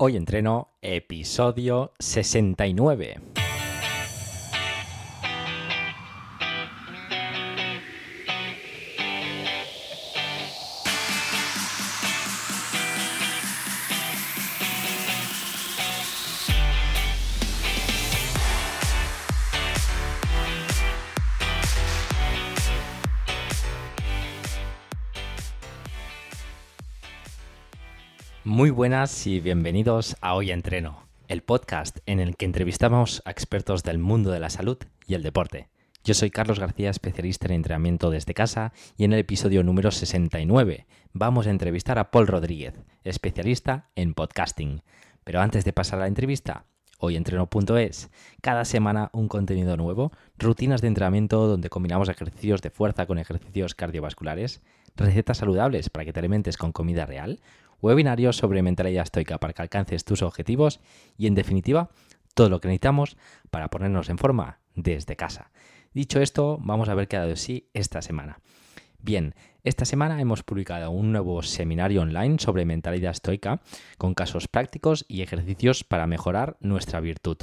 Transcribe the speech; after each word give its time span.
Hoy 0.00 0.14
entreno 0.14 0.68
episodio 0.80 1.92
69. 1.98 3.47
Muy 28.58 28.70
buenas 28.70 29.28
y 29.28 29.38
bienvenidos 29.38 30.16
a 30.20 30.34
Hoy 30.34 30.50
Entreno, 30.50 31.06
el 31.28 31.42
podcast 31.42 31.98
en 32.06 32.18
el 32.18 32.36
que 32.36 32.44
entrevistamos 32.44 33.22
a 33.24 33.30
expertos 33.30 33.84
del 33.84 33.98
mundo 33.98 34.32
de 34.32 34.40
la 34.40 34.50
salud 34.50 34.78
y 35.06 35.14
el 35.14 35.22
deporte. 35.22 35.68
Yo 36.02 36.12
soy 36.12 36.32
Carlos 36.32 36.58
García, 36.58 36.90
especialista 36.90 37.46
en 37.46 37.52
entrenamiento 37.52 38.10
desde 38.10 38.34
casa, 38.34 38.72
y 38.96 39.04
en 39.04 39.12
el 39.12 39.20
episodio 39.20 39.62
número 39.62 39.92
69 39.92 40.88
vamos 41.12 41.46
a 41.46 41.50
entrevistar 41.50 42.00
a 42.00 42.10
Paul 42.10 42.26
Rodríguez, 42.26 42.74
especialista 43.04 43.90
en 43.94 44.12
podcasting. 44.12 44.82
Pero 45.22 45.40
antes 45.40 45.64
de 45.64 45.72
pasar 45.72 46.00
a 46.00 46.02
la 46.02 46.08
entrevista, 46.08 46.64
hoyentreno.es, 46.98 48.10
cada 48.42 48.64
semana 48.64 49.10
un 49.12 49.28
contenido 49.28 49.76
nuevo, 49.76 50.10
rutinas 50.36 50.80
de 50.80 50.88
entrenamiento 50.88 51.46
donde 51.46 51.70
combinamos 51.70 52.08
ejercicios 52.08 52.60
de 52.60 52.70
fuerza 52.70 53.06
con 53.06 53.18
ejercicios 53.18 53.76
cardiovasculares, 53.76 54.62
recetas 54.96 55.38
saludables 55.38 55.90
para 55.90 56.04
que 56.04 56.12
te 56.12 56.18
alimentes 56.18 56.56
con 56.56 56.72
comida 56.72 57.06
real, 57.06 57.38
webinarios 57.80 58.36
sobre 58.36 58.62
mentalidad 58.62 59.04
estoica 59.04 59.38
para 59.38 59.52
que 59.52 59.62
alcances 59.62 60.04
tus 60.04 60.22
objetivos 60.22 60.80
y, 61.16 61.26
en 61.26 61.34
definitiva, 61.34 61.90
todo 62.34 62.48
lo 62.48 62.60
que 62.60 62.68
necesitamos 62.68 63.16
para 63.50 63.68
ponernos 63.68 64.08
en 64.08 64.18
forma 64.18 64.60
desde 64.74 65.16
casa. 65.16 65.50
Dicho 65.92 66.20
esto, 66.20 66.58
vamos 66.60 66.88
a 66.88 66.94
ver 66.94 67.08
qué 67.08 67.16
ha 67.16 67.20
dado 67.20 67.30
de 67.30 67.36
sí 67.36 67.68
esta 67.74 68.02
semana. 68.02 68.40
Bien, 69.00 69.34
esta 69.62 69.84
semana 69.84 70.20
hemos 70.20 70.42
publicado 70.42 70.90
un 70.90 71.12
nuevo 71.12 71.42
seminario 71.42 72.02
online 72.02 72.38
sobre 72.38 72.64
mentalidad 72.64 73.12
estoica 73.12 73.60
con 73.96 74.14
casos 74.14 74.48
prácticos 74.48 75.04
y 75.08 75.22
ejercicios 75.22 75.84
para 75.84 76.06
mejorar 76.06 76.56
nuestra 76.60 77.00
virtud. 77.00 77.38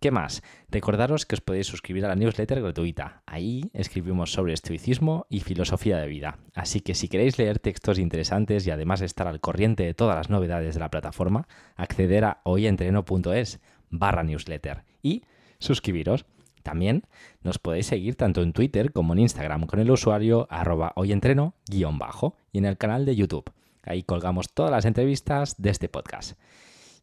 ¿Qué 0.00 0.10
más? 0.10 0.42
Recordaros 0.70 1.26
que 1.26 1.34
os 1.34 1.42
podéis 1.42 1.66
suscribir 1.66 2.06
a 2.06 2.08
la 2.08 2.14
newsletter 2.14 2.62
gratuita. 2.62 3.22
Ahí 3.26 3.70
escribimos 3.74 4.32
sobre 4.32 4.54
estoicismo 4.54 5.26
y 5.28 5.40
filosofía 5.40 5.98
de 5.98 6.06
vida. 6.06 6.38
Así 6.54 6.80
que 6.80 6.94
si 6.94 7.08
queréis 7.08 7.36
leer 7.36 7.58
textos 7.58 7.98
interesantes 7.98 8.66
y 8.66 8.70
además 8.70 9.02
estar 9.02 9.26
al 9.26 9.40
corriente 9.40 9.82
de 9.82 9.92
todas 9.92 10.16
las 10.16 10.30
novedades 10.30 10.72
de 10.72 10.80
la 10.80 10.90
plataforma, 10.90 11.46
acceder 11.76 12.24
a 12.24 12.40
hoyentreno.es 12.44 13.60
barra 13.90 14.22
newsletter 14.22 14.84
y 15.02 15.24
suscribiros. 15.58 16.24
También 16.62 17.02
nos 17.42 17.58
podéis 17.58 17.84
seguir 17.84 18.16
tanto 18.16 18.40
en 18.40 18.54
Twitter 18.54 18.92
como 18.94 19.12
en 19.12 19.18
Instagram 19.18 19.66
con 19.66 19.80
el 19.80 19.90
usuario 19.90 20.46
arroba 20.48 20.94
hoyentreno-bajo 20.96 22.36
y 22.52 22.58
en 22.58 22.64
el 22.64 22.78
canal 22.78 23.04
de 23.04 23.16
YouTube. 23.16 23.52
Ahí 23.82 24.02
colgamos 24.02 24.48
todas 24.54 24.70
las 24.70 24.86
entrevistas 24.86 25.56
de 25.58 25.68
este 25.68 25.90
podcast. 25.90 26.38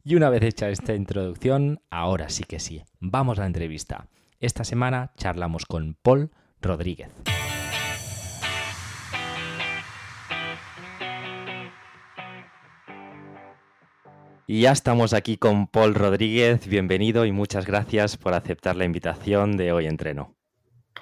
Y 0.10 0.16
una 0.16 0.30
vez 0.30 0.42
hecha 0.42 0.70
esta 0.70 0.94
introducción, 0.94 1.82
ahora 1.90 2.30
sí 2.30 2.46
que 2.46 2.62
sí, 2.62 2.82
vamos 3.02 3.40
a 3.40 3.42
la 3.42 3.48
entrevista. 3.48 4.08
Esta 4.40 4.64
semana 4.64 5.12
charlamos 5.18 5.66
con 5.66 5.98
Paul 6.02 6.32
Rodríguez. 6.62 7.10
Y 14.48 14.62
ya 14.62 14.72
estamos 14.72 15.12
aquí 15.12 15.36
con 15.36 15.68
Paul 15.68 15.94
Rodríguez. 15.94 16.66
Bienvenido 16.70 17.26
y 17.26 17.34
muchas 17.34 17.66
gracias 17.66 18.16
por 18.16 18.34
aceptar 18.34 18.78
la 18.78 18.86
invitación 18.86 19.58
de 19.58 19.74
Hoy 19.74 19.88
Entreno. 19.88 20.38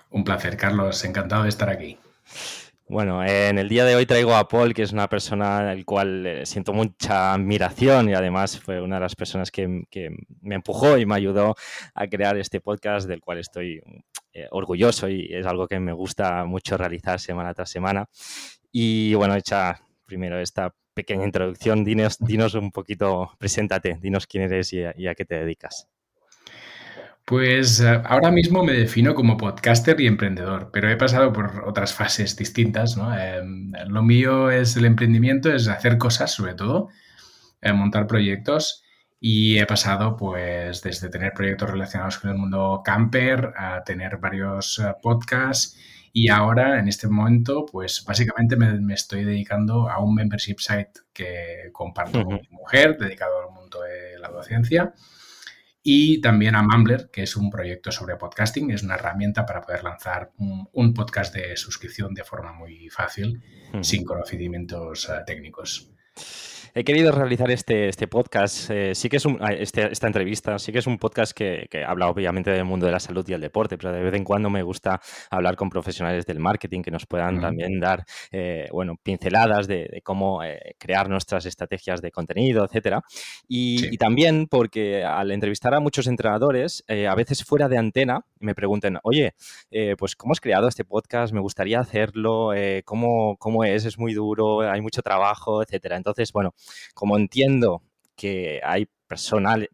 Un 0.10 0.24
placer, 0.24 0.58
Carlos. 0.58 1.06
Encantado 1.06 1.44
de 1.44 1.50
estar 1.50 1.70
aquí. 1.70 2.00
Bueno, 2.88 3.24
en 3.26 3.58
el 3.58 3.68
día 3.68 3.84
de 3.84 3.96
hoy 3.96 4.06
traigo 4.06 4.36
a 4.36 4.48
Paul, 4.48 4.76
que 4.76 4.84
es 4.84 4.92
una 4.92 5.10
persona 5.10 5.72
al 5.72 5.86
cual 5.86 6.24
eh, 6.28 6.46
siento 6.46 6.72
mucha 6.72 7.34
admiración 7.34 8.10
y 8.10 8.14
además 8.14 8.60
fue 8.60 8.80
una 8.80 8.98
de 8.98 9.02
las 9.02 9.16
personas 9.16 9.50
que, 9.50 9.68
me 10.42 10.56
empujó 10.56 10.96
y 11.00 11.06
me 11.08 11.16
ayudó 11.16 11.56
a 11.96 12.08
crear 12.08 12.38
este 12.38 12.62
podcast 12.62 13.08
del 13.08 13.22
cual 13.22 13.40
estoy 13.40 13.82
eh, 14.34 14.48
orgulloso 14.52 15.10
y 15.10 15.34
es 15.34 15.48
algo 15.48 15.68
que 15.68 15.80
me 15.80 15.94
gusta 15.94 16.46
mucho 16.46 16.78
realizar 16.78 17.20
semana 17.20 17.56
tras 17.56 17.72
semana. 17.72 18.08
Y 18.72 19.16
bueno, 19.16 19.34
hecha 19.36 19.82
primero 20.06 20.40
esta 20.40 20.76
pequeña 20.94 21.26
introducción, 21.26 21.84
dinos, 21.84 22.20
dinos 22.20 22.54
un 22.54 22.72
poquito, 22.72 23.32
preséntate, 23.40 23.98
dinos 24.00 24.28
quién 24.28 24.44
eres 24.44 24.74
y 24.74 24.84
a 24.84 25.16
qué 25.16 25.26
te 25.26 25.40
dedicas. 25.40 25.90
Pues 27.26 27.80
eh, 27.80 28.02
ahora 28.06 28.30
mismo 28.30 28.64
me 28.64 28.74
defino 28.74 29.16
como 29.16 29.36
podcaster 29.36 30.00
y 30.00 30.06
emprendedor, 30.06 30.70
pero 30.72 30.92
he 30.92 30.96
pasado 30.96 31.34
por 31.34 31.64
otras 31.66 31.92
fases 31.92 32.36
distintas. 32.36 32.98
¿no? 32.98 33.18
Em, 33.18 33.72
lo 33.88 34.04
mío 34.04 34.52
es 34.52 34.78
el 34.78 34.86
emprendimiento, 34.86 35.52
es 35.52 35.68
hacer 35.68 35.98
cosas 35.98 36.32
sobre 36.32 36.54
todo, 36.54 36.90
eh, 37.62 37.74
montar 37.74 38.06
proyectos 38.06 38.84
y 39.20 39.58
he 39.58 39.66
pasado 39.66 40.16
pues 40.16 40.84
desde 40.84 41.10
tener 41.10 41.34
proyectos 41.34 41.72
relacionados 41.72 42.20
con 42.20 42.30
el 42.30 42.38
mundo 42.38 42.82
camper 42.86 43.54
a 43.58 43.84
tener 43.84 44.18
varios 44.18 44.78
eh, 44.78 44.94
podcasts 45.02 45.80
y 46.14 46.30
ahora 46.30 46.78
en 46.80 46.88
este 46.88 47.08
momento 47.08 47.66
pues 47.66 48.06
básicamente 48.06 48.56
me, 48.56 48.94
estoy 48.94 49.24
dedicando 49.24 49.90
a 49.90 50.00
un 50.00 50.14
membership 50.14 50.58
site 50.60 50.92
que 51.12 51.72
comparto 51.74 52.24
con 52.24 52.36
mi 52.36 52.50
mujer 52.52 52.98
dedicado 53.00 53.48
al 53.48 53.54
mundo 53.54 53.82
de 53.82 54.20
la 54.20 54.30
docencia 54.30 54.94
y 55.88 56.20
también 56.20 56.56
a 56.56 56.64
Mumbler, 56.64 57.12
que 57.14 57.22
es 57.22 57.36
un 57.36 57.52
proyecto 57.52 57.92
sobre 57.92 58.16
podcasting, 58.16 58.72
es 58.72 58.82
una 58.82 58.96
herramienta 58.96 59.46
para 59.46 59.62
poder 59.62 59.84
lanzar 59.84 60.32
un, 60.40 60.94
podcast 60.96 61.32
de 61.36 61.56
suscripción 61.56 62.16
de 62.16 62.24
forma 62.24 62.54
muy 62.54 62.90
fácil, 62.90 63.40
sin 63.82 64.04
conocimientos 64.04 65.08
eh, 65.08 65.22
técnicos 65.28 65.92
he 66.78 66.84
querido 66.84 67.10
realizar 67.14 67.50
este, 67.52 67.88
este 67.88 68.06
podcast, 68.06 68.70
eh, 68.70 68.94
sí 68.96 69.08
que 69.08 69.16
es 69.16 69.26
un, 69.26 69.40
este, 69.50 69.90
esta 69.90 70.08
entrevista, 70.08 70.60
sí 70.60 70.74
que 70.74 70.80
es 70.80 70.88
un 70.88 70.98
podcast 70.98 71.32
que, 71.32 71.70
habla 71.88 72.10
obviamente 72.10 72.52
del 72.52 72.66
mundo 72.66 72.86
de 72.86 72.92
la 72.92 73.00
salud 73.00 73.26
y 73.30 73.32
el 73.32 73.40
deporte, 73.40 73.78
pero 73.78 73.94
de 73.94 74.04
vez 74.04 74.14
en 74.14 74.26
cuando 74.26 74.50
me 74.50 74.62
gusta 74.62 75.00
hablar 75.30 75.56
con 75.56 75.70
profesionales 75.70 76.26
del 76.26 76.40
marketing 76.40 76.82
que 76.82 76.92
nos 76.92 77.06
puedan 77.06 77.40
también 77.40 77.80
dar, 77.80 78.04
eh, 78.30 78.68
bueno, 78.74 78.98
pinceladas 79.02 79.68
de, 79.68 80.02
cómo 80.04 80.44
eh, 80.44 80.76
crear 80.78 81.10
nuestras 81.10 81.46
estrategias 81.46 82.02
de 82.02 82.12
contenido, 82.12 82.66
etcétera. 82.66 83.02
Y, 83.48 83.96
también 83.98 84.48
porque 84.48 85.06
al 85.06 85.32
entrevistar 85.32 85.74
a 85.74 85.80
muchos 85.80 86.08
entrenadores, 86.08 86.84
a 86.90 87.16
veces 87.16 87.46
fuera 87.46 87.70
de 87.70 87.78
antena, 87.78 88.20
me 88.40 88.54
pregunten, 88.54 88.98
oye, 89.04 89.34
pues 89.98 90.18
¿cómo 90.18 90.34
has 90.34 90.42
creado 90.42 90.68
este 90.68 90.84
podcast? 90.84 91.34
Me 91.34 91.40
gustaría 91.40 91.80
hacerlo, 91.80 92.50
¿cómo, 92.84 93.38
¿cómo 93.38 93.64
es? 93.64 93.86
Es 93.86 93.98
muy 93.98 94.14
duro, 94.14 94.62
hay 94.62 94.82
mucho 94.82 95.02
trabajo, 95.02 95.64
etcétera. 95.64 95.96
Entonces, 95.96 96.32
bueno, 96.34 96.54
como 96.94 97.18
entiendo 97.18 97.82
que 98.16 98.62
hay 98.64 98.88
personal, 99.08 99.70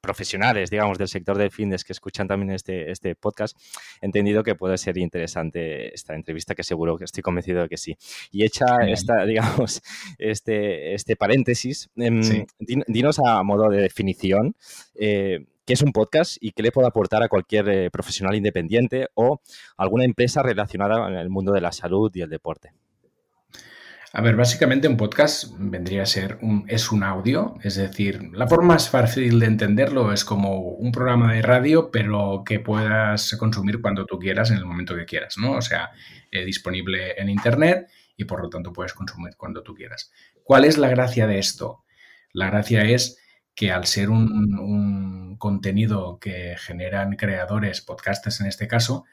profesionales, 0.00 0.70
digamos, 0.70 0.98
del 0.98 1.08
sector 1.08 1.38
del 1.38 1.50
fitness 1.50 1.84
que 1.84 1.92
escuchan 1.92 2.28
también 2.28 2.52
este, 2.52 2.90
este 2.90 3.14
podcast, 3.14 3.56
he 4.00 4.06
entendido 4.06 4.42
que 4.42 4.54
puede 4.54 4.76
ser 4.76 4.98
interesante 4.98 5.94
esta 5.94 6.14
entrevista, 6.14 6.54
que 6.54 6.62
seguro 6.62 6.96
que 6.98 7.04
estoy 7.04 7.22
convencido 7.22 7.62
de 7.62 7.68
que 7.68 7.78
sí. 7.78 7.96
Y 8.30 8.44
hecha 8.44 8.66
esta, 8.86 9.24
digamos, 9.26 9.82
este, 10.18 10.94
este 10.94 11.16
paréntesis, 11.16 11.88
em, 11.96 12.46
dinos 12.58 13.18
a 13.24 13.42
modo 13.42 13.70
de 13.70 13.80
definición. 13.80 14.54
Eh, 14.94 15.46
¿Qué 15.64 15.74
es 15.74 15.82
un 15.82 15.92
podcast 15.92 16.38
y 16.40 16.50
qué 16.50 16.62
le 16.64 16.72
puede 16.72 16.88
aportar 16.88 17.22
a 17.22 17.28
cualquier 17.28 17.68
eh, 17.68 17.90
profesional 17.90 18.34
independiente 18.34 19.06
o 19.14 19.40
alguna 19.76 20.04
empresa 20.04 20.42
relacionada 20.42 21.08
en 21.08 21.14
el 21.14 21.30
mundo 21.30 21.52
de 21.52 21.60
la 21.60 21.70
salud 21.70 22.10
y 22.14 22.20
el 22.20 22.30
deporte? 22.30 22.72
A 24.14 24.20
ver, 24.20 24.36
básicamente 24.36 24.88
un 24.88 24.98
podcast 24.98 25.54
vendría 25.58 26.02
a 26.02 26.06
ser 26.06 26.38
un, 26.42 26.66
es 26.68 26.92
un 26.92 27.02
audio, 27.02 27.54
es 27.62 27.76
decir, 27.76 28.28
la 28.34 28.46
forma 28.46 28.74
más 28.74 28.90
fácil 28.90 29.40
de 29.40 29.46
entenderlo 29.46 30.12
es 30.12 30.22
como 30.22 30.58
un 30.58 30.92
programa 30.92 31.32
de 31.32 31.40
radio, 31.40 31.90
pero 31.90 32.42
que 32.44 32.60
puedas 32.60 33.34
consumir 33.38 33.80
cuando 33.80 34.04
tú 34.04 34.18
quieras, 34.18 34.50
en 34.50 34.58
el 34.58 34.66
momento 34.66 34.94
que 34.94 35.06
quieras, 35.06 35.38
¿no? 35.38 35.52
O 35.52 35.62
sea, 35.62 35.92
eh, 36.30 36.44
disponible 36.44 37.14
en 37.16 37.30
Internet 37.30 37.88
y 38.14 38.26
por 38.26 38.42
lo 38.42 38.50
tanto 38.50 38.70
puedes 38.70 38.92
consumir 38.92 39.34
cuando 39.38 39.62
tú 39.62 39.74
quieras. 39.74 40.12
¿Cuál 40.44 40.66
es 40.66 40.76
la 40.76 40.90
gracia 40.90 41.26
de 41.26 41.38
esto? 41.38 41.82
La 42.34 42.48
gracia 42.48 42.84
es 42.84 43.18
que 43.54 43.70
al 43.72 43.86
ser 43.86 44.10
un, 44.10 44.58
un 44.58 45.38
contenido 45.38 46.18
que 46.18 46.56
generan 46.58 47.16
creadores, 47.16 47.80
podcasters 47.80 48.42
en 48.42 48.48
este 48.48 48.68
caso, 48.68 49.06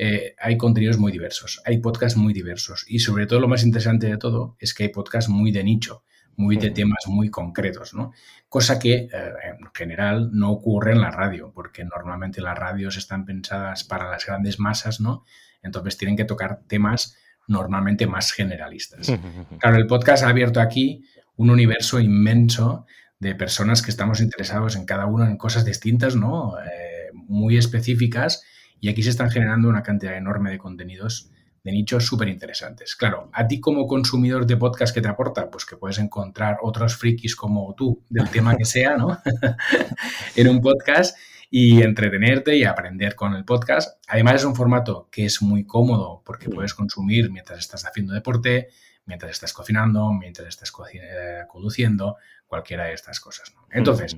eh, 0.00 0.36
hay 0.38 0.56
contenidos 0.56 0.96
muy 0.96 1.10
diversos, 1.10 1.60
hay 1.64 1.78
podcasts 1.78 2.16
muy 2.16 2.32
diversos 2.32 2.84
y 2.86 3.00
sobre 3.00 3.26
todo 3.26 3.40
lo 3.40 3.48
más 3.48 3.64
interesante 3.64 4.06
de 4.06 4.16
todo 4.16 4.56
es 4.60 4.72
que 4.72 4.84
hay 4.84 4.88
podcasts 4.90 5.28
muy 5.28 5.50
de 5.50 5.64
nicho, 5.64 6.04
muy 6.36 6.56
de 6.56 6.70
temas 6.70 7.08
muy 7.08 7.30
concretos, 7.30 7.94
¿no? 7.94 8.12
Cosa 8.48 8.78
que 8.78 8.94
eh, 8.94 9.08
en 9.12 9.66
general 9.74 10.30
no 10.32 10.52
ocurre 10.52 10.92
en 10.92 11.00
la 11.00 11.10
radio, 11.10 11.50
porque 11.52 11.84
normalmente 11.84 12.40
las 12.40 12.56
radios 12.56 12.96
están 12.96 13.24
pensadas 13.24 13.82
para 13.82 14.08
las 14.08 14.24
grandes 14.24 14.60
masas, 14.60 15.00
¿no? 15.00 15.24
Entonces 15.64 15.96
tienen 15.96 16.16
que 16.16 16.24
tocar 16.24 16.60
temas 16.68 17.16
normalmente 17.48 18.06
más 18.06 18.30
generalistas. 18.30 19.12
Claro, 19.58 19.78
el 19.78 19.88
podcast 19.88 20.22
ha 20.22 20.28
abierto 20.28 20.60
aquí 20.60 21.02
un 21.34 21.50
universo 21.50 21.98
inmenso 21.98 22.86
de 23.18 23.34
personas 23.34 23.82
que 23.82 23.90
estamos 23.90 24.20
interesados 24.20 24.76
en 24.76 24.84
cada 24.84 25.06
uno 25.06 25.26
en 25.26 25.36
cosas 25.36 25.64
distintas, 25.64 26.14
¿no? 26.14 26.56
Eh, 26.60 27.10
muy 27.12 27.56
específicas 27.56 28.44
y 28.80 28.88
aquí 28.88 29.02
se 29.02 29.10
están 29.10 29.30
generando 29.30 29.68
una 29.68 29.82
cantidad 29.82 30.16
enorme 30.16 30.50
de 30.50 30.58
contenidos 30.58 31.30
de 31.64 31.72
nichos 31.72 32.06
súper 32.06 32.28
interesantes. 32.28 32.94
Claro, 32.94 33.30
a 33.32 33.46
ti 33.46 33.60
como 33.60 33.86
consumidor 33.86 34.46
de 34.46 34.56
podcast 34.56 34.94
que 34.94 35.00
te 35.00 35.08
aporta, 35.08 35.50
pues 35.50 35.64
que 35.64 35.76
puedes 35.76 35.98
encontrar 35.98 36.58
otros 36.62 36.96
frikis 36.96 37.36
como 37.36 37.74
tú, 37.74 38.02
del 38.08 38.30
tema 38.30 38.56
que 38.56 38.64
sea, 38.64 38.96
¿no? 38.96 39.18
en 40.36 40.48
un 40.48 40.60
podcast 40.60 41.16
y 41.50 41.82
entretenerte 41.82 42.56
y 42.56 42.64
aprender 42.64 43.14
con 43.14 43.34
el 43.34 43.44
podcast. 43.44 44.02
Además 44.08 44.36
es 44.36 44.44
un 44.44 44.54
formato 44.54 45.08
que 45.10 45.24
es 45.24 45.42
muy 45.42 45.64
cómodo 45.64 46.22
porque 46.24 46.48
puedes 46.48 46.74
consumir 46.74 47.30
mientras 47.30 47.58
estás 47.58 47.84
haciendo 47.84 48.14
deporte, 48.14 48.68
mientras 49.06 49.32
estás 49.32 49.52
cocinando, 49.52 50.12
mientras 50.12 50.48
estás 50.48 50.72
eh, 50.92 51.42
conduciendo, 51.48 52.16
cualquiera 52.46 52.84
de 52.84 52.94
estas 52.94 53.20
cosas. 53.20 53.52
Entonces, 53.70 54.16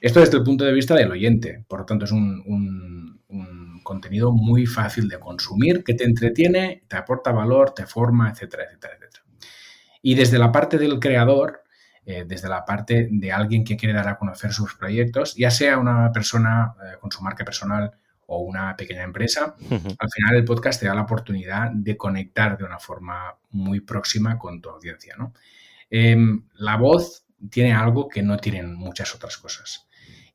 esto 0.00 0.20
desde 0.20 0.38
el 0.38 0.44
punto 0.44 0.64
de 0.64 0.72
vista 0.72 0.94
del 0.94 1.10
oyente, 1.10 1.64
por 1.68 1.80
lo 1.80 1.86
tanto 1.86 2.04
es 2.04 2.12
un, 2.12 3.18
contenido 3.82 4.32
muy 4.32 4.66
fácil 4.66 5.08
de 5.08 5.18
consumir, 5.18 5.82
que 5.82 5.94
te 5.94 6.04
entretiene, 6.04 6.82
te 6.88 6.98
aporta 6.98 7.32
valor, 7.32 7.70
te 7.70 7.86
forma, 7.86 8.30
etcétera, 8.30 8.64
etcétera, 8.64 8.94
etcétera. 8.96 9.24
Y 10.02 10.14
desde 10.14 10.38
la 10.38 10.52
parte 10.52 10.76
del 10.76 11.00
creador, 11.00 11.62
eh, 12.04 12.24
desde 12.26 12.50
la 12.50 12.66
parte 12.66 13.08
de 13.10 13.32
alguien 13.32 13.64
que 13.64 13.78
quiere 13.78 13.94
dar 13.94 14.08
a 14.08 14.18
conocer 14.18 14.52
sus 14.52 14.74
proyectos, 14.74 15.34
ya 15.36 15.50
sea 15.50 15.78
una 15.78 16.12
persona 16.12 16.74
eh, 16.82 16.98
con 17.00 17.10
su 17.10 17.22
marca 17.22 17.46
personal 17.46 17.90
o 18.26 18.40
una 18.40 18.76
pequeña 18.76 19.04
empresa, 19.04 19.56
al 19.70 20.10
final 20.10 20.36
el 20.36 20.44
podcast 20.44 20.80
te 20.80 20.86
da 20.86 20.94
la 20.94 21.02
oportunidad 21.02 21.70
de 21.70 21.96
conectar 21.96 22.58
de 22.58 22.64
una 22.64 22.78
forma 22.78 23.38
muy 23.52 23.80
próxima 23.80 24.38
con 24.38 24.60
tu 24.60 24.68
audiencia. 24.68 25.16
Em, 25.88 26.44
la 26.56 26.76
voz 26.76 27.24
tiene 27.50 27.72
algo 27.72 28.06
que 28.06 28.22
no 28.22 28.36
tienen 28.36 28.74
muchas 28.74 29.14
otras 29.14 29.38
cosas. 29.38 29.87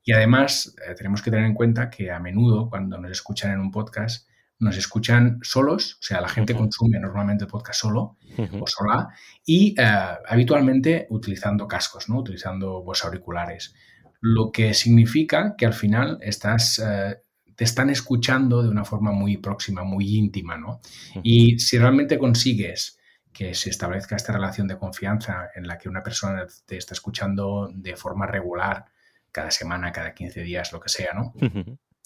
Y 0.04 0.12
además 0.12 0.74
eh, 0.86 0.94
tenemos 0.94 1.22
que 1.22 1.30
tener 1.30 1.46
en 1.46 1.54
cuenta 1.54 1.88
que 1.88 2.10
a 2.10 2.20
menudo 2.20 2.68
cuando 2.68 2.98
nos 2.98 3.10
escuchan 3.10 3.52
en 3.52 3.60
un 3.60 3.70
podcast, 3.70 4.28
nos 4.58 4.76
escuchan 4.76 5.40
solos, 5.42 5.94
o 5.94 6.02
sea, 6.02 6.20
la 6.20 6.28
gente 6.28 6.54
consume 6.54 7.00
normalmente 7.00 7.44
el 7.44 7.50
podcast 7.50 7.80
solo 7.80 8.18
o 8.60 8.66
sola 8.66 9.08
y 9.44 9.74
eh, 9.78 9.84
habitualmente 10.26 11.06
utilizando 11.10 11.66
cascos, 11.66 12.08
¿no? 12.08 12.18
utilizando 12.18 12.82
voz 12.82 13.04
auriculares. 13.04 13.74
Lo 14.20 14.52
que 14.52 14.72
significa 14.72 15.54
que 15.56 15.66
al 15.66 15.74
final 15.74 16.18
estás, 16.20 16.78
eh, 16.78 17.16
te 17.56 17.64
están 17.64 17.90
escuchando 17.90 18.62
de 18.62 18.68
una 18.68 18.84
forma 18.84 19.12
muy 19.12 19.38
próxima, 19.38 19.84
muy 19.84 20.16
íntima. 20.16 20.56
¿no? 20.56 20.80
Y 21.22 21.58
si 21.58 21.78
realmente 21.78 22.18
consigues 22.18 22.98
que 23.32 23.52
se 23.54 23.70
establezca 23.70 24.16
esta 24.16 24.32
relación 24.32 24.68
de 24.68 24.78
confianza 24.78 25.48
en 25.54 25.66
la 25.66 25.76
que 25.76 25.88
una 25.88 26.02
persona 26.02 26.46
te 26.64 26.76
está 26.76 26.94
escuchando 26.94 27.70
de 27.74 27.96
forma 27.96 28.26
regular, 28.26 28.86
cada 29.34 29.50
semana, 29.50 29.90
cada 29.90 30.14
15 30.14 30.42
días, 30.42 30.72
lo 30.72 30.80
que 30.80 30.88
sea, 30.88 31.12
¿no? 31.12 31.34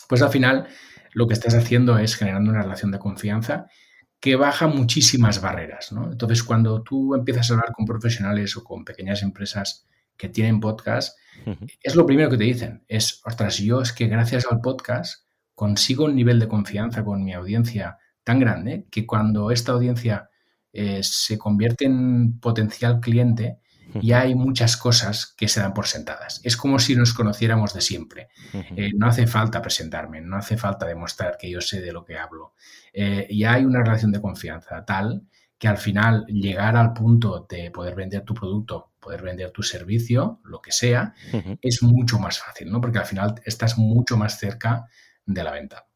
Pues 0.08 0.22
al 0.22 0.30
final 0.30 0.66
lo 1.12 1.28
que 1.28 1.34
estás 1.34 1.54
haciendo 1.54 1.98
es 1.98 2.16
generando 2.16 2.50
una 2.50 2.62
relación 2.62 2.90
de 2.90 2.98
confianza 2.98 3.66
que 4.18 4.34
baja 4.34 4.66
muchísimas 4.66 5.42
barreras, 5.42 5.92
¿no? 5.92 6.10
Entonces, 6.10 6.42
cuando 6.42 6.82
tú 6.82 7.14
empiezas 7.14 7.50
a 7.50 7.54
hablar 7.54 7.72
con 7.72 7.84
profesionales 7.84 8.56
o 8.56 8.64
con 8.64 8.84
pequeñas 8.84 9.22
empresas 9.22 9.86
que 10.16 10.30
tienen 10.30 10.58
podcast, 10.58 11.16
es 11.82 11.94
lo 11.94 12.06
primero 12.06 12.30
que 12.30 12.38
te 12.38 12.44
dicen, 12.44 12.84
es, 12.88 13.20
ostras, 13.24 13.58
yo 13.58 13.82
es 13.82 13.92
que 13.92 14.08
gracias 14.08 14.46
al 14.50 14.60
podcast 14.60 15.26
consigo 15.54 16.06
un 16.06 16.16
nivel 16.16 16.40
de 16.40 16.48
confianza 16.48 17.04
con 17.04 17.22
mi 17.22 17.34
audiencia 17.34 17.98
tan 18.24 18.40
grande 18.40 18.86
que 18.90 19.06
cuando 19.06 19.50
esta 19.50 19.72
audiencia 19.72 20.30
eh, 20.72 21.00
se 21.02 21.38
convierte 21.38 21.84
en 21.84 22.40
potencial 22.40 23.00
cliente, 23.00 23.58
y 24.00 24.12
hay 24.12 24.34
muchas 24.34 24.76
cosas 24.76 25.34
que 25.36 25.48
se 25.48 25.60
dan 25.60 25.74
por 25.74 25.86
sentadas. 25.86 26.40
Es 26.44 26.56
como 26.56 26.78
si 26.78 26.94
nos 26.94 27.14
conociéramos 27.14 27.74
de 27.74 27.80
siempre. 27.80 28.28
Eh, 28.52 28.92
no 28.96 29.06
hace 29.06 29.26
falta 29.26 29.62
presentarme, 29.62 30.20
no 30.20 30.36
hace 30.36 30.56
falta 30.56 30.86
demostrar 30.86 31.36
que 31.38 31.50
yo 31.50 31.60
sé 31.60 31.80
de 31.80 31.92
lo 31.92 32.04
que 32.04 32.18
hablo. 32.18 32.54
Eh, 32.92 33.26
y 33.30 33.44
hay 33.44 33.64
una 33.64 33.82
relación 33.82 34.12
de 34.12 34.20
confianza 34.20 34.84
tal 34.84 35.22
que 35.58 35.68
al 35.68 35.78
final 35.78 36.24
llegar 36.26 36.76
al 36.76 36.92
punto 36.92 37.46
de 37.48 37.70
poder 37.70 37.94
vender 37.96 38.22
tu 38.22 38.32
producto, 38.32 38.92
poder 39.00 39.22
vender 39.22 39.50
tu 39.50 39.62
servicio, 39.62 40.40
lo 40.44 40.60
que 40.60 40.70
sea, 40.70 41.14
es 41.60 41.82
mucho 41.82 42.20
más 42.20 42.38
fácil, 42.38 42.70
¿no? 42.70 42.80
Porque 42.80 42.98
al 42.98 43.06
final 43.06 43.34
estás 43.44 43.76
mucho 43.76 44.16
más 44.16 44.38
cerca 44.38 44.86
de 45.26 45.42
la 45.42 45.50
venta. 45.50 45.86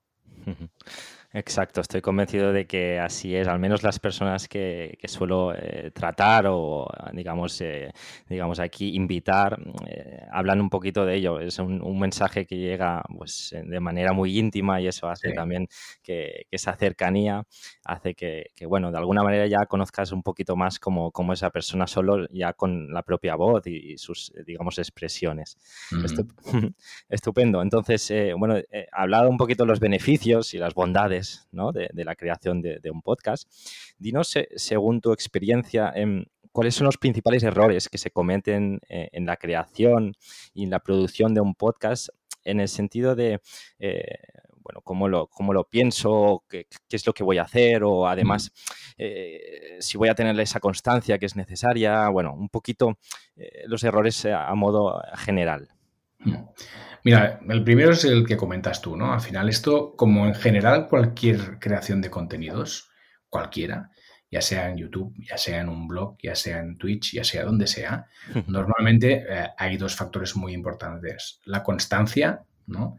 Exacto, 1.34 1.80
estoy 1.80 2.02
convencido 2.02 2.52
de 2.52 2.66
que 2.66 2.98
así 2.98 3.34
es. 3.34 3.48
Al 3.48 3.58
menos 3.58 3.82
las 3.82 3.98
personas 3.98 4.48
que, 4.48 4.98
suelo 5.04 5.54
eh, 5.54 5.90
tratar 5.94 6.46
o, 6.46 6.86
digamos, 7.14 7.58
eh, 7.62 7.90
digamos 8.28 8.60
aquí 8.60 8.94
invitar, 8.94 9.58
eh, 9.86 10.26
hablan 10.30 10.60
un 10.60 10.68
poquito 10.68 11.06
de 11.06 11.16
ello. 11.16 11.40
Es 11.40 11.58
un, 11.58 11.80
mensaje 11.98 12.44
que 12.44 12.56
llega 12.56 13.02
pues, 13.16 13.54
de 13.64 13.80
manera 13.80 14.12
muy 14.12 14.38
íntima 14.38 14.80
y 14.80 14.88
eso 14.88 15.08
hace 15.08 15.32
también 15.32 15.68
que, 16.02 16.46
esa 16.50 16.74
cercanía 16.76 17.46
hace 17.84 18.14
que, 18.14 18.50
bueno, 18.66 18.90
de 18.90 18.98
alguna 18.98 19.22
manera 19.22 19.46
ya 19.46 19.64
conozcas 19.64 20.12
un 20.12 20.22
poquito 20.22 20.54
más 20.54 20.78
como, 20.78 21.12
como 21.12 21.32
esa 21.32 21.48
persona 21.50 21.86
solo 21.86 22.28
ya 22.30 22.52
con 22.52 22.92
la 22.92 23.02
propia 23.02 23.36
voz 23.36 23.66
y, 23.66 23.96
sus, 23.96 24.32
digamos, 24.46 24.78
expresiones. 24.78 25.56
Estupendo. 27.08 27.62
Entonces, 27.62 28.12
bueno, 28.36 28.58
he 28.58 28.86
hablado 28.92 29.30
un 29.30 29.38
poquito 29.38 29.64
de 29.64 29.68
los 29.68 29.80
beneficios 29.80 30.52
y 30.52 30.58
las 30.58 30.74
bondades 30.74 31.21
de, 31.72 32.04
la 32.04 32.16
creación 32.16 32.60
de, 32.62 32.90
un 32.90 33.02
podcast. 33.02 33.50
Dinos, 33.98 34.34
eh, 34.36 34.48
según 34.56 35.00
tu 35.00 35.12
experiencia, 35.12 35.92
em, 35.94 36.24
cuáles 36.50 36.74
son 36.74 36.86
los 36.86 36.98
principales 36.98 37.42
errores 37.42 37.88
que 37.88 37.98
se 37.98 38.10
cometen 38.10 38.80
eh, 38.88 39.08
en 39.12 39.26
la 39.26 39.36
creación 39.36 40.14
y 40.54 40.64
en 40.64 40.70
la 40.70 40.80
producción 40.80 41.34
de 41.34 41.40
un 41.40 41.54
podcast 41.54 42.08
en 42.44 42.60
el 42.60 42.68
sentido 42.68 43.14
de, 43.14 43.40
eh, 43.78 44.18
bueno, 44.56 44.80
cómo 44.82 45.08
lo, 45.08 45.28
cómo 45.28 45.52
lo 45.52 45.64
pienso, 45.64 46.44
qué, 46.48 46.66
es 46.90 47.06
lo 47.06 47.12
que 47.12 47.22
voy 47.22 47.38
a 47.38 47.42
hacer 47.42 47.84
o 47.84 48.06
además 48.06 48.52
si 49.80 49.98
voy 49.98 50.08
a 50.08 50.14
tener 50.14 50.38
esa 50.38 50.60
constancia 50.60 51.18
que 51.18 51.26
es 51.26 51.34
necesaria, 51.34 52.08
bueno, 52.08 52.34
un 52.34 52.48
poquito 52.48 52.98
los 53.66 53.82
errores 53.82 54.24
a 54.26 54.54
modo 54.54 55.02
general. 55.16 55.68
Mira, 57.04 57.40
el 57.48 57.64
primero 57.64 57.92
es 57.92 58.04
el 58.04 58.26
que 58.26 58.36
comentas 58.36 58.80
tú, 58.80 58.96
¿no? 58.96 59.12
Al 59.12 59.20
final 59.20 59.48
esto, 59.48 59.94
como 59.96 60.26
en 60.26 60.34
general 60.34 60.88
cualquier 60.88 61.58
creación 61.58 62.00
de 62.00 62.10
contenidos, 62.10 62.90
cualquiera, 63.28 63.90
ya 64.30 64.40
sea 64.40 64.70
en 64.70 64.78
YouTube, 64.78 65.12
ya 65.18 65.36
sea 65.36 65.60
en 65.60 65.68
un 65.68 65.88
blog, 65.88 66.16
ya 66.22 66.34
sea 66.34 66.60
en 66.60 66.78
Twitch, 66.78 67.12
ya 67.12 67.24
sea 67.24 67.44
donde 67.44 67.66
sea, 67.66 68.06
normalmente 68.46 69.24
eh, 69.28 69.48
hay 69.58 69.76
dos 69.76 69.96
factores 69.96 70.36
muy 70.36 70.52
importantes. 70.54 71.40
La 71.44 71.62
constancia, 71.62 72.42
¿no? 72.66 72.96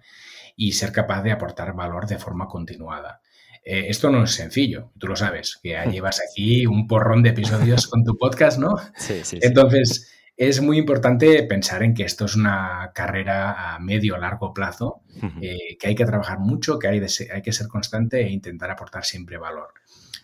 Y 0.56 0.74
ser 0.74 0.92
capaz 0.92 1.24
de 1.24 1.32
aportar 1.32 1.74
valor 1.74 2.06
de 2.06 2.20
forma 2.20 2.48
continuada. 2.48 3.22
Eh, 3.66 3.86
esto 3.88 4.10
no 4.10 4.26
es 4.26 4.32
sencillo, 4.32 4.92
tú 5.00 5.08
lo 5.08 5.16
sabes, 5.16 5.60
que 5.64 5.70
ya 5.70 5.86
llevas 5.92 6.22
aquí 6.30 6.66
un 6.66 6.88
porrón 6.88 7.24
de 7.24 7.30
episodios 7.30 7.88
con 7.88 8.04
tu 8.04 8.18
podcast, 8.18 8.60
¿no? 8.60 8.78
Sí, 8.98 9.22
sí. 9.24 9.24
sí. 9.24 9.40
Entonces, 9.42 10.12
es 10.36 10.62
muy 10.62 10.78
importante 10.78 11.44
pensar 11.44 11.84
en 11.84 11.94
que 11.94 12.04
esto 12.04 12.26
es 12.26 12.36
una 12.36 12.92
carrera 12.94 13.76
a 13.76 13.80
medio 13.80 14.16
o 14.16 14.18
largo 14.18 14.54
plazo, 14.54 15.02
eh, 15.42 15.78
que 15.80 15.88
hay 15.88 15.96
que 15.96 16.06
trabajar 16.06 16.40
mucho, 16.40 16.80
que 16.80 16.88
hay, 16.88 17.06
hay, 17.32 17.42
que 17.42 17.52
ser 17.52 17.68
constante 17.68 18.22
e 18.22 18.32
intentar 18.32 18.72
aportar 18.72 19.06
siempre 19.06 19.38
valor. 19.38 19.74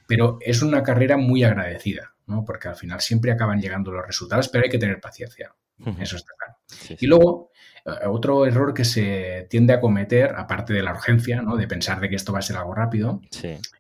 Pero 0.08 0.40
es 0.42 0.64
una 0.64 0.82
carrera 0.82 1.18
muy 1.18 1.44
agradecida, 1.44 2.16
¿no? 2.26 2.44
porque 2.44 2.68
al 2.68 2.76
final 2.76 3.02
siempre 3.02 3.32
acaban 3.32 3.62
llegando 3.62 3.92
los 3.92 4.06
resultados, 4.06 4.50
pero 4.50 4.64
hay 4.64 4.72
que 4.72 4.80
tener 4.80 5.00
paciencia. 5.00 5.54
Eso 6.00 6.18
está 6.18 6.34
claro. 6.38 6.58
Y 7.00 7.08
luego, 7.08 7.52
eh, 7.86 8.08
otro 8.08 8.46
error 8.46 8.74
que 8.74 8.84
se 8.84 9.48
tiende 9.50 9.74
a 9.74 9.80
cometer, 9.80 10.34
aparte 10.36 10.74
de 10.74 10.84
la 10.84 10.92
urgencia, 10.92 11.42
¿no? 11.42 11.56
de 11.56 11.68
pensar 11.68 12.02
de 12.02 12.10
que 12.10 12.16
esto 12.16 12.34
va 12.34 12.40
a 12.40 12.42
ser 12.42 12.58
algo 12.58 12.74
rápido, 12.74 13.22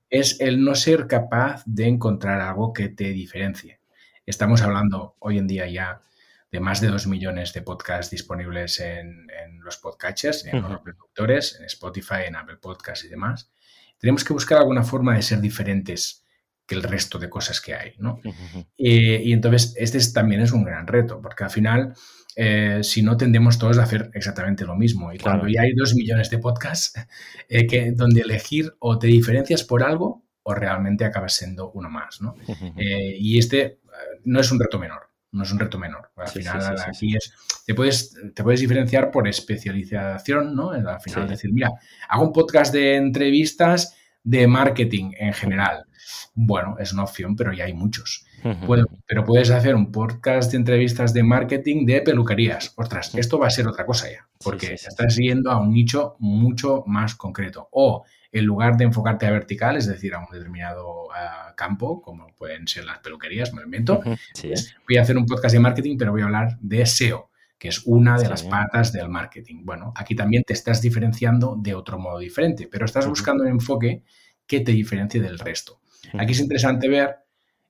es 0.09 0.39
el 0.39 0.63
no 0.63 0.75
ser 0.75 1.07
capaz 1.07 1.63
de 1.65 1.87
encontrar 1.87 2.39
algo 2.39 2.71
que 2.71 2.87
te 2.87 3.09
diferencie. 3.09 3.79
Estamos 4.25 4.61
hablando 4.61 5.15
hoy 5.19 5.39
en 5.39 5.47
día 5.47 5.67
ya 5.67 6.01
de 6.51 6.59
más 6.59 6.81
de 6.81 6.87
dos 6.87 7.07
millones 7.07 7.53
de 7.53 7.61
podcasts 7.61 8.11
disponibles 8.11 8.79
en, 8.79 9.27
los 9.63 9.77
podcatchers, 9.77 10.45
en 10.47 10.61
los 10.61 10.71
reproductores, 10.71 11.57
en 11.59 11.65
Spotify, 11.65 12.23
en 12.25 12.35
Apple 12.35 12.57
Podcasts 12.57 13.05
y 13.05 13.09
demás. 13.09 13.51
Tenemos 13.99 14.23
que 14.23 14.33
buscar 14.33 14.57
alguna 14.57 14.83
forma 14.83 15.15
de 15.15 15.21
ser 15.21 15.41
diferentes 15.41 16.25
que 16.65 16.75
el 16.75 16.83
resto 16.83 17.19
de 17.19 17.29
cosas 17.29 17.61
que 17.61 17.75
hay, 17.75 17.93
¿no? 17.97 18.21
Eh, 18.77 19.21
y 19.25 19.33
entonces 19.33 19.73
este 19.77 19.99
también 20.11 20.41
es 20.41 20.51
un 20.51 20.63
gran 20.63 20.87
reto, 20.87 21.21
porque 21.21 21.43
al 21.43 21.49
final, 21.49 21.93
eh, 22.35 22.79
si 22.83 23.01
no, 23.03 23.17
tendemos 23.17 23.59
todos 23.59 23.77
a 23.77 23.83
hacer 23.83 24.09
exactamente 24.13 24.65
lo 24.65 24.75
mismo. 24.75 25.11
Y 25.11 25.17
cuando 25.17 25.47
ya 25.47 25.61
hay 25.61 25.73
dos 25.73 25.93
millones 25.93 26.29
de 26.29 26.37
podcasts, 26.39 26.93
eh, 27.49 27.67
que, 27.67 27.91
donde 27.91 28.21
elegir 28.21 28.73
o 28.79 28.97
te 28.97 29.07
diferencias 29.07 29.63
por 29.63 29.83
algo 29.83 30.23
o 30.43 30.55
realmente 30.55 31.05
acabas 31.05 31.33
siendo 31.33 31.71
uno 31.71 31.89
más, 31.89 32.21
¿no? 32.21 32.35
y 32.77 33.37
este 33.37 33.81
no 34.23 34.39
es 34.39 34.51
un 34.51 34.59
reto 34.59 34.79
menor 34.79 35.08
no 35.31 35.43
es 35.43 35.51
un 35.51 35.59
reto 35.59 35.77
menor. 35.77 36.11
Al 36.15 36.27
final, 36.27 36.75
aquí 36.87 37.15
es, 37.15 37.33
te 37.65 37.75
puedes, 37.75 38.15
te 38.33 38.43
puedes 38.43 38.59
diferenciar 38.59 39.11
por 39.11 39.27
especialización, 39.27 40.55
¿no? 40.55 40.71
Al 40.71 41.01
final 41.01 41.27
decir, 41.27 41.51
mira, 41.53 41.69
hago 42.07 42.25
un 42.25 42.33
podcast 42.33 42.73
de 42.73 42.95
entrevistas 42.95 43.95
de 44.23 44.47
marketing 44.47 45.11
en 45.17 45.33
general. 45.33 45.85
bueno, 46.33 46.75
es 46.79 46.93
una 46.93 47.03
opción, 47.03 47.35
pero 47.35 47.53
ya 47.53 47.65
hay 47.65 47.73
muchos. 47.73 48.25
pero 49.07 49.23
puedes 49.25 49.51
hacer 49.51 49.75
un 49.75 49.91
podcast 49.91 50.51
de 50.51 50.57
entrevistas 50.57 51.13
de 51.13 51.23
marketing 51.23 51.85
de 51.85 52.01
peluquerías. 52.01 52.73
Ostras, 52.75 53.13
esto 53.15 53.37
va 53.37 53.47
a 53.47 53.51
ser 53.51 53.67
otra 53.67 53.85
cosa 53.85 54.09
ya, 54.09 54.27
porque 54.43 54.73
estás 54.73 55.17
yendo 55.17 55.51
a 55.51 55.59
un 55.59 55.71
nicho 55.71 56.15
mucho 56.19 56.83
más 56.87 57.15
concreto. 57.15 57.67
O 57.71 58.05
en 58.31 58.45
lugar 58.45 58.77
de 58.77 58.85
enfocarte 58.85 59.25
a 59.25 59.31
vertical, 59.31 59.75
es 59.75 59.87
decir, 59.87 60.13
a 60.13 60.19
un 60.19 60.27
determinado 60.31 61.07
campo, 61.55 62.01
como 62.01 62.27
pueden 62.37 62.67
ser 62.67 62.85
las 62.85 62.99
peluquerías, 62.99 63.53
me 63.53 63.63
invento, 63.63 64.01
pues 64.01 64.75
voy 64.87 64.97
a 64.97 65.01
hacer 65.01 65.17
un 65.17 65.25
podcast 65.25 65.53
de 65.53 65.59
marketing, 65.59 65.97
pero 65.97 66.11
voy 66.11 66.21
a 66.21 66.25
hablar 66.25 66.57
de 66.61 66.85
SEO, 66.85 67.29
que 67.57 67.67
es 67.67 67.81
una 67.85 68.17
de 68.17 68.29
las 68.29 68.43
patas 68.43 68.93
del 68.93 69.09
marketing. 69.09 69.65
Bueno, 69.65 69.91
aquí 69.95 70.15
también 70.15 70.43
te 70.43 70.53
estás 70.53 70.81
diferenciando 70.81 71.57
de 71.59 71.75
otro 71.75 71.99
modo 71.99 72.19
diferente, 72.19 72.69
pero 72.71 72.85
estás 72.85 73.07
buscando 73.07 73.43
un 73.43 73.49
enfoque 73.49 74.03
que 74.47 74.61
te 74.61 74.71
diferencie 74.71 75.21
del 75.21 75.37
resto. 75.37 75.81
Aquí 76.17 76.31
es 76.31 76.39
interesante 76.39 76.87
ver 76.87 77.17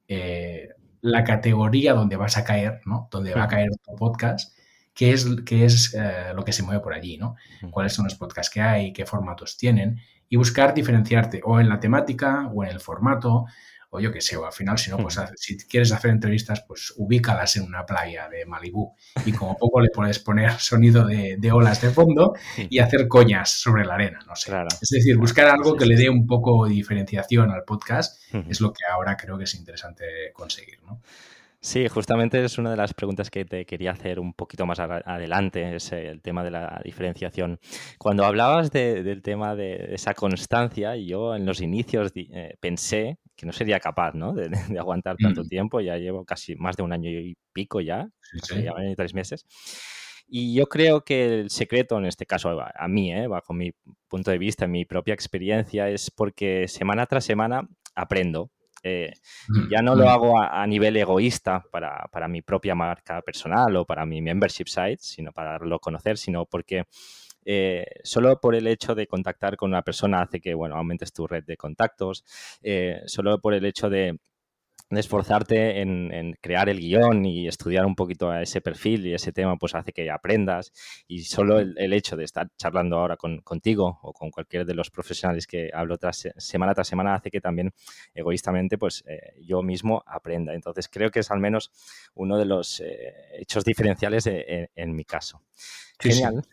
eh, 0.08 0.70
la 1.02 1.24
categoría 1.24 1.94
donde 1.94 2.16
vas 2.16 2.38
a 2.38 2.44
caer, 2.44 2.82
¿no? 2.86 3.08
Donde 3.10 3.34
va 3.34 3.46
a 3.46 3.48
caer 3.48 3.70
tu 3.84 3.96
podcast, 3.96 4.56
qué 4.94 5.14
es, 5.14 5.26
qué 5.46 5.66
es 5.66 5.96
eh, 5.96 6.32
lo 6.36 6.46
que 6.46 6.54
se 6.54 6.62
mueve 6.62 6.82
por 6.82 6.94
allí, 6.94 7.18
¿no? 7.18 7.36
Cuáles 7.72 7.94
son 7.94 8.06
los 8.06 8.16
podcasts 8.16 8.54
que 8.54 8.62
hay, 8.62 8.94
qué 8.94 9.06
formatos 9.06 9.58
tienen 9.58 10.00
y 10.30 10.38
buscar 10.38 10.74
diferenciarte 10.74 11.42
o 11.44 11.60
en 11.60 11.68
la 11.68 11.80
temática 11.80 12.50
o 12.54 12.64
en 12.64 12.70
el 12.70 12.80
formato 12.80 13.46
o 13.92 14.00
yo 14.00 14.12
qué 14.12 14.22
sé, 14.22 14.38
o 14.38 14.46
al 14.46 14.54
final, 14.54 14.78
si 14.78 14.92
no, 14.92 14.98
pues 14.98 15.20
si 15.36 15.58
quieres 15.58 15.92
hacer 15.92 16.12
entrevistas, 16.12 16.64
pues 16.68 16.94
ubícalas 16.98 17.56
en 17.56 17.64
una 17.64 17.86
playa 17.86 18.30
de 18.30 18.46
Malibú 18.46 18.96
y 19.26 19.32
como 19.32 19.58
poco 19.58 19.82
le 19.82 19.90
puedes 19.90 20.20
poner 20.20 20.52
sonido 20.60 21.06
de, 21.06 21.52
olas 21.52 21.82
de 21.82 21.90
fondo 21.90 22.36
y 22.56 22.80
hacer 22.80 23.08
coñas 23.08 23.50
sobre 23.50 23.86
la 23.86 23.96
arena, 23.96 24.20
no 24.28 24.36
sé. 24.36 24.52
Es 24.82 24.90
decir, 24.90 25.18
buscar 25.18 25.48
algo 25.48 25.76
que 25.76 25.86
le 25.86 25.96
dé 25.96 26.10
un 26.10 26.28
poco 26.28 26.68
de 26.68 26.74
diferenciación 26.74 27.50
al 27.52 27.64
podcast 27.64 28.22
es 28.48 28.62
lo 28.62 28.72
que 28.72 28.84
ahora 28.92 29.18
creo 29.18 29.38
que 29.38 29.46
es 29.46 29.56
interesante 29.56 30.06
conseguir, 30.34 30.84
¿no? 30.84 31.02
Sí, 31.62 31.90
justamente 31.90 32.42
es 32.42 32.58
una 32.58 32.72
de 32.72 32.78
las 32.78 32.94
preguntas 32.94 33.30
que 33.30 33.44
te 33.44 33.66
quería 33.66 33.92
hacer 33.92 34.18
un 34.20 34.34
poquito 34.34 34.66
más 34.66 34.80
adelante, 34.80 35.76
es 35.76 35.92
el 35.92 36.22
tema 36.22 36.42
de 36.42 36.52
la 36.52 36.82
diferenciación. 36.86 37.60
Cuando 37.98 38.24
hablabas 38.24 38.72
del 38.72 39.22
tema 39.22 39.56
de 39.56 39.94
esa 39.94 40.14
constancia, 40.14 40.96
yo 40.96 41.36
en 41.36 41.46
los 41.46 41.60
inicios 41.60 42.14
eh, 42.16 42.56
pensé 42.62 43.20
que 43.36 43.46
no 43.46 43.52
sería 43.52 43.82
capaz 43.82 44.14
¿no? 44.14 44.34
De, 44.34 44.50
aguantar 44.80 45.18
tanto 45.18 45.44
mm. 45.44 45.48
tiempo, 45.50 45.82
ya 45.82 45.98
llevo 45.98 46.24
casi 46.24 46.56
más 46.56 46.78
de 46.78 46.84
un 46.84 46.94
año 46.94 47.10
y 47.10 47.36
pico 47.52 47.82
ya, 47.82 48.10
ya 48.64 48.72
van 48.72 48.96
tres 48.96 49.14
meses. 49.14 49.46
Y 50.30 50.54
yo 50.54 50.68
creo 50.68 51.04
que 51.04 51.26
el 51.26 51.50
secreto, 51.50 51.98
en 51.98 52.06
este 52.06 52.26
caso 52.26 52.58
a 52.62 52.88
mí, 52.88 53.12
¿eh? 53.12 53.28
bajo 53.28 53.52
mi 53.54 53.72
punto 54.08 54.32
de 54.32 54.38
vista, 54.38 54.66
mi 54.66 54.86
propia 54.86 55.14
experiencia, 55.14 55.90
es 55.90 56.10
porque 56.10 56.70
semana 56.70 57.06
tras 57.06 57.26
semana 57.26 57.68
aprendo 57.96 58.52
eh, 58.84 59.14
ya 59.70 59.82
no 59.82 59.96
lo 59.96 60.10
hago 60.10 60.40
a, 60.40 60.66
nivel 60.68 60.98
egoísta 60.98 61.64
para, 61.72 62.28
mi 62.28 62.42
propia 62.42 62.76
marca 62.76 63.22
personal 63.22 63.76
o 63.76 63.86
para 63.86 64.06
mi 64.06 64.22
membership 64.22 64.68
site, 64.68 65.00
sino 65.00 65.32
para 65.32 65.52
darlo 65.52 65.76
a 65.76 65.80
conocer, 65.80 66.18
sino 66.18 66.46
porque 66.46 66.86
eh, 67.46 67.86
solo 68.04 68.40
por 68.40 68.56
el 68.56 68.68
hecho 68.68 68.96
de 68.96 69.08
contactar 69.08 69.58
con 69.58 69.70
una 69.70 69.82
persona 69.82 70.22
hace 70.22 70.40
que, 70.40 70.54
bueno, 70.54 70.76
aumentes 70.76 71.14
tu 71.14 71.28
red 71.28 71.44
de 71.44 71.58
contactos, 71.58 72.24
eh, 72.62 73.02
solo 73.06 73.40
por 73.40 73.54
el 73.54 73.66
hecho 73.66 73.90
de 73.90 74.20
esforzarte 74.98 75.82
en, 75.82 76.36
crear 76.42 76.70
el 76.70 76.80
guion 76.80 77.26
y 77.26 77.48
estudiar 77.48 77.86
un 77.86 77.96
poquito 77.96 78.32
a 78.32 78.42
ese 78.42 78.62
perfil 78.62 79.06
y 79.06 79.14
ese 79.14 79.32
tema, 79.32 79.58
pues 79.58 79.76
hace 79.76 79.92
que 79.94 80.10
aprendas. 80.10 80.72
Y 81.08 81.24
solo 81.24 81.60
el, 81.60 81.94
hecho 81.94 82.16
de 82.16 82.24
estar 82.24 82.50
charlando 82.58 82.98
ahora 82.98 83.18
con, 83.18 83.42
contigo 83.42 84.00
o 84.02 84.14
con 84.14 84.32
cualquier 84.32 84.66
de 84.66 84.74
los 84.74 84.90
profesionales 84.90 85.48
que 85.48 85.70
hablo 85.74 85.98
tras, 85.98 86.28
semana 86.38 86.74
tras 86.74 86.88
semana 86.88 87.16
hace 87.16 87.30
que 87.30 87.42
también 87.42 87.72
egoístamente, 88.14 88.78
pues 88.78 89.04
eh, 89.08 89.34
yo 89.42 89.62
mismo 89.62 90.04
aprenda. 90.06 90.54
Entonces 90.54 90.88
creo 90.88 91.12
que 91.12 91.20
es 91.20 91.32
al 91.32 91.40
menos 91.40 91.72
uno 92.16 92.38
de 92.38 92.46
los 92.46 92.80
eh, 92.80 93.14
hechos 93.40 93.64
diferenciales 93.64 94.28
en, 94.28 94.96
mi 94.96 95.06
caso. 95.06 95.42
Genial. 96.00 96.44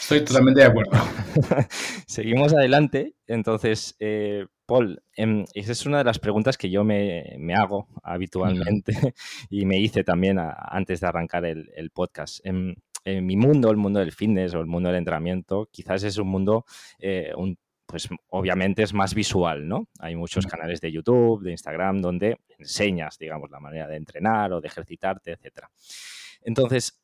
Estoy 0.00 0.24
totalmente 0.24 0.60
de 0.60 0.66
acuerdo. 0.66 0.92
Seguimos 2.06 2.52
adelante. 2.54 3.14
Entonces, 3.26 3.94
eh, 4.00 4.46
Paul, 4.72 5.02
em, 5.16 5.44
esa 5.52 5.72
es 5.72 5.84
una 5.84 5.98
de 5.98 6.04
las 6.04 6.18
preguntas 6.18 6.56
que 6.56 6.70
yo 6.70 6.82
me, 6.82 7.36
hago 7.54 7.88
habitualmente 8.02 8.92
y 9.50 9.66
me 9.66 9.78
hice 9.78 10.02
también 10.02 10.38
antes 10.40 11.00
de 11.00 11.06
arrancar 11.06 11.44
el, 11.44 11.90
podcast. 11.90 12.40
En, 12.46 12.82
mi 13.04 13.36
mundo, 13.36 13.70
el 13.70 13.76
mundo 13.76 14.00
del 14.00 14.12
fitness 14.12 14.54
o 14.54 14.60
el 14.60 14.66
mundo 14.66 14.88
del 14.88 14.96
entrenamiento, 14.96 15.68
quizás 15.70 16.04
es 16.04 16.16
un 16.16 16.28
mundo, 16.28 16.64
eh, 16.98 17.34
pues 17.84 18.08
obviamente 18.30 18.82
es 18.82 18.94
más 18.94 19.14
visual, 19.14 19.68
¿no? 19.68 19.88
Hay 19.98 20.16
muchos 20.16 20.46
canales 20.46 20.80
de 20.80 20.90
YouTube, 20.90 21.42
de 21.42 21.50
Instagram, 21.50 22.00
donde 22.00 22.38
enseñas, 22.58 23.18
digamos, 23.18 23.50
la 23.50 23.60
manera 23.60 23.86
de 23.86 23.96
entrenar 23.96 24.54
o 24.54 24.62
de 24.62 24.68
ejercitarte, 24.68 25.32
etc. 25.32 25.66
Entonces, 26.40 27.01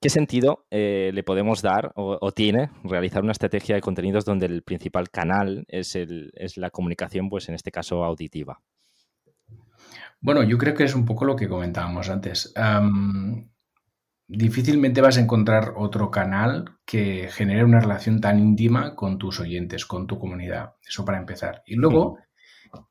¿Qué 0.00 0.08
sentido 0.08 0.64
eh, 0.70 1.10
le 1.12 1.22
podemos 1.22 1.60
dar 1.60 1.92
o, 1.94 2.32
tiene 2.32 2.70
realizar 2.84 3.22
una 3.22 3.32
estrategia 3.32 3.74
de 3.74 3.82
contenidos 3.82 4.24
donde 4.24 4.46
el 4.46 4.62
principal 4.62 5.10
canal 5.10 5.66
es, 5.68 5.94
la 6.56 6.70
comunicación, 6.70 7.28
pues 7.28 7.50
en 7.50 7.54
este 7.54 7.70
caso 7.70 8.02
auditiva? 8.02 8.62
Bueno, 10.22 10.42
yo 10.42 10.56
creo 10.56 10.74
que 10.74 10.84
es 10.84 10.94
un 10.94 11.04
poco 11.04 11.26
lo 11.26 11.36
que 11.36 11.50
comentábamos 11.50 12.08
antes. 12.08 12.54
difícilmente 14.26 15.02
vas 15.02 15.18
a 15.18 15.20
encontrar 15.20 15.74
otro 15.76 16.10
canal 16.10 16.78
que 16.86 17.28
genere 17.30 17.64
una 17.64 17.80
relación 17.80 18.22
tan 18.22 18.38
íntima 18.38 18.94
con 18.94 19.18
tus 19.18 19.38
oyentes, 19.38 19.84
con 19.84 20.06
tu 20.06 20.18
comunidad. 20.18 20.76
Eso 20.88 21.04
para 21.04 21.18
empezar. 21.18 21.62
Y 21.66 21.74
luego, 21.74 22.16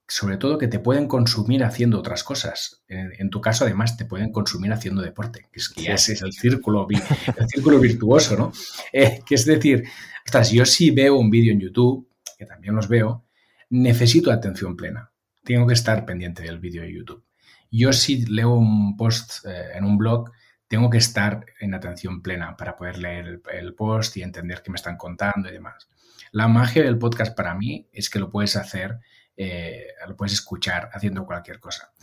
sobre 0.07 0.37
todo 0.37 0.57
que 0.57 0.67
te 0.67 0.79
pueden 0.79 1.07
consumir 1.07 1.63
haciendo 1.63 1.99
otras 1.99 2.23
cosas. 2.23 2.83
En, 2.87 3.29
tu 3.29 3.41
caso, 3.41 3.65
además, 3.65 3.95
te 3.95 4.05
pueden 4.05 4.31
consumir 4.31 4.73
haciendo 4.73 5.01
deporte, 5.01 5.47
que 5.51 5.59
es 5.59 5.69
que 5.69 5.83
ya 5.83 5.93
ese 5.93 6.13
es 6.13 6.21
el 6.21 6.33
círculo, 6.33 6.87
el 6.89 7.47
círculo 7.47 7.79
virtuoso, 7.79 8.35
¿no? 8.35 8.51
Eh, 8.91 9.21
que 9.25 9.35
es 9.35 9.45
decir, 9.45 9.87
ostras, 10.25 10.51
yo 10.51 10.65
si 10.65 10.91
veo 10.91 11.17
un 11.17 11.29
vídeo 11.29 11.53
en 11.53 11.59
YouTube, 11.59 12.09
que 12.37 12.45
también 12.45 12.75
los 12.75 12.87
veo, 12.87 13.25
necesito 13.69 14.31
atención 14.31 14.75
plena. 14.75 15.11
Tengo 15.43 15.67
que 15.67 15.73
estar 15.73 16.05
pendiente 16.05 16.43
del 16.43 16.59
vídeo 16.59 16.81
de 16.81 16.93
YouTube. 16.93 17.23
Yo 17.71 17.93
si 17.93 18.25
leo 18.25 18.55
un 18.55 18.97
post 18.97 19.45
eh, 19.45 19.71
en 19.75 19.83
un 19.85 19.97
blog, 19.97 20.31
tengo 20.67 20.89
que 20.89 20.97
estar 20.97 21.45
en 21.59 21.73
atención 21.73 22.21
plena 22.21 22.55
para 22.55 22.75
poder 22.75 22.97
leer 22.97 23.41
el 23.51 23.73
post 23.73 24.17
y 24.17 24.23
entender 24.23 24.61
qué 24.63 24.71
me 24.71 24.75
están 24.75 24.97
contando 24.97 25.49
y 25.49 25.53
demás. 25.53 25.89
La 26.31 26.47
magia 26.47 26.83
del 26.83 26.99
podcast 26.99 27.35
para 27.35 27.55
mí 27.55 27.87
es 27.91 28.09
que 28.09 28.19
lo 28.19 28.29
puedes 28.29 28.55
hacer 28.55 28.99
eh, 29.41 29.93
lo 30.05 30.17
puedes 30.17 30.33
escuchar 30.33 30.89
haciendo 30.91 31.25
cualquier 31.25 31.61
cosa. 31.61 31.93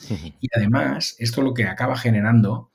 Y 0.41 0.49
además, 0.57 1.17
esto 1.19 1.43
lo 1.43 1.53
que 1.53 1.65
acaba 1.65 1.95
generando 1.99 2.71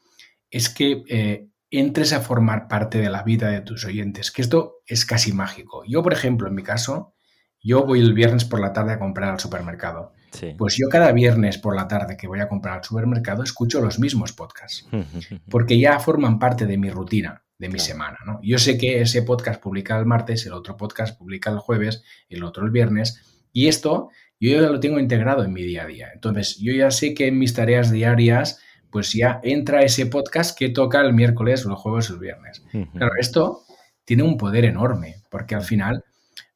es 0.52 0.70
que 0.70 1.02
eh, 1.10 1.48
entres 1.72 2.14
a 2.14 2.22
formar 2.22 2.68
parte 2.68 3.00
de 3.00 3.10
la 3.10 3.24
vida 3.24 3.50
de 3.50 3.62
tus 3.62 3.86
oyentes, 3.86 4.30
que 4.30 4.44
esto 4.44 4.84
es 4.86 5.04
casi 5.04 5.34
mágico. 5.34 5.84
Yo, 5.88 6.04
por 6.04 6.14
ejemplo, 6.14 6.48
en 6.48 6.54
mi 6.54 6.62
caso, 6.62 7.16
yo 7.60 7.88
voy 7.88 8.02
el 8.02 8.14
viernes 8.14 8.46
por 8.46 8.60
la 8.60 8.72
tarde 8.72 8.94
a 8.94 9.00
comprar 9.00 9.32
al 9.32 9.40
supermercado. 9.40 10.14
Pues 10.60 10.78
yo 10.78 10.90
cada 10.90 11.12
viernes 11.12 11.58
por 11.58 11.76
la 11.76 11.88
tarde 11.88 12.16
que 12.16 12.28
voy 12.28 12.40
a 12.40 12.48
comprar 12.48 12.78
al 12.78 12.84
supermercado 12.84 13.42
escucho 13.42 13.82
los 13.82 13.98
mismos 13.98 14.32
podcasts, 14.32 14.88
porque 15.50 15.80
ya 15.80 16.00
forman 16.00 16.38
parte 16.38 16.68
de 16.68 16.78
mi 16.78 16.92
rutina, 16.92 17.44
de 17.58 17.68
mi 17.68 17.80
semana. 17.80 18.20
Yo 18.44 18.60
sé 18.60 18.78
que 18.78 19.02
ese 19.02 19.24
podcast 19.24 19.60
publica 19.60 19.98
el 19.98 20.06
martes, 20.06 20.46
el 20.46 20.54
otro 20.54 20.78
podcast 20.78 21.18
publica 21.18 21.50
el 21.50 21.58
jueves, 21.58 22.04
el 22.30 22.44
otro 22.44 22.64
el 22.64 22.72
viernes, 22.72 23.48
y 23.52 23.68
esto 23.68 24.10
yo 24.50 24.60
ya 24.60 24.70
lo 24.70 24.80
tengo 24.80 25.00
integrado 25.00 25.44
en 25.44 25.54
mi 25.54 25.62
día 25.62 25.84
a 25.84 25.88
día. 25.88 26.10
Entonces, 26.14 26.58
yo 26.58 26.74
ya 26.74 26.90
sé 26.90 27.14
que 27.14 27.28
en 27.28 27.38
mis 27.38 27.54
tareas 27.54 27.92
diarias, 27.92 28.60
pues 28.90 29.14
ya 29.14 29.40
entra 29.44 29.84
ese 29.84 30.08
podcast 30.08 30.58
que 30.58 30.70
toca 30.70 31.00
el 31.02 31.14
miércoles, 31.14 31.64
los 31.66 31.80
jueves 31.80 32.10
o 32.10 32.16
el 32.16 32.20
viernes. 32.20 32.64
Claro, 32.94 33.14
esto 33.20 33.64
tiene 34.04 34.24
un 34.24 34.38
poder 34.38 34.66
enorme, 34.66 35.18
porque 35.30 35.56
al 35.56 35.62
final 35.62 36.04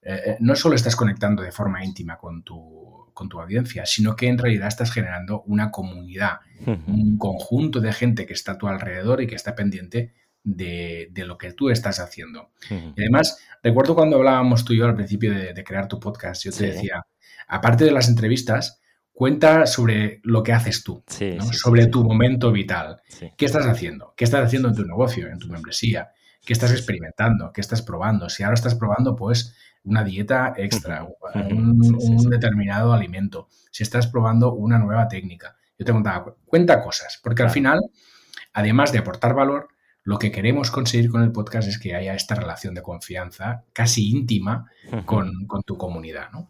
eh, 0.02 0.22
eh, 0.26 0.38
no 0.40 0.56
solo 0.56 0.76
estás 0.76 0.96
conectando 0.96 1.44
de 1.44 1.52
forma 1.52 1.86
íntima 1.86 2.18
con 2.18 2.44
tu, 2.44 3.12
con 3.14 3.30
tu 3.30 3.40
audiencia, 3.40 3.86
sino 3.86 4.16
que 4.16 4.28
en 4.28 4.38
realidad 4.38 4.68
estás 4.68 4.92
generando 4.92 5.44
una 5.44 5.72
comunidad, 5.72 6.40
un 6.88 7.18
conjunto 7.18 7.80
de 7.80 7.94
gente 7.94 8.26
que 8.26 8.34
está 8.34 8.54
a 8.54 8.58
tu 8.58 8.68
alrededor 8.68 9.22
y 9.22 9.28
que 9.28 9.36
está 9.36 9.56
pendiente 9.56 10.14
de, 10.44 11.10
lo 11.16 11.38
que 11.38 11.54
tú 11.54 11.70
estás 11.70 12.00
haciendo. 12.00 12.52
Y 12.70 13.02
además, 13.02 13.40
recuerdo 13.64 13.96
cuando 13.96 14.18
hablábamos 14.18 14.66
tú 14.66 14.74
y 14.74 14.78
yo 14.78 14.86
al 14.86 14.96
principio 14.96 15.34
de, 15.34 15.64
crear 15.64 15.88
tu 15.88 16.00
podcast, 16.00 16.44
yo 16.44 16.52
te 16.52 16.68
decía, 16.68 17.06
aparte 17.48 17.86
de 17.86 17.92
las 17.92 18.10
entrevistas, 18.10 18.82
cuenta 19.16 19.66
sobre 19.66 20.20
lo 20.24 20.44
que 20.44 20.54
haces 20.54 20.84
tú, 20.84 21.04
sobre 21.52 21.88
tu 21.88 22.04
momento 22.04 22.52
vital. 22.52 23.02
¿Qué 23.38 23.46
estás 23.46 23.66
haciendo? 23.66 24.14
¿Qué 24.16 24.26
estás 24.26 24.46
haciendo 24.46 24.68
en 24.68 24.76
tu 24.76 24.86
negocio, 24.86 25.28
en 25.28 25.40
tu 25.40 25.48
membresía? 25.48 26.10
¿Qué 26.46 26.54
estás 26.54 26.72
experimentando? 26.72 27.52
¿Qué 27.54 27.62
estás 27.62 27.82
probando? 27.82 28.30
Si 28.30 28.44
ahora 28.44 28.54
estás 28.54 28.76
probando, 28.76 29.16
pues, 29.16 29.56
una 29.86 30.04
dieta 30.04 30.54
extra, 30.58 31.08
un, 31.34 32.30
determinado 32.30 32.94
alimento, 32.94 33.48
si 33.72 33.84
estás 33.84 34.08
probando 34.08 34.54
una 34.54 34.78
nueva 34.78 35.08
técnica. 35.08 35.56
Yo 35.78 35.86
te 35.86 35.92
contaba, 35.92 36.36
cuenta 36.46 36.82
cosas, 36.82 37.20
porque 37.24 37.44
al 37.44 37.50
final, 37.50 37.80
además 38.54 38.92
de 38.92 39.00
aportar 39.00 39.34
valor, 39.34 39.70
lo 40.04 40.20
que 40.20 40.32
queremos 40.32 40.72
conseguir 40.72 41.10
con 41.10 41.24
el 41.24 41.32
podcast 41.32 41.68
es 41.68 41.80
que 41.80 41.96
haya 41.96 42.14
esta 42.14 42.36
relación 42.36 42.76
de 42.76 42.82
confianza 42.82 43.64
casi 43.74 44.10
íntima 44.10 44.70
con, 45.06 45.48
con 45.48 45.64
tu 45.64 45.78
comunidad, 45.78 46.32
¿no? 46.32 46.50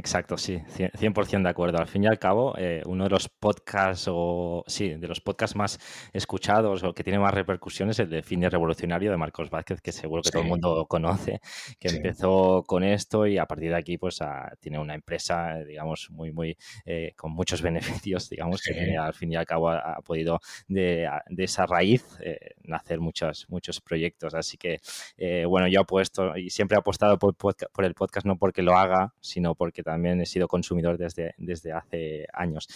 Exacto, 0.00 0.38
sí, 0.38 0.56
100% 0.56 1.42
de 1.42 1.50
acuerdo. 1.50 1.76
Al 1.76 1.86
fin 1.86 2.04
y 2.04 2.06
al 2.06 2.18
cabo, 2.18 2.54
eh, 2.56 2.80
uno 2.86 3.04
de 3.04 3.10
los 3.10 3.28
podcasts, 3.28 4.06
o 4.10 4.64
sí, 4.66 4.94
de 4.94 5.06
los 5.06 5.20
podcasts 5.20 5.54
más 5.56 5.78
escuchados 6.14 6.82
o 6.84 6.94
que 6.94 7.04
tiene 7.04 7.18
más 7.18 7.34
repercusiones 7.34 7.98
es 7.98 8.04
el 8.04 8.08
de 8.08 8.22
Fin 8.22 8.42
Revolucionario 8.42 9.10
de 9.10 9.18
Marcos 9.18 9.50
Vázquez, 9.50 9.82
que 9.82 9.92
seguro 9.92 10.22
que 10.22 10.30
todo 10.30 10.40
el 10.40 10.48
mundo 10.48 10.86
conoce, 10.88 11.42
que 11.78 11.88
empezó 11.88 12.64
con 12.66 12.82
esto 12.82 13.26
y 13.26 13.36
a 13.36 13.44
partir 13.44 13.72
de 13.72 13.76
aquí 13.76 13.98
pues 13.98 14.20
tiene 14.60 14.78
una 14.78 14.94
empresa, 14.94 15.56
digamos, 15.66 16.08
muy, 16.10 16.32
muy, 16.32 16.56
eh, 16.86 17.12
con 17.14 17.32
muchos 17.32 17.60
beneficios, 18.06 18.30
digamos, 18.30 18.62
que 18.62 18.96
al 18.96 19.12
fin 19.12 19.32
y 19.32 19.36
al 19.36 19.44
cabo 19.44 19.68
ha, 19.68 20.00
podido 20.02 20.40
de, 20.66 21.10
esa 21.36 21.66
raíz 21.66 22.06
eh, 22.24 22.54
nacer 22.62 23.00
muchos, 23.00 23.44
muchos 23.50 23.82
proyectos. 23.82 24.34
Así 24.34 24.56
que, 24.56 24.80
bueno, 25.46 25.68
yo 25.68 25.82
apuesto 25.82 26.38
y 26.38 26.48
siempre 26.48 26.76
he 26.76 26.78
apostado 26.78 27.18
por, 27.18 27.34
por 27.36 27.84
el 27.84 27.92
podcast 27.92 28.26
no 28.26 28.38
porque 28.38 28.62
lo 28.62 28.78
haga, 28.78 29.12
sino 29.20 29.54
porque 29.54 29.82
también 29.90 30.20
he 30.20 30.26
sido 30.26 30.46
consumidor 30.46 30.96
desde, 30.96 31.34
desde 31.36 31.72
hace 31.72 32.26
años. 32.32 32.68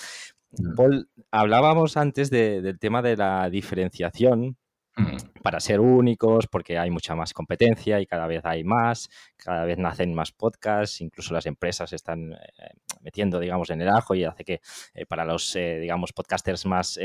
Mm. 0.50 0.75
Paul, 0.75 1.09
hablábamos 1.30 1.97
antes 1.97 2.28
del 2.28 2.78
tema 2.80 3.02
de 3.02 3.16
la 3.16 3.49
diferenciación 3.50 4.56
mm. 4.97 5.42
para 5.42 5.61
ser 5.61 5.78
únicos, 5.78 6.49
porque 6.49 6.76
hay 6.76 6.90
mucha 6.90 7.14
más 7.14 7.33
competencia 7.33 8.00
y 8.00 8.06
cada 8.06 8.26
vez 8.26 8.44
hay 8.44 8.64
más, 8.64 9.09
cada 9.37 9.64
vez 9.64 9.78
nacen 9.78 10.12
más 10.12 10.33
podcasts, 10.33 11.00
incluso 11.00 11.35
las 11.35 11.47
empresas 11.47 11.92
están 11.92 12.33
eh, 12.33 12.38
metiendo, 13.02 13.38
digamos, 13.38 13.71
en 13.71 13.80
el 13.80 13.88
ajo 13.88 14.16
y 14.16 14.25
hace 14.25 14.44
que 14.44 14.61
eh, 14.94 15.06
para 15.06 15.25
los, 15.25 15.54
eh, 15.54 15.78
digamos, 15.80 16.12
podcasters 16.12 16.66
más 16.66 16.99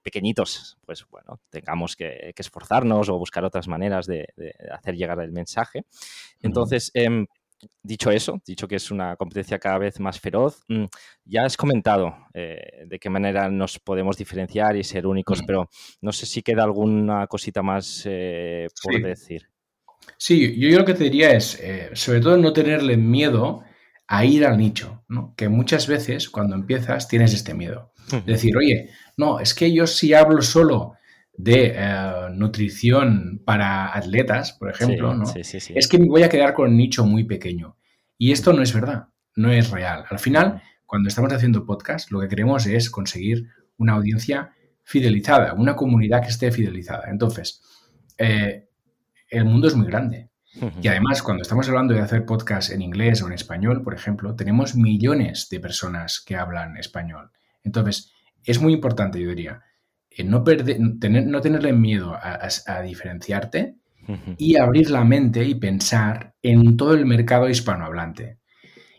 pequeñitos, 0.00 0.78
pues 0.86 1.04
bueno, 1.10 1.40
tengamos 1.50 1.96
que, 1.96 2.32
esforzarnos 2.36 3.08
o 3.08 3.18
buscar 3.18 3.44
otras 3.44 3.66
maneras 3.66 4.06
de, 4.06 4.28
hacer 4.70 4.94
llegar 4.94 5.18
el 5.20 5.32
mensaje. 5.32 5.86
Entonces, 6.40 6.92
em, 6.94 7.26
dicho 7.82 8.10
eso, 8.10 8.40
dicho 8.46 8.68
que 8.68 8.76
es 8.76 8.90
una 8.90 9.16
competencia 9.16 9.58
cada 9.58 9.78
vez 9.78 10.00
más 10.00 10.20
feroz, 10.20 10.60
mm, 10.68 10.84
ya 11.24 11.44
has 11.44 11.56
comentado 11.56 12.16
eh, 12.32 12.84
de 12.86 12.98
qué 12.98 13.10
manera 13.10 13.48
nos 13.48 13.78
podemos 13.78 14.16
diferenciar 14.16 14.76
y 14.76 14.84
ser 14.84 15.06
únicos, 15.06 15.42
mm. 15.42 15.46
pero 15.46 15.68
no 16.00 16.12
sé 16.12 16.26
si 16.26 16.42
queda 16.42 16.64
alguna 16.64 17.26
cosita 17.26 17.62
más 17.62 18.02
eh, 18.06 18.68
por 18.82 19.02
decir. 19.02 19.48
Sí, 20.16 20.58
yo, 20.58 20.78
lo 20.78 20.84
que 20.84 20.94
te 20.94 21.04
diría 21.04 21.32
es, 21.32 21.58
eh, 21.60 21.90
sobre 21.94 22.20
todo, 22.20 22.36
no 22.36 22.52
tenerle 22.52 22.96
miedo 22.96 23.64
a 24.06 24.24
ir 24.24 24.44
al 24.44 24.58
nicho, 24.58 25.04
¿no? 25.08 25.34
Que 25.36 25.48
muchas 25.48 25.86
veces 25.86 26.28
cuando 26.28 26.54
empiezas 26.54 27.08
tienes 27.08 27.32
este 27.32 27.54
miedo. 27.54 27.92
Decir, 28.26 28.54
oye, 28.56 28.90
no, 29.16 29.40
es 29.40 29.54
que 29.54 29.72
yo 29.72 29.86
si 29.86 30.12
hablo 30.12 30.42
solo 30.42 30.92
de 31.36 31.74
eh, 31.76 32.12
nutrición 32.32 33.42
para 33.44 33.94
atletas, 33.96 34.52
por 34.52 34.70
ejemplo, 34.70 35.14
¿no? 35.14 35.24
es 35.34 35.88
que 35.88 35.98
me 35.98 36.08
voy 36.08 36.22
a 36.22 36.28
quedar 36.28 36.54
con 36.54 36.70
un 36.70 36.76
nicho 36.76 37.04
muy 37.04 37.24
pequeño. 37.24 37.76
Y 38.16 38.32
esto 38.32 38.52
no 38.52 38.62
es 38.62 38.72
verdad, 38.72 39.08
no 39.34 39.52
es 39.52 39.70
real. 39.70 40.04
Al 40.08 40.18
final, 40.18 40.62
cuando 40.86 41.08
estamos 41.08 41.32
haciendo 41.32 41.66
podcast, 41.66 42.10
lo 42.10 42.20
que 42.20 42.28
queremos 42.28 42.66
es 42.66 42.88
conseguir 42.90 43.48
una 43.76 43.94
audiencia 43.94 44.52
fidelizada, 44.84 45.54
una 45.54 45.74
comunidad 45.74 46.22
que 46.22 46.28
esté 46.28 46.52
fidelizada. 46.52 47.10
Entonces, 47.10 47.62
eh, 48.18 48.68
el 49.28 49.44
mundo 49.44 49.66
es 49.66 49.74
muy 49.74 49.86
grande. 49.86 50.30
Y 50.80 50.86
además, 50.86 51.20
cuando 51.20 51.42
estamos 51.42 51.68
hablando 51.68 51.94
de 51.94 52.00
hacer 52.00 52.24
podcast 52.24 52.70
en 52.70 52.80
inglés 52.80 53.20
o 53.22 53.26
en 53.26 53.32
español, 53.32 53.82
por 53.82 53.92
ejemplo, 53.92 54.36
tenemos 54.36 54.76
millones 54.76 55.48
de 55.50 55.58
personas 55.58 56.22
que 56.24 56.36
hablan 56.36 56.76
español. 56.76 57.32
Entonces, 57.64 58.12
es 58.44 58.60
muy 58.60 58.72
importante, 58.72 59.20
yo 59.20 59.30
diría, 59.30 59.64
no, 60.22 60.44
tener, 60.44 61.26
no 61.26 61.40
tenerle 61.40 61.72
miedo 61.72 62.14
a, 62.14 62.80
diferenciarte 62.82 63.76
y 64.36 64.56
abrir 64.56 64.90
la 64.90 65.02
mente 65.04 65.44
y 65.44 65.54
pensar 65.54 66.34
en 66.42 66.76
todo 66.76 66.94
el 66.94 67.06
mercado 67.06 67.48
hispanohablante. 67.48 68.38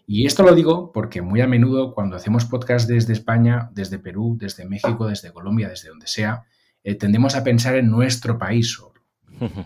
Y 0.08 0.26
esto 0.26 0.44
lo 0.44 0.54
digo 0.54 0.92
porque 0.92 1.22
muy 1.22 1.42
a 1.42 1.48
menudo 1.48 1.94
cuando 1.94 2.16
hacemos 2.16 2.46
podcast 2.46 2.90
desde 2.90 3.14
España, 3.14 3.70
desde 3.74 4.00
Perú, 4.00 4.38
desde 4.40 4.66
México, 4.66 5.08
desde 5.08 5.32
Colombia, 5.32 5.70
desde 5.70 5.90
donde 5.90 6.08
sea, 6.08 6.44
eh, 6.84 6.96
tendemos 6.96 7.36
a 7.36 7.44
pensar 7.44 7.76
en 7.76 7.90
nuestro 7.90 8.38
país 8.38 8.74
solo. 8.74 8.94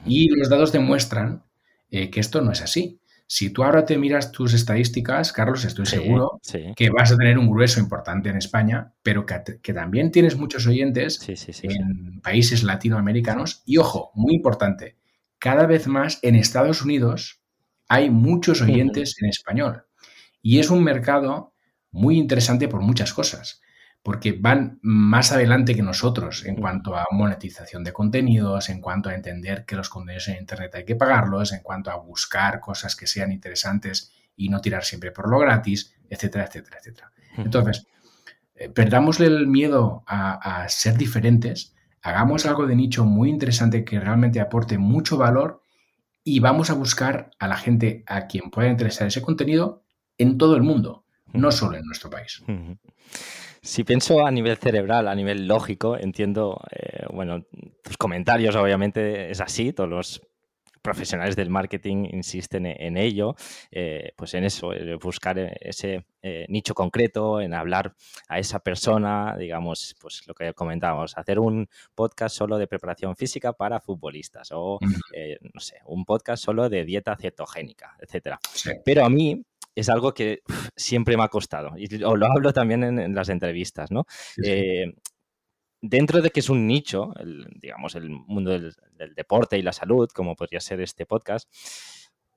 Y 0.06 0.30
los 0.30 0.50
datos 0.50 0.72
demuestran 0.72 1.44
eh, 1.92 2.10
que 2.10 2.20
esto 2.20 2.42
no 2.42 2.52
es 2.52 2.62
así. 2.62 2.99
Si 3.32 3.52
tú 3.52 3.64
ahora 3.64 3.86
te 3.86 3.96
miras 3.96 4.32
tus 4.32 4.56
estadísticas, 4.56 5.32
Carlos, 5.32 5.64
estoy 5.64 5.86
seguro 5.86 6.42
que 6.76 6.90
vas 6.90 7.12
a 7.12 7.16
tener 7.16 7.38
un 7.38 7.48
grueso 7.48 7.80
importante 7.80 8.28
en 8.30 8.38
España, 8.38 8.92
pero 9.04 9.24
que, 9.28 9.72
también 9.72 10.10
tienes 10.10 10.36
muchos 10.36 10.66
oyentes 10.66 11.24
en 11.62 12.22
países 12.22 12.64
latinoamericanos. 12.64 13.62
Y 13.68 13.78
ojo, 13.78 14.10
muy 14.16 14.34
importante, 14.34 14.98
cada 15.38 15.68
vez 15.68 15.86
más 15.86 16.18
en 16.24 16.34
Estados 16.34 16.82
Unidos 16.82 17.44
hay 17.88 18.10
muchos 18.10 18.64
oyentes 18.64 19.16
en 19.22 19.30
español. 19.30 19.86
Y 20.42 20.58
es 20.58 20.72
un 20.72 20.84
mercado 20.84 21.54
muy 21.92 22.18
interesante 22.18 22.68
por 22.68 22.82
muchas 22.82 23.14
cosas 23.14 23.62
porque 24.04 24.32
van 24.32 24.80
más 24.82 25.32
adelante 25.32 25.76
que 25.76 25.82
nosotros 25.82 26.46
en 26.46 26.56
cuanto 26.56 26.96
a 26.96 27.06
monetización 27.12 27.84
de 27.84 27.94
contenidos, 27.94 28.70
en 28.70 28.82
cuanto 28.82 29.10
a 29.10 29.16
entender 29.16 29.66
que 29.66 29.76
los 29.76 29.90
contenidos 29.90 30.30
en 30.30 30.38
Internet 30.38 30.74
hay 30.76 30.86
que 30.86 30.96
pagarlos, 30.96 31.52
en 31.52 31.62
cuanto 31.62 31.92
a 31.92 31.98
buscar 31.98 32.60
cosas 32.60 32.96
que 32.96 33.08
sean 33.08 33.32
interesantes 33.32 34.12
y 34.36 34.50
no 34.50 34.62
tirar 34.62 34.86
siempre 34.86 35.12
por 35.12 35.30
lo 35.30 35.38
gratis, 35.40 35.96
etcétera, 36.10 36.46
etcétera, 36.46 36.78
etcétera. 36.80 37.12
Entonces, 37.38 37.88
eh, 38.56 38.70
perdámosle 38.70 39.28
el 39.28 39.48
miedo 39.48 40.04
a, 40.08 40.64
a 40.64 40.70
ser 40.70 40.98
diferentes, 40.98 41.76
hagamos 42.02 42.46
algo 42.46 42.66
de 42.68 42.76
nicho 42.76 43.04
muy 43.04 43.30
interesante 43.30 43.84
que 43.84 44.00
realmente 44.00 44.40
aporte 44.40 44.78
mucho 44.78 45.18
valor 45.18 45.62
y 46.24 46.40
vamos 46.40 46.70
a 46.70 46.74
buscar 46.74 47.32
a 47.38 47.48
la 47.48 47.58
gente 47.58 48.04
a 48.08 48.28
quien 48.28 48.50
pueda 48.50 48.70
interesar 48.70 49.08
ese 49.08 49.22
contenido 49.22 49.84
en 50.18 50.38
todo 50.38 50.56
el 50.56 50.64
mundo, 50.64 51.06
no 51.34 51.52
solo 51.52 51.78
en 51.78 51.86
nuestro 51.86 52.10
país. 52.10 52.42
Si 53.62 53.84
pienso 53.84 54.26
a 54.26 54.32
nivel 54.32 54.58
cerebral, 54.58 55.08
a 55.08 55.16
nivel 55.16 55.48
lógico, 55.48 55.98
entiendo, 55.98 56.62
eh, 56.72 57.06
bueno, 57.12 57.44
tus 57.84 57.98
comentarios 57.98 58.56
obviamente 58.56 59.30
es 59.32 59.42
así, 59.42 59.74
todos 59.74 59.90
los 59.90 60.22
profesionales 60.82 61.36
del 61.36 61.50
marketing 61.50 62.08
insisten 62.14 62.66
e-, 62.66 62.78
en, 62.80 62.96
ello, 62.96 63.36
eh, 63.70 64.14
pues 64.16 64.34
en 64.34 64.46
eso, 64.46 64.72
buscar 65.02 65.38
ese 65.60 66.06
eh, 66.22 66.46
nicho 66.48 66.74
concreto, 66.74 67.42
en 67.42 67.54
hablar 67.54 67.94
a 68.30 68.40
esa 68.40 68.60
persona, 68.60 69.36
digamos, 69.38 69.98
pues 70.00 70.26
lo 70.26 70.34
que 70.34 70.54
comentábamos, 70.54 71.18
hacer 71.18 71.38
un 71.38 71.68
podcast 71.94 72.38
solo 72.38 72.58
de 72.58 72.68
preparación 72.68 73.18
física 73.18 73.52
para 73.52 73.82
futbolistas 73.82 74.52
o, 74.54 74.80
no 74.82 75.60
sé, 75.60 75.80
un 75.86 76.06
podcast 76.06 76.42
solo 76.46 76.70
de 76.70 76.86
dieta 76.86 77.18
cetogénica, 77.18 77.98
etcétera. 78.00 78.40
Pero 78.86 79.04
a 79.04 79.10
mí, 79.10 79.44
es 79.80 79.90
algo 79.90 80.14
que 80.14 80.42
siempre 80.76 81.18
me 81.18 81.24
ha 81.24 81.30
costado. 81.30 81.72
Y 81.78 81.88
lo 81.98 82.10
hablo 82.10 82.54
también 82.54 82.84
en, 82.84 83.16
las 83.16 83.30
entrevistas, 83.30 83.92
¿no? 83.92 84.06
Eh, 84.44 84.94
dentro 85.82 86.22
de 86.22 86.30
que 86.30 86.42
es 86.42 86.50
un 86.50 86.68
nicho, 86.68 87.14
digamos, 87.56 87.96
el 87.96 88.10
mundo 88.10 88.52
del, 88.52 88.74
deporte 89.16 89.58
y 89.58 89.62
la 89.62 89.74
salud, 89.74 90.10
como 90.14 90.36
podría 90.36 90.60
ser 90.60 90.82
este 90.82 91.06
podcast, 91.06 91.50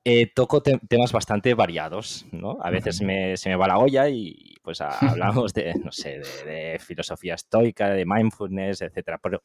eh, 0.04 0.32
toco 0.34 0.62
temas 0.62 1.12
bastante 1.12 1.54
variados, 1.54 2.26
¿no? 2.32 2.58
A 2.60 2.70
veces 2.70 2.96
se 2.96 3.04
me 3.48 3.56
va 3.56 3.68
la 3.68 3.78
olla 3.78 4.08
y 4.08 4.56
pues 4.62 4.80
hablamos 5.40 5.52
de, 5.54 5.74
no 5.74 5.92
sé, 5.92 6.20
de, 6.44 6.78
filosofía 6.80 7.34
estoica, 7.34 7.90
de 7.90 8.04
mindfulness, 8.06 8.82
etcétera. 8.82 9.18
Pero 9.22 9.42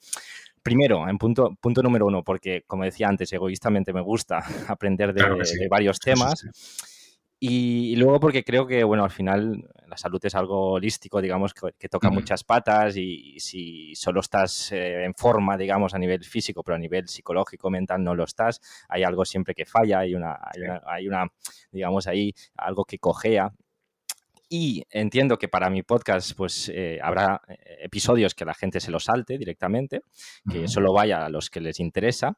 primero, 0.62 1.08
en 1.08 1.18
punto, 1.18 1.56
punto 1.62 1.82
número 1.82 2.06
uno, 2.06 2.24
porque 2.24 2.64
como 2.66 2.84
decía 2.84 3.08
antes, 3.08 3.32
egoístamente 3.34 3.94
me 3.94 4.02
gusta 4.02 4.40
aprender 4.68 5.14
de, 5.14 5.68
varios 5.70 6.00
temas. 6.00 6.46
Y, 7.40 7.96
luego 7.98 8.20
porque 8.20 8.44
creo 8.44 8.66
que, 8.66 8.84
bueno, 8.84 9.04
al 9.04 9.12
final 9.12 9.70
la 9.88 9.96
salud 9.96 10.20
es 10.26 10.34
algo 10.34 10.72
holístico, 10.72 11.22
digamos, 11.22 11.54
que, 11.54 11.88
toca 11.90 12.10
muchas 12.10 12.44
patas 12.44 12.98
y, 12.98 13.40
si 13.40 13.94
solo 13.96 14.22
estás 14.22 14.72
eh, 14.72 15.04
en 15.04 15.14
forma, 15.14 15.56
digamos, 15.56 15.94
a 15.94 16.00
nivel 16.00 16.24
físico, 16.24 16.64
pero 16.64 16.76
a 16.76 16.80
nivel 16.80 17.08
psicológico, 17.08 17.70
mental 17.70 18.04
no 18.04 18.16
lo 18.16 18.24
estás, 18.24 18.60
hay 18.90 19.04
algo 19.04 19.24
siempre 19.24 19.54
que 19.54 19.66
falla, 19.66 20.00
hay 20.00 20.16
una, 20.16 20.40
hay 20.86 21.08
una, 21.08 21.28
digamos, 21.72 22.08
ahí 22.08 22.34
algo 22.56 22.86
que 22.86 22.98
cojea. 22.98 23.54
Y 24.50 24.84
entiendo 24.90 25.38
que 25.38 25.50
para 25.50 25.70
mi 25.70 25.84
podcast, 25.84 26.32
pues 26.36 26.72
eh, 26.74 27.00
habrá 27.04 27.42
eh, 27.50 27.80
episodios 27.82 28.34
que 28.34 28.46
la 28.46 28.54
gente 28.54 28.80
se 28.80 28.92
lo 28.92 29.00
salte 29.00 29.38
directamente, 29.38 30.02
que 30.50 30.70
solo 30.70 30.94
vaya 30.94 31.26
a 31.26 31.30
los 31.30 31.50
que 31.50 31.60
les 31.60 31.82
interesa. 31.82 32.38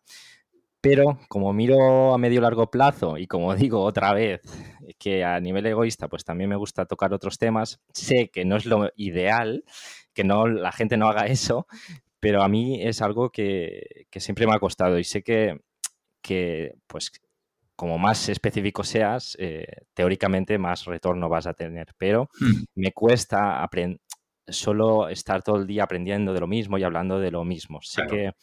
Pero 0.81 1.19
como 1.27 1.51
miro 1.53 2.13
a 2.13 2.17
medio 2.17 2.41
largo 2.41 2.71
plazo 2.71 3.17
y 3.17 3.27
como 3.27 3.55
digo 3.55 3.83
otra 3.83 4.13
vez 4.13 4.41
que 4.97 5.23
a 5.23 5.39
nivel 5.39 5.65
egoísta 5.65 6.07
pues 6.07 6.23
también 6.23 6.49
me 6.49 6.55
gusta 6.55 6.85
tocar 6.85 7.13
otros 7.13 7.37
temas, 7.37 7.79
sé 7.93 8.29
que 8.29 8.45
no 8.45 8.57
es 8.57 8.65
lo 8.65 8.91
ideal, 8.95 9.63
que 10.13 10.23
no 10.23 10.47
la 10.47 10.71
gente 10.71 10.97
no 10.97 11.07
haga 11.07 11.27
eso, 11.27 11.67
pero 12.19 12.43
a 12.43 12.49
mí 12.49 12.81
es 12.83 13.01
algo 13.01 13.31
que, 13.31 14.05
siempre 14.17 14.47
me 14.47 14.53
ha 14.53 14.59
costado 14.59 14.99
y 14.99 15.03
sé 15.03 15.23
que, 15.23 15.61
que 16.21 16.75
pues 16.87 17.11
como 17.75 17.97
más 17.97 18.27
específico 18.27 18.83
seas, 18.83 19.37
eh, 19.39 19.65
teóricamente 19.93 20.57
más 20.57 20.83
retorno 20.83 21.29
vas 21.29 21.47
a 21.47 21.53
tener, 21.53 21.93
pero 21.97 22.29
hmm. 22.41 22.63
me 22.75 22.91
cuesta 22.91 23.65
solo 24.47 25.07
estar 25.07 25.43
todo 25.43 25.57
el 25.57 25.67
día 25.67 25.83
aprendiendo 25.83 26.33
de 26.33 26.41
lo 26.41 26.47
mismo 26.47 26.77
y 26.77 26.83
hablando 26.83 27.19
de 27.19 27.31
lo 27.31 27.45
mismo. 27.45 27.79
Sé 27.81 28.01
que, 28.07 28.33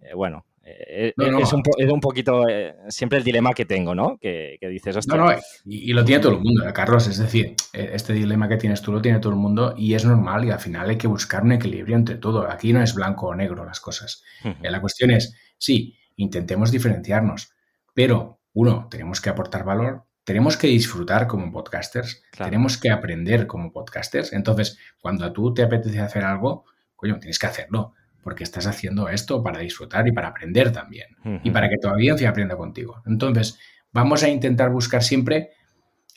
eh, 0.00 0.14
bueno, 0.14 0.44
Eh, 0.68 1.14
es, 1.16 1.52
un, 1.52 2.00
poquito 2.00 2.44
siempre 2.88 3.18
el 3.18 3.24
dilema 3.24 3.52
que 3.52 3.64
tengo, 3.64 3.94
¿no? 3.94 4.18
Que, 4.18 4.58
dices, 4.62 5.06
No, 5.06 5.16
no, 5.16 5.32
y, 5.64 5.92
lo 5.92 6.04
tiene 6.04 6.20
todo 6.20 6.32
el 6.32 6.40
mundo, 6.40 6.64
Carlos. 6.74 7.06
Es 7.06 7.18
decir, 7.18 7.54
este 7.72 8.12
dilema 8.12 8.48
que 8.48 8.56
tienes 8.56 8.82
tú 8.82 8.90
lo 8.90 9.00
tiene 9.00 9.20
todo 9.20 9.32
el 9.32 9.38
mundo 9.38 9.74
y 9.76 9.94
es 9.94 10.04
normal 10.04 10.44
y 10.44 10.50
al 10.50 10.58
final 10.58 10.90
hay 10.90 10.98
que 10.98 11.06
buscar 11.06 11.44
un 11.44 11.52
equilibrio 11.52 11.96
entre 11.96 12.16
todo. 12.16 12.50
Aquí 12.50 12.72
no 12.72 12.82
es 12.82 12.94
blanco 12.94 13.28
o 13.28 13.34
negro 13.36 13.64
las 13.64 13.78
cosas. 13.78 14.24
La 14.60 14.80
cuestión 14.80 15.12
es, 15.12 15.36
sí, 15.56 15.96
intentemos 16.16 16.72
diferenciarnos, 16.72 17.52
pero 17.94 18.40
uno, 18.52 18.88
tenemos 18.90 19.20
que 19.20 19.30
aportar 19.30 19.64
valor, 19.64 20.04
tenemos 20.24 20.56
que 20.56 20.66
disfrutar 20.66 21.28
como 21.28 21.52
podcasters, 21.52 22.24
tenemos 22.36 22.76
que 22.76 22.90
aprender 22.90 23.46
como 23.46 23.70
podcasters. 23.70 24.32
Entonces, 24.32 24.78
cuando 25.00 25.24
a 25.24 25.32
tú 25.32 25.54
te 25.54 25.62
apetece 25.62 26.00
hacer 26.00 26.24
algo, 26.24 26.64
coño, 26.96 27.20
tienes 27.20 27.38
que 27.38 27.46
hacerlo, 27.46 27.92
porque 28.26 28.42
estás 28.42 28.66
haciendo 28.66 29.08
esto 29.08 29.40
para 29.40 29.60
disfrutar 29.60 30.08
y 30.08 30.10
para 30.10 30.26
aprender 30.26 30.72
también, 30.72 31.06
y 31.44 31.50
para 31.52 31.68
que 31.68 31.78
tu 31.78 31.86
audiencia 31.86 32.28
aprenda 32.28 32.56
contigo. 32.56 33.00
Entonces, 33.06 33.56
vamos 33.92 34.24
a 34.24 34.28
intentar 34.28 34.72
buscar 34.72 35.04
siempre 35.04 35.50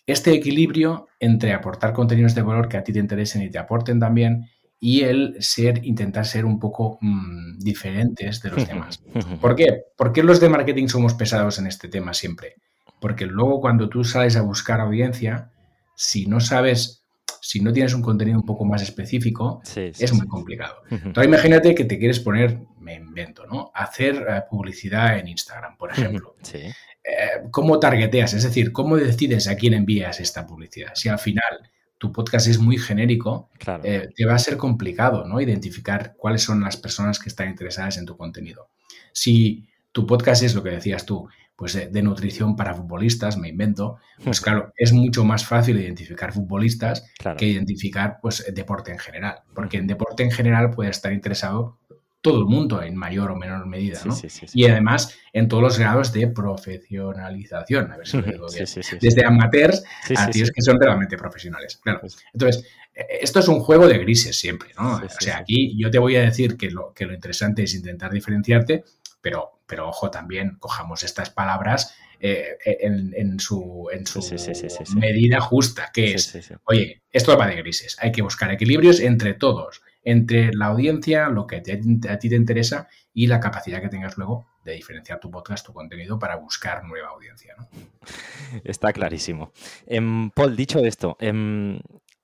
este 0.07 0.31
equilibrio 0.33 1.07
entre 1.19 1.53
aportar 1.53 1.93
contenidos 1.93 2.33
de 2.33 2.41
valor 2.41 2.67
que 2.67 2.77
a 2.77 2.83
ti 2.83 2.93
te 2.93 2.97
interesen 2.97 3.43
y 3.43 3.51
te 3.51 3.59
aporten 3.59 3.99
también, 3.99 4.47
y 4.79 5.01
el 5.01 5.35
ser, 5.39 5.85
intentar 5.85 6.25
ser 6.25 6.45
un 6.45 6.59
poco 6.59 6.97
mm, 6.99 7.59
diferentes 7.59 8.41
de 8.41 8.49
los 8.49 8.67
demás. 8.67 9.03
¿Por 9.39 9.55
qué? 9.55 9.83
¿Por 9.95 10.11
qué 10.11 10.23
los 10.23 10.39
de 10.39 10.49
marketing 10.49 10.87
somos 10.87 11.13
pesados 11.13 11.59
en 11.59 11.67
este 11.67 11.89
tema 11.89 12.15
siempre? 12.15 12.55
Porque 12.99 13.27
luego 13.27 13.61
cuando 13.61 13.87
tú 13.87 14.03
sales 14.03 14.35
a 14.35 14.41
buscar 14.41 14.81
audiencia, 14.81 15.51
si 15.93 16.25
no 16.25 16.39
sabes, 16.39 17.05
si 17.49 17.61
no 17.61 17.73
tienes 17.73 17.95
un 17.95 18.03
contenido 18.03 18.37
un 18.37 18.45
poco 18.45 18.63
más 18.63 18.83
específico, 18.83 19.59
es 19.75 20.13
muy 20.13 20.27
complicado. 20.27 20.83
Entonces 20.91 21.25
imagínate 21.25 21.73
que 21.73 21.83
te 21.83 21.97
quieres 21.97 22.19
poner, 22.19 22.59
me 22.79 22.93
invento, 22.93 23.47
¿no? 23.47 23.71
Hacer 23.73 24.17
eh, 24.17 24.43
publicidad 24.47 25.17
en 25.17 25.29
Instagram, 25.29 25.75
por 25.75 25.89
ejemplo. 25.91 26.35
Eh, 26.53 27.41
¿Cómo 27.49 27.79
targeteas? 27.79 28.35
Es 28.35 28.43
decir, 28.43 28.71
¿cómo 28.71 28.97
decides 28.97 29.47
a 29.47 29.55
quién 29.55 29.73
envías 29.73 30.19
esta 30.19 30.45
publicidad? 30.45 30.91
Si 30.93 31.09
al 31.09 31.17
final 31.17 31.71
tu 31.97 32.11
podcast 32.11 32.45
es 32.45 32.59
muy 32.59 32.77
genérico, 32.77 33.49
eh, 33.83 34.09
te 34.15 34.25
va 34.27 34.35
a 34.35 34.39
ser 34.39 34.55
complicado 34.55 35.25
¿no? 35.25 35.41
identificar 35.41 36.13
cuáles 36.15 36.43
son 36.43 36.61
las 36.61 36.77
personas 36.77 37.17
que 37.17 37.29
están 37.29 37.49
interesadas 37.49 37.97
en 37.97 38.05
tu 38.05 38.15
contenido. 38.15 38.69
Si 39.11 39.67
tu 39.91 40.05
podcast 40.05 40.43
es 40.43 40.53
lo 40.53 40.61
que 40.61 40.69
decías 40.69 41.03
tú, 41.03 41.27
pues 41.59 41.73
de, 41.73 42.01
nutrición 42.01 42.55
para 42.55 42.73
futbolistas, 42.73 43.37
me 43.37 43.49
invento, 43.49 43.97
pues 44.23 44.39
claro, 44.39 44.71
es 44.77 44.93
mucho 44.93 45.25
más 45.25 45.45
fácil 45.45 45.77
identificar 45.77 46.31
futbolistas 46.31 47.03
que 47.37 47.47
identificar 47.47 48.19
pues 48.21 48.45
deporte 48.55 48.93
en 48.93 48.97
general, 48.97 49.41
porque 49.53 49.75
en 49.75 49.85
deporte 49.85 50.23
en 50.23 50.31
general 50.31 50.71
puede 50.71 50.89
estar 50.89 51.11
interesado 51.11 51.77
todo 52.21 52.39
el 52.39 52.45
mundo 52.45 52.81
en 52.81 52.95
mayor 52.95 53.31
o 53.31 53.35
menor 53.35 53.65
medida, 53.65 53.99
¿no? 54.05 54.15
y 54.53 54.67
además 54.67 55.17
en 55.33 55.49
todos 55.49 55.61
los 55.61 55.77
grados 55.77 56.13
de 56.13 56.27
profesionalización, 56.27 57.91
a 57.91 57.97
ver 57.97 58.07
si 58.07 58.21
lo 58.21 58.23
digo 58.23 58.47
bien. 58.49 58.65
Desde 59.01 59.25
amateurs 59.25 59.83
a 60.15 60.29
tíos 60.29 60.51
que 60.51 60.61
son 60.61 60.79
realmente 60.79 61.17
profesionales. 61.17 61.77
Claro. 61.83 61.99
Pues 61.99 62.17
Entonces, 62.33 62.65
e, 62.93 63.19
esto 63.21 63.39
es 63.41 63.49
un 63.49 63.59
juego 63.59 63.85
de 63.85 63.97
grises 63.97 64.39
siempre, 64.39 64.69
¿no? 64.77 64.95
o 64.95 65.09
sea, 65.19 65.39
aquí 65.39 65.75
yo 65.77 65.91
te 65.91 65.99
voy 65.99 66.15
a 66.15 66.21
decir 66.21 66.55
que 66.55 66.71
lo, 66.71 66.93
que 66.93 67.05
lo 67.05 67.13
interesante 67.13 67.63
es 67.63 67.75
intentar 67.75 68.11
diferenciarte, 68.13 68.85
pero, 69.19 69.58
pero 69.69 69.87
ojo, 69.87 70.11
también 70.11 70.57
cojamos 70.59 71.03
estas 71.03 71.29
palabras 71.29 71.95
eh, 72.19 72.57
en, 72.65 73.39
su, 73.39 73.87
en 73.93 74.05
su 74.05 74.19
medida 74.97 75.39
justa, 75.39 75.91
que 75.93 76.15
es, 76.15 76.51
oye, 76.65 77.03
esto 77.11 77.37
va 77.37 77.47
de 77.47 77.55
grises, 77.55 77.95
hay 78.01 78.11
que 78.11 78.21
buscar 78.21 78.51
equilibrios 78.51 78.99
entre 78.99 79.35
todos 79.35 79.81
entre 80.03 80.53
la 80.53 80.67
audiencia, 80.67 81.29
lo 81.29 81.45
que 81.45 81.57
a 81.57 82.19
ti 82.19 82.29
te 82.29 82.35
interesa 82.35 82.87
y 83.13 83.27
la 83.27 83.39
capacidad 83.39 83.81
que 83.81 83.89
tengas 83.89 84.17
luego 84.17 84.47
de 84.63 84.73
diferenciar 84.73 85.19
tu 85.19 85.29
podcast, 85.29 85.65
tu 85.65 85.73
contenido 85.73 86.19
para 86.19 86.35
buscar 86.37 86.83
nueva 86.85 87.09
audiencia. 87.09 87.55
Está 88.63 88.93
clarísimo. 88.93 89.51
Em, 89.85 90.29
Paul, 90.31 90.55
dicho 90.55 90.79
esto, 90.79 91.17
em, 91.19 91.79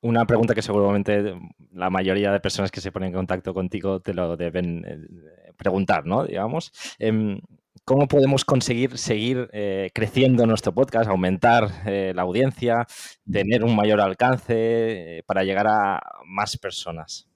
una 0.05 0.25
pregunta 0.25 0.53
que 0.53 0.61
seguramente 0.61 1.33
la 1.73 1.89
mayoría 1.89 2.31
de 2.31 2.39
personas 2.39 2.69
que 2.69 2.79
se 2.79 2.91
ponen 2.91 3.07
en 3.07 3.15
contacto 3.15 3.55
contigo 3.55 4.01
te 4.01 4.13
lo 4.13 4.37
deben 4.37 4.85
eh, 4.85 5.51
preguntar, 5.57 6.05
¿no? 6.05 6.23
Digamos. 6.25 6.71
Em, 6.99 7.41
¿Cómo 7.83 8.07
podemos 8.07 8.45
conseguir 8.45 8.97
seguir 8.97 9.49
eh, 9.51 9.91
creciendo 9.93 10.45
nuestro 10.45 10.73
podcast, 10.73 11.09
aumentar 11.09 11.69
eh, 11.85 12.13
la 12.15 12.23
audiencia, 12.23 12.87
tener 13.31 13.63
un 13.63 13.75
mayor 13.75 14.01
alcance 14.01 15.23
para 15.27 15.43
llegar 15.43 15.67
a 15.67 16.01
más 16.25 16.57
personas? 16.57 17.27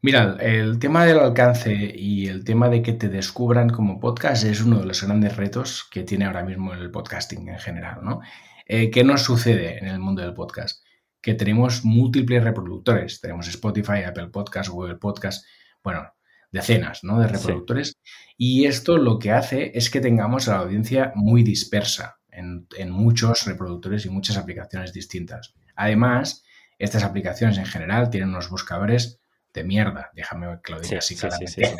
Mira, 0.00 0.36
el 0.40 0.78
tema 0.78 1.04
del 1.04 1.18
alcance 1.18 1.74
y 1.74 2.28
el 2.28 2.44
tema 2.44 2.68
de 2.68 2.82
que 2.82 2.92
te 2.92 3.08
descubran 3.08 3.70
como 3.70 4.00
podcast 4.00 4.44
es 4.44 4.62
uno 4.62 4.78
de 4.78 4.86
los 4.86 5.02
grandes 5.02 5.36
retos 5.36 5.88
que 5.90 6.04
tiene 6.04 6.26
ahora 6.26 6.44
mismo 6.44 6.72
el 6.72 6.90
podcasting 6.90 7.48
en 7.48 7.58
general, 7.58 8.00
¿no? 8.02 8.20
¿Qué 8.66 9.04
nos 9.04 9.22
sucede 9.22 9.78
en 9.78 9.88
el 9.88 9.98
mundo 9.98 10.22
del 10.22 10.32
podcast? 10.32 10.83
Que 11.24 11.32
tenemos 11.32 11.86
múltiples 11.86 12.44
reproductores. 12.44 13.18
Tenemos 13.18 13.48
Spotify, 13.48 14.02
Apple 14.06 14.28
Podcast, 14.28 14.68
Google 14.68 14.96
Podcast, 14.96 15.46
bueno, 15.82 16.12
decenas 16.52 17.02
¿no? 17.02 17.18
de 17.18 17.28
reproductores. 17.28 17.96
Y 18.36 18.66
esto 18.66 18.98
lo 18.98 19.18
que 19.18 19.32
hace 19.32 19.72
es 19.74 19.88
que 19.88 20.02
tengamos 20.02 20.48
a 20.48 20.52
la 20.52 20.58
audiencia 20.58 21.12
muy 21.14 21.42
dispersa 21.42 22.18
en, 22.30 22.66
en 22.76 22.90
muchos 22.90 23.46
reproductores 23.46 24.04
y 24.04 24.10
muchas 24.10 24.36
aplicaciones 24.36 24.92
distintas. 24.92 25.54
Además, 25.74 26.44
estas 26.78 27.04
aplicaciones 27.04 27.56
en 27.56 27.64
general 27.64 28.10
tienen 28.10 28.28
unos 28.28 28.50
buscadores 28.50 29.18
de 29.54 29.64
mierda, 29.64 30.10
déjame 30.14 30.58
que 30.62 30.72
lo 30.72 30.80
diga 30.80 30.98
así 30.98 31.16
claramente. 31.16 31.74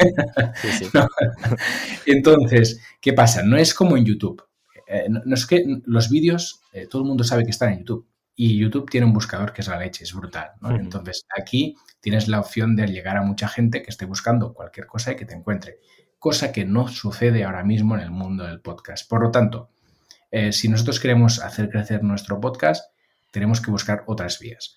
Entonces, 2.06 2.80
¿qué 2.98 3.12
pasa? 3.12 3.42
No 3.42 3.58
es 3.58 3.74
como 3.74 3.98
en 3.98 4.06
YouTube. 4.06 4.42
Eh, 4.86 5.08
no, 5.10 5.34
es 5.34 5.44
que 5.44 5.64
los 5.84 6.08
vídeos, 6.08 6.62
eh, 6.72 6.86
todo 6.88 7.02
el 7.02 7.08
mundo 7.08 7.24
sabe 7.24 7.44
que 7.44 7.50
están 7.50 7.72
en 7.72 7.80
YouTube. 7.80 8.06
Y 8.36 8.58
YouTube 8.58 8.90
tiene 8.90 9.06
un 9.06 9.12
buscador 9.12 9.52
que 9.52 9.62
es 9.62 9.68
la 9.68 9.78
leche, 9.78 10.04
es 10.04 10.12
brutal. 10.12 10.52
Entonces, 10.70 11.24
aquí 11.38 11.76
tienes 12.00 12.26
la 12.26 12.40
opción 12.40 12.74
de 12.74 12.88
llegar 12.88 13.16
a 13.16 13.22
mucha 13.22 13.48
gente 13.48 13.82
que 13.82 13.90
esté 13.90 14.06
buscando 14.06 14.52
cualquier 14.52 14.86
cosa 14.86 15.12
y 15.12 15.16
que 15.16 15.24
te 15.24 15.34
encuentre. 15.34 15.78
Cosa 16.18 16.50
que 16.50 16.64
no 16.64 16.88
sucede 16.88 17.44
ahora 17.44 17.62
mismo 17.62 17.94
en 17.94 18.00
el 18.00 18.10
mundo 18.10 18.44
del 18.44 18.60
podcast. 18.60 19.08
Por 19.08 19.22
lo 19.22 19.30
tanto, 19.30 19.70
eh, 20.30 20.52
si 20.52 20.68
nosotros 20.68 20.98
queremos 20.98 21.40
hacer 21.40 21.68
crecer 21.68 22.02
nuestro 22.02 22.40
podcast, 22.40 22.92
tenemos 23.30 23.60
que 23.60 23.70
buscar 23.70 24.02
otras 24.06 24.40
vías. 24.40 24.76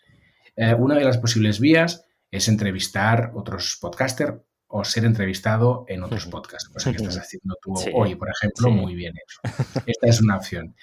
Eh, 0.56 0.76
una 0.76 0.96
de 0.96 1.04
las 1.04 1.18
posibles 1.18 1.60
vías 1.60 2.06
es 2.30 2.48
entrevistar 2.48 3.32
otros 3.34 3.78
podcasters 3.82 4.36
o 4.68 4.84
ser 4.84 5.06
entrevistado 5.06 5.86
en 5.88 6.04
otros 6.04 6.28
podcasts, 6.28 6.70
cosa 6.70 6.92
que 6.92 6.98
estás 6.98 7.18
haciendo 7.18 7.56
tú 7.62 7.74
hoy, 7.96 8.16
por 8.16 8.30
ejemplo, 8.30 8.70
muy 8.70 8.94
bien 8.94 9.16
hecho. 9.16 9.40
Esta 9.86 10.08
es 10.08 10.22
una 10.22 10.38
opción. 10.38 10.76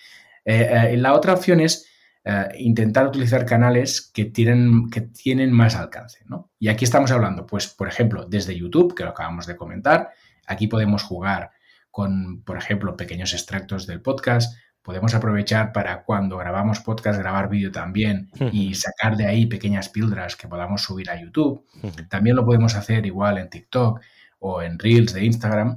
Eh, 0.45 0.97
la 0.97 1.15
otra 1.15 1.35
opción 1.35 1.61
es 1.61 1.87
intentar 2.59 3.07
utilizar 3.07 3.45
canales 3.45 4.11
que 4.15 4.25
tienen, 4.25 4.89
que 4.91 5.03
tienen 5.03 5.53
más 5.53 5.77
alcance. 5.77 6.25
Y 6.59 6.69
aquí 6.69 6.85
estamos 6.85 7.11
hablando, 7.11 7.47
pues, 7.47 7.69
por 7.69 7.89
ejemplo, 7.89 8.27
desde 8.27 8.57
YouTube, 8.57 8.95
que 8.95 9.05
lo 9.05 9.11
acabamos 9.11 9.47
de 9.47 9.57
comentar, 9.57 10.11
aquí 10.47 10.67
podemos 10.67 11.03
jugar 11.03 11.51
con, 11.91 12.43
por 12.43 12.57
ejemplo, 12.57 12.97
pequeños 12.97 13.35
extractos 13.35 13.87
del 13.87 14.01
podcast, 14.01 14.57
podemos 14.83 15.15
aprovechar 15.15 15.73
para 15.73 16.03
cuando 16.03 16.37
grabamos 16.37 16.81
podcast, 16.81 17.19
grabar 17.19 17.49
vídeo 17.49 17.73
también 17.73 18.31
y 18.53 18.75
sacar 18.75 19.17
de 19.17 19.27
ahí 19.27 19.47
pequeñas 19.47 19.89
píldoras 19.89 20.37
que 20.37 20.49
podamos 20.49 20.83
subir 20.83 21.09
a 21.11 21.21
YouTube. 21.21 21.65
También 22.09 22.37
lo 22.37 22.45
podemos 22.45 22.75
hacer 22.75 23.07
igual 23.07 23.39
en 23.39 23.49
TikTok 23.49 24.01
o 24.41 24.61
en 24.61 24.79
Reels 24.79 25.15
de 25.15 25.25
Instagram, 25.25 25.77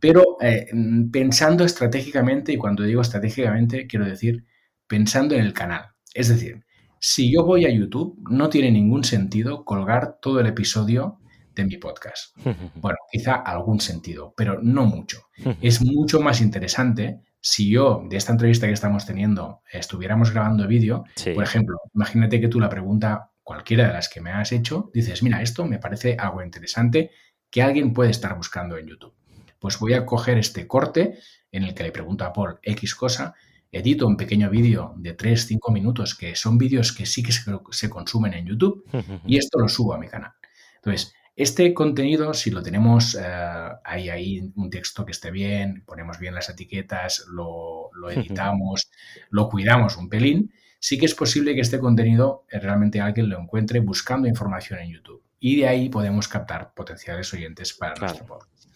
pero 0.00 0.38
eh, 0.40 0.66
pensando 1.12 1.64
estratégicamente, 1.64 2.52
y 2.52 2.56
cuando 2.56 2.84
digo 2.84 3.02
estratégicamente 3.02 3.86
quiero 3.86 4.06
decir 4.06 4.44
pensando 4.88 5.34
en 5.34 5.42
el 5.42 5.52
canal. 5.52 5.90
Es 6.14 6.28
decir, 6.28 6.64
si 6.98 7.32
yo 7.32 7.44
voy 7.44 7.66
a 7.66 7.70
YouTube, 7.70 8.18
no 8.28 8.48
tiene 8.48 8.72
ningún 8.72 9.04
sentido 9.04 9.64
colgar 9.64 10.18
todo 10.20 10.40
el 10.40 10.46
episodio 10.46 11.20
de 11.54 11.64
mi 11.64 11.76
podcast. 11.76 12.36
Bueno, 12.76 12.98
quizá 13.12 13.34
algún 13.34 13.80
sentido, 13.80 14.34
pero 14.36 14.60
no 14.62 14.86
mucho. 14.86 15.28
Es 15.60 15.82
mucho 15.82 16.20
más 16.20 16.40
interesante 16.40 17.20
si 17.40 17.70
yo 17.70 18.04
de 18.08 18.16
esta 18.16 18.32
entrevista 18.32 18.66
que 18.66 18.72
estamos 18.72 19.06
teniendo 19.06 19.62
estuviéramos 19.72 20.32
grabando 20.32 20.66
vídeo, 20.66 21.04
por 21.34 21.44
ejemplo, 21.44 21.76
imagínate 21.94 22.40
que 22.40 22.48
tú 22.48 22.58
la 22.58 22.68
pregunta, 22.68 23.30
cualquiera 23.44 23.86
de 23.86 23.92
las 23.92 24.08
que 24.08 24.20
me 24.20 24.32
has 24.32 24.52
hecho, 24.52 24.90
dices, 24.92 25.22
mira, 25.22 25.40
esto 25.40 25.64
me 25.64 25.78
parece 25.78 26.16
algo 26.18 26.42
interesante 26.42 27.12
que 27.50 27.62
alguien 27.62 27.92
puede 27.92 28.10
estar 28.10 28.36
buscando 28.36 28.76
en 28.76 28.88
YouTube. 28.88 29.14
Pues 29.58 29.78
voy 29.78 29.94
a 29.94 30.04
coger 30.04 30.36
este 30.36 30.66
corte 30.66 31.18
en 31.50 31.62
el 31.62 31.74
que 31.74 31.84
le 31.84 31.92
pregunto 31.92 32.24
a 32.24 32.32
Paul 32.32 32.58
X 32.62 32.94
cosa, 32.94 33.34
edito 33.70 34.06
un 34.06 34.16
pequeño 34.16 34.50
vídeo 34.50 34.94
de 34.96 35.16
3-5 35.16 35.72
minutos, 35.72 36.14
que 36.14 36.34
son 36.34 36.58
vídeos 36.58 36.92
que 36.92 37.06
sí 37.06 37.22
que 37.22 37.32
se, 37.32 37.90
consumen 37.90 38.34
en 38.34 38.46
YouTube, 38.46 38.84
y 39.26 39.36
esto 39.38 39.58
lo 39.58 39.68
subo 39.68 39.94
a 39.94 39.98
mi 39.98 40.08
canal. 40.08 40.32
Entonces, 40.76 41.14
este 41.36 41.72
contenido, 41.72 42.34
si 42.34 42.50
lo 42.50 42.62
tenemos, 42.62 43.14
eh, 43.14 43.68
hay 43.84 44.08
ahí 44.10 44.52
un 44.56 44.70
texto 44.70 45.04
que 45.04 45.12
esté 45.12 45.30
bien, 45.30 45.84
ponemos 45.86 46.18
bien 46.18 46.34
las 46.34 46.48
etiquetas, 46.48 47.26
lo, 47.28 47.90
editamos, 48.10 48.90
lo 49.30 49.48
cuidamos 49.48 49.96
un 49.96 50.08
pelín, 50.08 50.52
sí 50.80 50.98
que 50.98 51.06
es 51.06 51.14
posible 51.14 51.54
que 51.54 51.60
este 51.60 51.78
contenido 51.78 52.44
eh, 52.50 52.58
realmente 52.58 53.00
alguien 53.00 53.28
lo 53.28 53.38
encuentre 53.40 53.80
buscando 53.80 54.26
información 54.26 54.80
en 54.80 54.90
YouTube. 54.90 55.22
Y 55.40 55.60
de 55.60 55.68
ahí 55.68 55.88
podemos 55.88 56.26
captar 56.26 56.74
potenciales 56.74 57.32
oyentes 57.32 57.72
para 57.72 57.94
nuestro 57.94 58.26
podcast. 58.26 58.66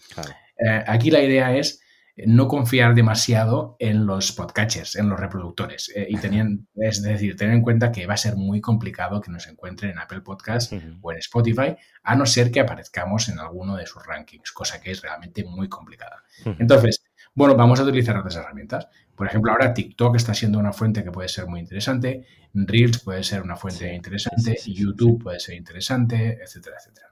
eh, 0.65 0.83
aquí 0.87 1.11
la 1.11 1.21
idea 1.21 1.53
es 1.57 1.82
no 2.15 2.47
confiar 2.47 2.93
demasiado 2.93 3.75
en 3.79 4.05
los 4.05 4.31
podcatchers, 4.31 4.95
en 4.95 5.09
los 5.09 5.19
reproductores. 5.19 5.91
Eh, 5.95 6.05
y 6.09 6.17
tenían, 6.17 6.67
es 6.75 7.01
decir, 7.01 7.35
tener 7.35 7.55
en 7.55 7.61
cuenta 7.61 7.91
que 7.91 8.05
va 8.05 8.13
a 8.13 8.17
ser 8.17 8.35
muy 8.35 8.61
complicado 8.61 9.19
que 9.19 9.31
nos 9.31 9.47
encuentren 9.47 9.91
en 9.91 9.99
Apple 9.99 10.21
Podcast 10.21 10.73
o 11.01 11.11
en 11.11 11.17
Spotify, 11.17 11.75
a 12.03 12.15
no 12.15 12.25
ser 12.25 12.51
que 12.51 12.59
aparezcamos 12.59 13.29
en 13.29 13.39
alguno 13.39 13.75
de 13.75 13.85
sus 13.85 14.05
rankings, 14.05 14.51
cosa 14.51 14.79
que 14.79 14.91
es 14.91 15.01
realmente 15.01 15.43
muy 15.43 15.67
complicada. 15.69 16.23
Entonces, 16.59 17.03
bueno, 17.33 17.55
vamos 17.55 17.79
a 17.79 17.83
utilizar 17.83 18.15
otras 18.15 18.35
herramientas. 18.35 18.87
Por 19.15 19.27
ejemplo, 19.27 19.51
ahora 19.51 19.73
TikTok 19.73 20.15
está 20.15 20.33
siendo 20.33 20.59
una 20.59 20.73
fuente 20.73 21.03
que 21.03 21.11
puede 21.11 21.29
ser 21.29 21.47
muy 21.47 21.59
interesante, 21.59 22.25
Reels 22.53 22.99
puede 22.99 23.23
ser 23.23 23.41
una 23.41 23.55
fuente 23.55 23.93
interesante, 23.93 24.57
YouTube 24.65 25.23
puede 25.23 25.39
ser 25.39 25.55
interesante, 25.55 26.39
etcétera, 26.41 26.77
etcétera. 26.79 27.03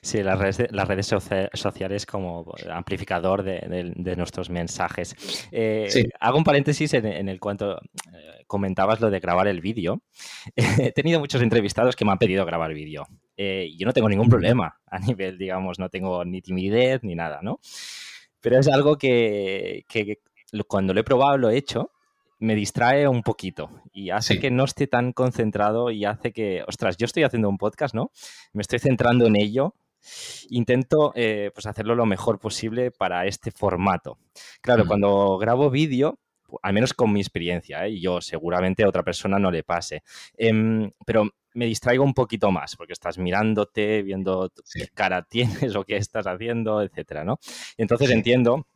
Sí, 0.00 0.22
las 0.22 0.38
redes, 0.38 0.70
las 0.70 0.88
redes 0.88 1.14
sociales 1.52 2.06
como 2.06 2.46
amplificador 2.70 3.42
de, 3.42 4.14
nuestros 4.16 4.50
mensajes. 4.50 5.14
Eh, 5.52 6.10
hago 6.20 6.38
un 6.38 6.44
paréntesis 6.44 6.94
en, 6.94 7.28
el 7.28 7.38
cuanto 7.38 7.76
eh, 7.76 8.44
comentabas 8.46 9.00
lo 9.00 9.10
de 9.10 9.20
grabar 9.20 9.46
el 9.46 9.60
vídeo. 9.60 10.02
He 10.56 10.92
tenido 10.92 11.20
muchos 11.20 11.42
entrevistados 11.42 11.96
que 11.96 12.04
me 12.04 12.12
han 12.12 12.18
pedido 12.18 12.44
grabar 12.44 12.72
vídeo. 12.74 13.06
Eh, 13.36 13.70
yo 13.78 13.86
no 13.86 13.92
tengo 13.92 14.08
ningún 14.08 14.28
problema 14.28 14.78
a 14.86 14.98
nivel, 14.98 15.38
digamos, 15.38 15.78
no 15.78 15.88
tengo 15.88 16.24
ni 16.24 16.42
timidez 16.42 17.02
ni 17.02 17.14
nada, 17.14 17.40
¿no? 17.42 17.60
Pero 18.40 18.58
es 18.58 18.68
algo 18.68 18.98
que, 18.98 19.84
cuando 20.66 20.94
lo 20.94 21.00
he 21.00 21.04
probado, 21.04 21.38
lo 21.38 21.50
he 21.50 21.56
hecho, 21.56 21.92
me 22.40 22.54
distrae 22.54 23.08
un 23.08 23.22
poquito 23.22 23.82
y 23.92 24.10
hace 24.10 24.38
que 24.38 24.50
no 24.50 24.64
esté 24.64 24.86
tan 24.86 25.12
concentrado 25.12 25.90
y 25.90 26.04
hace 26.04 26.32
que, 26.32 26.62
ostras, 26.66 26.96
yo 26.96 27.04
estoy 27.04 27.24
haciendo 27.24 27.48
un 27.48 27.58
podcast, 27.58 27.94
¿no? 27.94 28.12
Me 28.52 28.62
estoy 28.62 28.78
centrando 28.78 29.26
en 29.26 29.36
ello. 29.36 29.74
Intento 30.50 31.12
eh, 31.16 31.50
pues 31.52 31.66
hacerlo 31.66 31.96
lo 31.96 32.06
mejor 32.06 32.38
posible 32.38 32.92
para 32.92 33.26
este 33.26 33.50
formato. 33.50 34.18
Claro, 34.60 34.86
cuando 34.86 35.36
grabo 35.38 35.70
vídeo, 35.70 36.20
al 36.62 36.72
menos 36.72 36.94
con 36.94 37.12
mi 37.12 37.20
experiencia, 37.20 37.86
¿eh? 37.86 38.00
yo 38.00 38.20
seguramente 38.20 38.84
a 38.84 38.88
otra 38.88 39.02
persona 39.02 39.38
no 39.38 39.50
le 39.50 39.64
pase, 39.64 40.02
em, 40.36 40.90
pero 41.04 41.28
me 41.54 41.66
distraigo 41.66 42.04
un 42.04 42.14
poquito 42.14 42.52
más 42.52 42.76
porque 42.76 42.92
estás 42.92 43.18
mirándote, 43.18 44.02
viendo 44.02 44.52
qué 44.72 44.88
cara 44.94 45.22
tienes 45.28 45.74
o 45.74 45.84
qué 45.84 45.96
estás 45.96 46.26
haciendo, 46.26 46.82
etcétera, 46.82 47.24
¿no? 47.24 47.38
Entonces 47.76 48.10
entiendo 48.10 48.66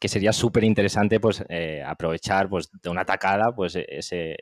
que 0.00 0.08
sería 0.08 0.32
súper 0.32 0.64
interesante 0.64 1.20
pues 1.20 1.44
eh, 1.48 1.82
aprovechar 1.84 2.48
pues 2.48 2.70
de 2.82 2.90
una 2.90 3.04
tacada 3.04 3.54
pues 3.54 3.76
e-, 3.76 3.86
ese, 3.88 4.36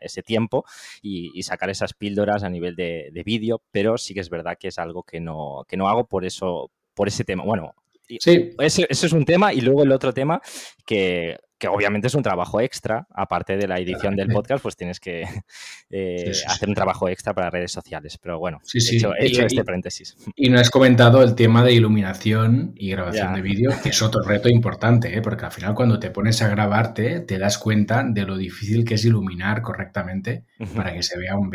ese 0.00 0.22
tiempo 0.22 0.64
y, 1.02 1.42
sacar 1.42 1.70
esas 1.70 1.94
píldoras 1.94 2.44
a 2.44 2.50
nivel 2.50 2.76
de, 2.76 3.22
vídeo, 3.24 3.62
pero 3.70 3.98
sí 3.98 4.14
que 4.14 4.20
es 4.20 4.30
verdad 4.30 4.56
que 4.58 4.68
es 4.68 4.78
algo 4.78 5.02
que 5.02 5.20
no, 5.20 5.64
que 5.66 5.76
no 5.76 5.88
hago 5.88 6.06
por 6.06 6.24
eso, 6.24 6.70
por 6.94 7.08
ese 7.08 7.24
tema. 7.24 7.44
Bueno, 7.44 7.74
sí. 8.20 8.54
eso 8.58 8.86
es 8.88 9.12
un 9.12 9.24
tema 9.24 9.52
y 9.52 9.60
luego 9.62 9.82
el 9.82 9.92
otro 9.92 10.12
tema 10.12 10.40
que 10.86 11.38
que 11.60 11.68
obviamente 11.68 12.08
es 12.08 12.14
un 12.14 12.22
trabajo 12.22 12.60
extra, 12.60 13.06
aparte 13.10 13.58
de 13.58 13.68
la 13.68 13.78
edición 13.78 14.16
del 14.16 14.28
podcast, 14.28 14.62
pues 14.62 14.76
tienes 14.76 14.98
que 14.98 15.22
eh, 15.90 16.32
hacer 16.46 16.68
un 16.68 16.74
trabajo 16.74 17.08
extra 17.08 17.34
para 17.34 17.50
redes 17.50 17.70
sociales. 17.70 18.18
Pero 18.18 18.38
bueno, 18.38 18.60
he 18.74 18.78
hecho, 19.26 19.44
este 19.44 19.62
paréntesis. 19.62 20.16
Y 20.36 20.48
no 20.48 20.58
has 20.58 20.70
comentado 20.70 21.22
el 21.22 21.34
tema 21.34 21.62
de 21.62 21.74
iluminación 21.74 22.72
y 22.76 22.90
grabación 22.90 23.34
de 23.34 23.42
vídeo, 23.42 23.72
que 23.82 23.90
es 23.90 24.00
otro 24.00 24.22
reto 24.22 24.48
importante, 24.48 25.14
¿eh? 25.14 25.20
porque 25.20 25.44
al 25.44 25.52
final 25.52 25.74
cuando 25.74 26.00
te 26.00 26.10
pones 26.10 26.40
a 26.40 26.48
grabarte 26.48 27.20
te 27.20 27.38
das 27.38 27.58
cuenta 27.58 28.04
de 28.04 28.24
lo 28.24 28.38
difícil 28.38 28.84
que 28.84 28.94
es 28.94 29.04
iluminar 29.04 29.60
correctamente 29.60 30.44
para 30.74 30.94
que 30.94 31.02
se 31.02 31.18
vea 31.18 31.36
un 31.36 31.50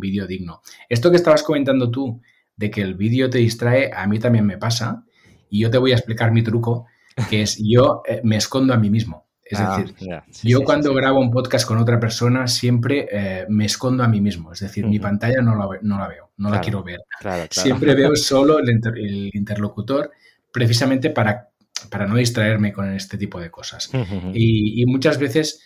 vídeo 0.00 0.26
digno. 0.26 0.62
Esto 0.88 1.10
que 1.10 1.16
estabas 1.16 1.42
comentando 1.42 1.90
tú, 1.90 2.22
de 2.56 2.70
que 2.70 2.80
el 2.80 2.94
vídeo 2.94 3.28
te 3.28 3.38
distrae, 3.38 3.90
a 3.94 4.06
mí 4.06 4.18
también 4.18 4.46
me 4.46 4.56
pasa, 4.56 5.04
y 5.50 5.60
yo 5.60 5.70
te 5.70 5.78
voy 5.78 5.92
a 5.92 5.96
explicar 5.96 6.32
mi 6.32 6.42
truco, 6.42 6.86
que 7.28 7.42
es 7.42 7.58
yo 7.62 8.02
eh, 8.06 8.20
me 8.24 8.36
escondo 8.36 8.74
a 8.74 8.78
mí 8.78 8.90
mismo. 8.90 9.23
Es 9.54 9.60
ah, 9.60 9.78
decir, 9.78 10.22
yo 10.42 10.62
cuando 10.62 10.92
grabo 10.94 11.20
un 11.20 11.30
podcast 11.30 11.66
con 11.66 11.78
otra 11.78 12.00
persona 12.00 12.48
siempre 12.48 13.08
eh, 13.10 13.46
me 13.48 13.64
escondo 13.64 14.02
a 14.02 14.08
mí 14.08 14.20
mismo. 14.20 14.52
Es 14.52 14.60
decir, 14.60 14.86
mi 14.86 14.98
pantalla 14.98 15.40
no 15.42 15.54
la, 15.54 15.78
no 15.82 15.98
la 15.98 16.08
veo, 16.08 16.30
no 16.38 16.50
la 16.50 16.60
quiero 16.60 16.82
ver. 16.82 17.00
siempre 17.50 17.94
veo 17.94 18.16
solo 18.16 18.58
el, 18.58 19.30
interlocutor 19.32 20.10
precisamente 20.52 21.10
para, 21.10 21.50
para 21.88 22.06
no 22.06 22.16
distraerme 22.16 22.72
con 22.72 22.92
este 22.92 23.16
tipo 23.16 23.40
de 23.40 23.50
cosas. 23.50 23.90
y, 24.32 24.84
muchas 24.86 25.18
veces 25.18 25.62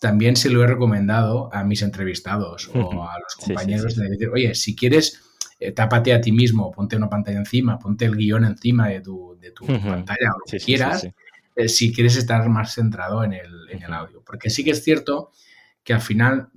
también 0.00 0.36
se 0.36 0.48
lo 0.48 0.62
he 0.62 0.66
recomendado 0.66 1.52
a 1.52 1.64
mis 1.64 1.82
entrevistados 1.82 2.70
o 2.72 3.02
a 3.02 3.18
los 3.18 3.34
compañeros 3.34 3.96
de 3.96 4.08
decir, 4.08 4.28
oye, 4.28 4.54
si 4.54 4.74
quieres... 4.76 5.22
Eh, 5.58 5.72
tápate 5.72 6.12
a 6.12 6.20
ti 6.20 6.32
mismo, 6.32 6.70
ponte 6.70 6.96
una 6.96 7.08
pantalla 7.08 7.38
encima, 7.38 7.78
ponte 7.78 8.04
el 8.04 8.14
guion 8.14 8.44
encima 8.44 8.88
de 8.88 9.00
tu, 9.00 9.38
de 9.40 9.52
tu 9.52 9.64
pantalla 9.64 10.34
o 10.34 10.38
lo 10.38 10.44
que 10.46 10.58
quieras 10.58 11.08
eh, 11.56 11.68
si 11.68 11.92
quieres 11.92 12.16
estar 12.16 12.48
más 12.48 12.74
centrado 12.74 13.24
en 13.24 13.32
el, 13.32 13.68
en 13.70 13.82
el, 13.82 13.92
audio. 13.92 14.22
Porque 14.24 14.50
sí 14.50 14.62
que 14.62 14.70
es 14.70 14.84
cierto 14.84 15.32
que 15.82 15.94
al 15.94 16.00
final 16.00 16.50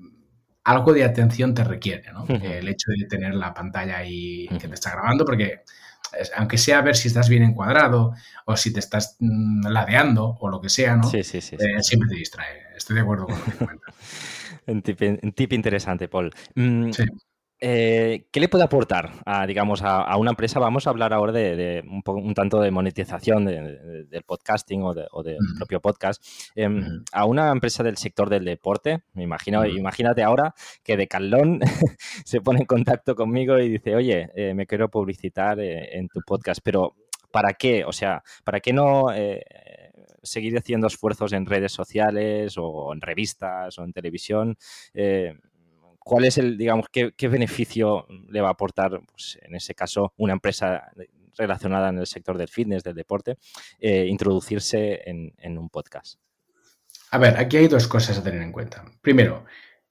algo 0.64 0.94
de 0.94 1.04
atención 1.04 1.54
te 1.54 1.64
requiere, 1.64 2.12
¿no? 2.12 2.26
El 2.28 2.68
hecho 2.68 2.92
de 2.92 3.08
tener 3.08 3.34
la 3.34 3.54
pantalla 3.54 3.98
ahí 3.98 4.48
que 4.60 4.68
te 4.68 4.74
está 4.76 4.92
grabando, 4.92 5.26
porque 5.26 5.62
aunque 6.36 6.58
sea 6.58 6.82
ver 6.82 6.96
si 6.96 7.08
estás 7.08 7.30
bien 7.30 7.44
encuadrado 7.44 8.14
o 8.46 8.58
si 8.58 8.74
te 8.74 8.80
estás 8.80 9.16
mm, 9.20 9.68
ladeando 9.68 10.38
o 10.40 10.50
lo 10.50 10.60
que 10.62 10.70
sea, 10.70 10.96
¿no? 10.96 11.04
Sí, 11.04 11.24
sí, 11.24 11.42
sí, 11.42 11.56
eh, 11.56 11.82
siempre 11.82 12.10
te 12.10 12.16
distrae. 12.16 12.76
Estoy 12.76 12.96
de 12.96 13.02
acuerdo 13.02 13.28
con 13.28 13.38
lo 13.40 13.46
que 13.46 13.52
comentas. 13.58 13.96
un, 14.68 14.82
tip, 15.34 15.54
interesante, 15.54 16.08
Paul. 16.08 16.32
Mm, 16.56 16.92
sí. 16.92 17.04
Eh, 17.62 18.28
¿Qué 18.32 18.40
le 18.40 18.48
puede 18.48 18.64
aportar 18.64 19.12
a, 19.26 19.46
digamos, 19.46 19.82
a, 19.84 20.16
una 20.18 20.32
empresa? 20.32 20.60
Vamos 20.60 20.88
a 20.88 20.92
hablar 20.92 21.14
ahora 21.14 21.34
de, 21.34 21.84
un, 22.06 22.34
tanto 22.34 22.62
de 22.62 22.72
monetización 22.72 23.46
del 23.46 24.24
podcasting 24.26 24.82
o, 24.84 24.94
del 24.94 25.38
propio 25.58 25.82
podcast. 25.82 26.24
Em, 26.56 27.04
a 27.12 27.26
una 27.26 27.52
empresa 27.52 27.84
del 27.84 27.98
sector 27.98 28.30
del 28.30 28.46
deporte, 28.46 29.04
me 29.14 29.24
imagino, 29.24 29.66
imagínate 29.66 30.24
ahora 30.24 30.54
que 30.84 30.96
de 30.96 31.08
Calón 31.08 31.60
se 32.26 32.40
pone 32.42 32.62
en 32.62 32.66
contacto 32.66 33.14
conmigo 33.16 33.60
y 33.60 33.70
dice, 33.70 33.96
oye, 33.96 34.30
eh, 34.36 34.54
me 34.54 34.66
quiero 34.66 34.90
publicitar 34.90 35.60
eh, 35.60 35.98
en 35.98 36.08
tu 36.08 36.22
podcast, 36.22 36.62
pero 36.64 36.96
¿para 37.30 37.54
qué? 37.54 37.84
O 37.84 37.92
sea, 37.92 38.24
¿para 38.46 38.62
qué 38.62 38.72
no 38.72 39.08
seguir 40.24 40.58
haciendo 40.58 40.88
esfuerzos 40.88 41.34
en 41.34 41.46
redes 41.46 41.72
sociales 41.72 42.56
o 42.58 42.94
en 42.94 43.02
revistas 43.02 43.78
o 43.80 43.84
en 43.84 43.92
televisión? 43.92 44.58
¿Cuál 46.00 46.26
es 46.26 46.38
el, 46.38 46.58
digamos, 46.58 46.88
qué, 46.92 47.28
beneficio 47.28 48.08
le 48.30 48.42
va 48.42 48.48
a 48.48 48.54
aportar, 48.54 49.00
pues, 49.12 49.38
en 49.42 49.56
ese 49.56 49.76
caso, 49.76 50.14
una 50.18 50.34
empresa 50.34 50.92
relacionada 51.38 51.90
en 51.90 52.00
el 52.00 52.08
sector 52.08 52.38
del 52.38 52.48
fitness, 52.48 52.84
del 52.84 52.96
deporte, 52.96 53.38
eh, 53.80 54.06
introducirse 54.08 55.02
en, 55.06 55.58
un 55.58 55.70
podcast? 55.70 56.20
A 57.12 57.18
ver, 57.18 57.38
aquí 57.38 57.58
hay 57.58 57.68
dos 57.68 57.88
cosas 57.88 58.18
a 58.18 58.24
tener 58.24 58.42
en 58.42 58.52
cuenta. 58.52 58.86
Primero, 59.02 59.46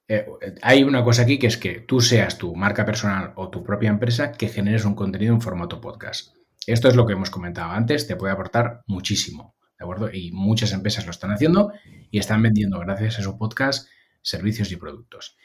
eh, 0.07 0.25
hay 0.61 0.83
una 0.83 1.03
cosa 1.03 1.23
aquí 1.23 1.37
que 1.37 1.47
es 1.47 1.57
que 1.57 1.81
tú 1.81 2.01
seas 2.01 2.37
tu 2.37 2.55
marca 2.55 2.85
personal 2.85 3.33
o 3.35 3.49
tu 3.49 3.63
propia 3.63 3.89
empresa 3.89 4.31
que 4.31 4.47
generes 4.47 4.85
un 4.85 4.95
contenido 4.95 5.33
en 5.33 5.41
formato 5.41 5.81
podcast. 5.81 6.35
Esto 6.65 6.87
es 6.87 6.95
lo 6.95 7.05
que 7.05 7.13
hemos 7.13 7.29
comentado 7.29 7.71
antes, 7.71 8.07
te 8.07 8.15
puede 8.15 8.33
aportar 8.33 8.83
muchísimo, 8.85 9.55
¿de 9.77 9.83
acuerdo? 9.83 10.09
Y 10.11 10.31
muchas 10.31 10.71
empresas 10.71 11.05
lo 11.05 11.11
están 11.11 11.31
haciendo 11.31 11.71
y 12.11 12.19
están 12.19 12.41
vendiendo 12.41 12.79
gracias 12.79 13.19
a 13.19 13.23
su 13.23 13.37
podcast 13.37 13.87
servicios 14.21 14.71
y 14.71 14.75
productos. 14.75 15.37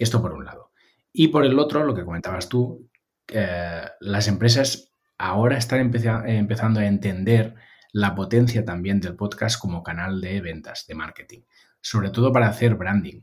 Esto 0.00 0.22
por 0.22 0.32
un 0.32 0.46
lado. 0.46 0.72
Y 1.12 1.28
por 1.28 1.44
el 1.44 1.58
otro, 1.58 1.84
lo 1.84 1.94
que 1.94 2.04
comentabas 2.06 2.48
tú, 2.48 2.88
eh, 3.28 3.84
las 4.00 4.28
empresas 4.28 4.92
ahora 5.18 5.58
están 5.58 5.80
empezando 5.80 6.80
a 6.80 6.86
entender 6.86 7.54
la 7.92 8.14
potencia 8.14 8.64
también 8.64 9.00
del 9.00 9.14
podcast 9.14 9.60
como 9.60 9.82
canal 9.82 10.22
de 10.22 10.40
ventas, 10.40 10.86
de 10.86 10.94
marketing, 10.94 11.40
sobre 11.82 12.08
todo 12.08 12.32
para 12.32 12.48
hacer 12.48 12.76
branding. 12.76 13.20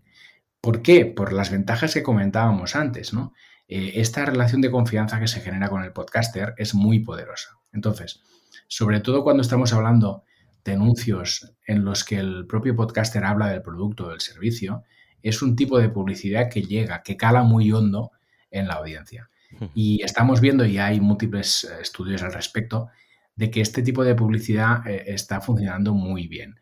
¿Por 0.61 0.83
qué? 0.83 1.07
Por 1.07 1.33
las 1.33 1.49
ventajas 1.49 1.95
que 1.95 2.03
comentábamos 2.03 2.75
antes, 2.75 3.11
¿no? 3.11 3.33
Eh, 3.67 3.93
esta 3.95 4.25
relación 4.25 4.61
de 4.61 4.69
confianza 4.69 5.19
que 5.19 5.27
se 5.27 5.41
genera 5.41 5.69
con 5.69 5.83
el 5.83 5.93
podcaster 5.93 6.53
es 6.57 6.75
muy 6.75 6.99
poderosa. 6.99 7.57
Entonces, 7.73 8.21
sobre 8.67 8.99
todo 8.99 9.23
cuando 9.23 9.41
estamos 9.41 9.73
hablando 9.73 10.23
de 10.63 10.73
anuncios 10.73 11.55
en 11.65 11.83
los 11.83 12.03
que 12.03 12.17
el 12.17 12.45
propio 12.45 12.75
podcaster 12.75 13.23
habla 13.23 13.47
del 13.47 13.63
producto 13.63 14.05
o 14.05 14.09
del 14.09 14.21
servicio, 14.21 14.83
es 15.21 15.41
un 15.41 15.55
tipo 15.55 15.79
de 15.79 15.89
publicidad 15.89 16.49
que 16.49 16.63
llega, 16.63 17.03
que 17.03 17.17
cala 17.17 17.43
muy 17.43 17.71
hondo 17.71 18.11
en 18.51 18.67
la 18.67 18.75
audiencia. 18.75 19.29
Y 19.73 20.03
estamos 20.03 20.41
viendo, 20.41 20.65
y 20.65 20.77
hay 20.77 20.99
múltiples 20.99 21.63
eh, 21.63 21.81
estudios 21.81 22.21
al 22.21 22.33
respecto, 22.33 22.89
de 23.35 23.49
que 23.49 23.61
este 23.61 23.81
tipo 23.81 24.03
de 24.03 24.15
publicidad 24.15 24.85
eh, 24.85 25.05
está 25.07 25.39
funcionando 25.39 25.93
muy 25.93 26.27
bien. 26.27 26.59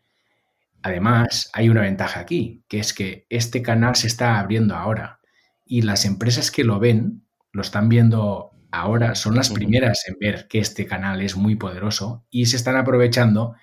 Además, 0.82 1.50
hay 1.52 1.68
una 1.68 1.80
ventaja 1.80 2.20
aquí, 2.20 2.62
que 2.68 2.78
es 2.78 2.92
que 2.92 3.26
este 3.28 3.60
canal 3.60 3.96
se 3.96 4.06
está 4.06 4.38
abriendo 4.38 4.76
ahora 4.76 5.20
y 5.64 5.82
las 5.82 6.04
empresas 6.04 6.52
que 6.52 6.62
lo 6.62 6.78
ven, 6.78 7.26
lo 7.50 7.62
están 7.62 7.88
viendo 7.88 8.52
ahora, 8.70 9.16
son 9.16 9.34
las 9.34 9.50
primeras 9.50 10.04
en 10.06 10.16
ver 10.20 10.46
que 10.46 10.60
este 10.60 10.86
canal 10.86 11.22
es 11.22 11.36
muy 11.36 11.56
poderoso 11.56 12.24
y 12.30 12.46
se 12.46 12.56
están 12.56 12.76
aprovechando 12.76 13.56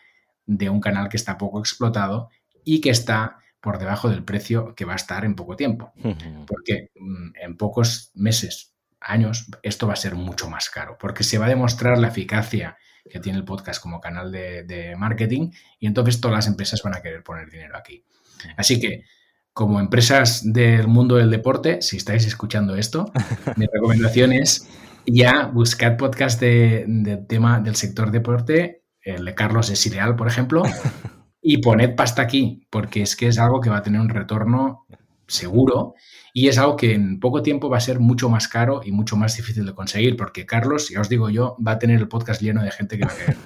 de 0.46 0.70
un 0.70 0.82
canal 0.82 1.08
que 1.08 1.16
está 1.16 1.38
poco 1.38 1.60
explotado 1.60 2.30
y 2.66 2.82
que 2.82 2.90
está 2.90 3.38
por 3.64 3.80
debajo 3.80 4.10
del 4.10 4.26
precio 4.26 4.76
que 4.76 4.84
va 4.84 4.92
a 4.92 4.98
estar 4.98 5.24
en 5.24 5.36
poco 5.36 5.56
tiempo. 5.56 5.94
Porque 6.46 6.92
mm, 7.00 7.30
en 7.42 7.56
pocos 7.56 8.12
meses, 8.14 8.74
años, 9.00 9.48
esto 9.64 9.88
va 9.88 9.94
a 9.94 9.96
ser 9.96 10.16
mucho 10.16 10.50
más 10.50 10.70
caro, 10.70 10.98
porque 11.00 11.24
se 11.24 11.38
va 11.38 11.46
a 11.46 11.50
demostrar 11.50 11.98
la 11.98 12.10
eficacia 12.10 12.78
que 13.10 13.22
tiene 13.22 13.38
el 13.38 13.46
podcast 13.46 13.82
como 13.82 14.02
canal 14.02 14.34
de, 14.34 14.96
marketing 14.98 15.52
y 15.80 15.88
entonces 15.88 16.20
todas 16.20 16.36
las 16.36 16.48
empresas 16.48 16.82
van 16.84 16.96
a 16.96 17.02
querer 17.02 17.24
poner 17.24 17.50
dinero 17.50 17.78
aquí. 17.78 18.04
Así 18.58 18.82
que, 18.82 19.06
como 19.54 19.80
empresas 19.80 20.42
del 20.44 20.90
mundo 20.90 21.16
del 21.16 21.30
deporte, 21.30 21.82
si 21.82 21.96
estáis 21.96 22.26
escuchando 22.26 22.76
esto, 22.76 23.14
mi 23.56 23.66
recomendación 23.72 24.34
es 24.34 24.68
ya 25.06 25.46
buscar 25.46 25.96
podcast 25.96 26.42
de, 26.42 27.24
tema 27.30 27.62
del 27.62 27.76
sector 27.78 28.12
deporte, 28.12 28.84
el 29.02 29.24
de 29.24 29.36
Carlos 29.36 29.70
es 29.70 29.86
ideal, 29.86 30.18
por 30.18 30.28
ejemplo, 30.28 30.64
y 31.44 31.58
poned 31.58 31.96
pasta 31.96 32.22
aquí, 32.22 32.66
porque 32.70 33.02
es 33.02 33.16
que 33.16 33.28
es 33.28 33.38
algo 33.38 33.60
que 33.60 33.70
va 33.70 33.78
a 33.78 33.84
tener 33.84 34.00
un 34.00 34.10
retorno 34.10 34.86
seguro 35.28 35.96
y 36.34 36.48
es 36.48 36.58
algo 36.58 36.78
que 36.78 36.94
en 36.94 37.20
poco 37.20 37.44
tiempo 37.44 37.70
va 37.70 37.78
a 37.78 37.82
ser 37.82 38.00
mucho 38.00 38.30
más 38.30 38.48
caro 38.48 38.82
y 38.84 38.92
mucho 38.92 39.18
más 39.18 39.36
difícil 39.36 39.66
de 39.66 39.76
conseguir, 39.76 40.16
porque 40.16 40.46
Carlos, 40.46 40.90
ya 40.90 41.02
os 41.02 41.10
digo 41.10 41.30
yo, 41.30 41.58
va 41.66 41.74
a 41.74 41.80
tener 41.80 42.00
el 42.00 42.08
podcast 42.08 42.42
lleno 42.42 42.64
de 42.64 42.72
gente 42.72 42.98
que 42.98 43.06
va 43.06 43.12
a 43.12 43.16
querer. 43.16 43.38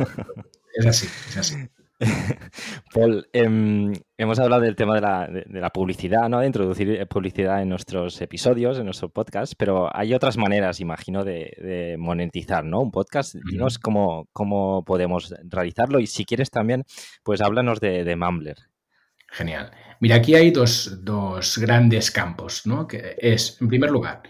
es 0.76 0.86
así, 0.86 1.08
es 1.28 1.38
así. 1.38 1.56
Paul, 2.94 3.28
em, 3.34 3.92
hemos 4.18 4.40
hablado 4.40 4.62
del 4.62 4.76
tema 4.76 4.96
de 4.96 5.60
la, 5.60 5.70
publicidad, 5.72 6.30
¿no? 6.30 6.40
De 6.40 6.48
introducir 6.48 6.92
eh, 6.92 7.06
publicidad 7.06 7.62
en 7.62 7.70
nuestros 7.70 8.22
episodios, 8.22 8.78
en 8.78 8.86
nuestro 8.86 9.10
podcast, 9.10 9.54
pero 9.58 9.90
hay 9.96 10.14
otras 10.14 10.38
maneras, 10.38 10.80
imagino, 10.80 11.24
de, 11.24 11.96
monetizar, 11.98 12.64
¿no? 12.64 12.82
Un 12.82 12.92
podcast. 12.92 13.36
Dinos 13.50 13.80
cómo, 13.80 14.28
cómo, 14.32 14.84
podemos 14.86 15.34
realizarlo 15.44 16.00
y 16.00 16.08
si 16.08 16.26
quieres 16.26 16.52
también, 16.52 16.84
pues 17.24 17.42
háblanos 17.42 17.80
de, 17.80 18.04
de 18.04 18.16
Mumbler. 18.16 18.58
Genial. 19.30 19.72
Mira, 20.00 20.18
aquí 20.18 20.36
hay 20.36 20.52
dos, 20.52 21.04
dos 21.04 21.58
grandes 21.58 22.12
campos, 22.12 22.66
¿no? 22.66 22.88
Que 22.88 23.16
es, 23.18 23.58
en 23.60 23.68
primer 23.68 23.90
lugar, 23.90 24.22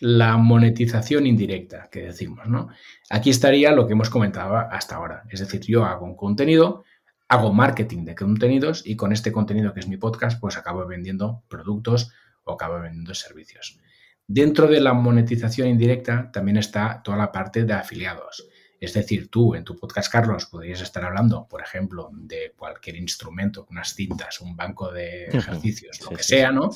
la 0.00 0.36
monetización 0.36 1.26
indirecta 1.26 1.88
que 1.90 2.02
decimos, 2.02 2.46
¿no? 2.46 2.68
Aquí 3.10 3.30
estaría 3.30 3.72
lo 3.72 3.86
que 3.86 3.94
hemos 3.94 4.10
comentado 4.10 4.56
hasta 4.56 4.96
ahora. 4.96 5.24
Es 5.30 5.40
decir, 5.40 5.62
yo 5.62 5.84
hago 5.84 6.04
un 6.04 6.16
contenido, 6.16 6.84
hago 7.28 7.52
marketing 7.52 8.04
de 8.04 8.14
contenidos 8.14 8.82
y 8.84 8.96
con 8.96 9.12
este 9.12 9.32
contenido 9.32 9.72
que 9.72 9.80
es 9.80 9.88
mi 9.88 9.96
podcast, 9.96 10.40
pues 10.40 10.56
acabo 10.56 10.86
vendiendo 10.86 11.42
productos 11.48 12.12
o 12.44 12.52
acabo 12.52 12.80
vendiendo 12.80 13.14
servicios. 13.14 13.78
Dentro 14.26 14.68
de 14.68 14.80
la 14.80 14.94
monetización 14.94 15.68
indirecta 15.68 16.30
también 16.32 16.56
está 16.56 17.02
toda 17.02 17.16
la 17.16 17.32
parte 17.32 17.64
de 17.64 17.74
afiliados. 17.74 18.48
Es 18.80 18.92
decir, 18.92 19.30
tú 19.30 19.54
en 19.54 19.64
tu 19.64 19.76
podcast, 19.76 20.12
Carlos, 20.12 20.46
podrías 20.46 20.80
estar 20.82 21.04
hablando, 21.04 21.46
por 21.48 21.62
ejemplo, 21.62 22.10
de 22.12 22.52
cualquier 22.56 22.96
instrumento, 22.96 23.66
unas 23.70 23.94
cintas, 23.94 24.40
un 24.40 24.56
banco 24.56 24.92
de 24.92 25.24
ejercicios, 25.26 26.00
lo 26.02 26.16
que 26.16 26.22
sea, 26.22 26.52
¿no? 26.52 26.70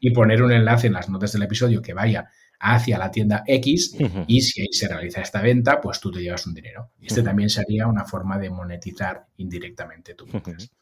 Y 0.00 0.10
poner 0.10 0.42
un 0.42 0.52
enlace 0.52 0.88
en 0.88 0.92
las 0.92 1.08
notas 1.08 1.32
del 1.32 1.42
episodio 1.42 1.80
que 1.80 1.94
vaya 1.94 2.30
hacia 2.60 2.98
la 2.98 3.10
tienda 3.10 3.44
X 3.46 3.96
y 4.26 4.40
si 4.40 4.62
ahí 4.62 4.72
se 4.72 4.88
realiza 4.88 5.20
esta 5.20 5.40
venta, 5.40 5.80
pues 5.80 6.00
tú 6.00 6.10
te 6.10 6.20
llevas 6.20 6.46
un 6.46 6.54
dinero. 6.54 6.90
Este 7.00 7.22
también 7.22 7.50
sería 7.50 7.86
una 7.86 8.04
forma 8.04 8.38
de 8.38 8.50
monetizar 8.50 9.26
indirectamente 9.36 10.14
tu 10.14 10.26
podcast. 10.26 10.72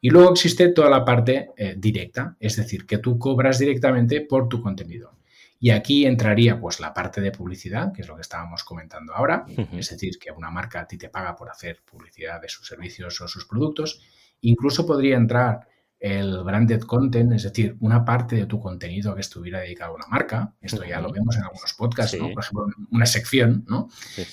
Y 0.00 0.10
luego 0.10 0.32
existe 0.32 0.68
toda 0.68 0.90
la 0.90 1.04
parte 1.04 1.50
eh, 1.56 1.76
directa, 1.78 2.36
es 2.38 2.56
decir, 2.56 2.86
que 2.86 2.98
tú 2.98 3.18
cobras 3.18 3.58
directamente 3.58 4.20
por 4.20 4.48
tu 4.48 4.60
contenido. 4.60 5.16
Y 5.58 5.70
aquí 5.70 6.04
entraría 6.04 6.60
pues 6.60 6.78
la 6.78 6.92
parte 6.92 7.22
de 7.22 7.32
publicidad, 7.32 7.90
que 7.90 8.02
es 8.02 8.08
lo 8.08 8.14
que 8.14 8.20
estábamos 8.20 8.64
comentando 8.64 9.14
ahora, 9.14 9.46
es 9.72 9.88
decir, 9.88 10.18
que 10.18 10.30
una 10.30 10.50
marca 10.50 10.80
a 10.80 10.86
ti 10.86 10.98
te 10.98 11.08
paga 11.08 11.34
por 11.34 11.48
hacer 11.48 11.80
publicidad 11.90 12.42
de 12.42 12.50
sus 12.50 12.66
servicios 12.66 13.18
o 13.22 13.28
sus 13.28 13.46
productos. 13.46 14.02
Incluso 14.42 14.84
podría 14.84 15.16
entrar 15.16 15.66
el 16.00 16.42
branded 16.44 16.82
content, 16.82 17.32
es 17.32 17.44
decir, 17.44 17.76
una 17.80 18.04
parte 18.04 18.36
de 18.36 18.46
tu 18.46 18.60
contenido 18.60 19.14
que 19.14 19.22
estuviera 19.22 19.60
dedicado 19.60 19.92
a 19.92 19.96
una 19.96 20.06
marca. 20.06 20.54
Esto 20.60 20.84
ya 20.84 21.00
lo 21.00 21.10
vemos 21.10 21.36
en 21.36 21.44
algunos 21.44 21.72
podcasts, 21.74 22.18
¿no? 22.18 22.30
Por 22.32 22.42
ejemplo, 22.42 22.66
una 22.90 23.06
sección, 23.06 23.64
¿no? 23.68 23.88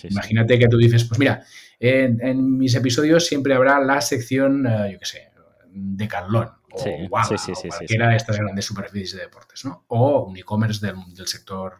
Imagínate 0.10 0.60
que 0.60 0.68
tú 0.68 0.78
dices, 0.78 1.06
pues 1.06 1.20
mira, 1.20 1.44
en, 1.80 2.58
mis 2.58 2.76
episodios 2.76 3.26
siempre 3.26 3.54
habrá 3.54 3.80
la 3.80 4.02
sección, 4.02 4.68
eh, 4.68 4.92
yo 4.94 5.00
qué 5.00 5.06
sé, 5.06 5.32
de 5.74 6.08
Carlón 6.08 6.50
o 6.74 7.10
cualquiera 7.10 8.10
de 8.10 8.16
estas 8.16 8.38
grandes 8.38 8.66
superficies 8.66 9.14
de 9.14 9.22
deportes, 9.22 9.66
¿no? 9.66 9.86
O 9.88 10.26
un 10.26 10.38
e-commerce 10.38 10.86
del, 10.86 11.28
sector 11.28 11.78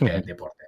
uh, 0.00 0.06
deporte. 0.24 0.64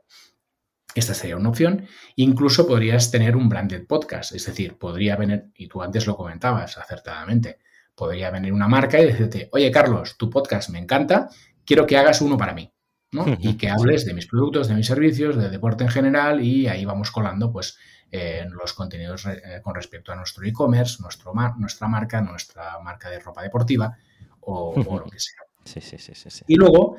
Esta 0.94 1.14
sería 1.14 1.37
una 1.37 1.51
opción. 1.51 1.87
Incluso 2.16 2.66
podrías 2.66 3.11
tener 3.11 3.37
un 3.37 3.49
branded 3.49 3.87
podcast, 3.87 4.35
es 4.35 4.46
decir, 4.46 4.79
podría 4.79 5.16
venir, 5.16 5.51
y 5.55 5.68
tú 5.68 5.83
antes 5.83 6.07
lo 6.07 6.16
comentabas 6.16 6.79
acertadamente, 6.79 7.59
podría 7.97 8.31
venir 8.31 8.53
una 8.53 8.69
marca 8.69 9.01
y 9.01 9.07
decirte, 9.07 9.49
oye 9.53 9.71
Carlos, 9.73 10.17
tu 10.17 10.31
podcast 10.31 10.71
me 10.71 10.79
encanta, 10.79 11.29
quiero 11.65 11.87
que 11.87 11.97
hagas 11.97 12.21
uno 12.21 12.37
para 12.37 12.55
mí. 12.55 12.73
¿no? 13.13 13.25
Y 13.39 13.57
que 13.57 13.71
hables 13.71 14.05
de 14.05 14.13
mis 14.15 14.27
productos, 14.27 14.69
de 14.69 14.75
mis 14.75 14.87
servicios, 14.87 15.37
de 15.37 15.49
deporte 15.49 15.85
en 15.85 15.91
general 15.91 16.45
y 16.45 16.67
ahí 16.67 16.85
vamos 16.85 17.11
colando 17.11 17.51
pues 17.51 17.79
en 18.11 18.53
los 18.53 18.73
contenidos 18.73 19.27
eh, 19.27 19.61
con 19.63 19.75
respecto 19.75 20.13
a 20.13 20.17
nuestro 20.17 20.45
e-commerce, 20.45 20.99
nuestra 21.01 21.89
marca, 21.89 22.21
nuestra 22.21 22.79
marca 22.81 23.11
de 23.11 23.19
ropa 23.19 23.43
deportiva 23.43 23.97
o, 24.41 24.75
lo 24.77 25.05
que 25.05 25.19
sea. 25.19 25.41
Sí, 25.67 25.81
sí, 25.81 25.99
sí, 25.99 26.45
y 26.47 26.55
luego 26.55 26.97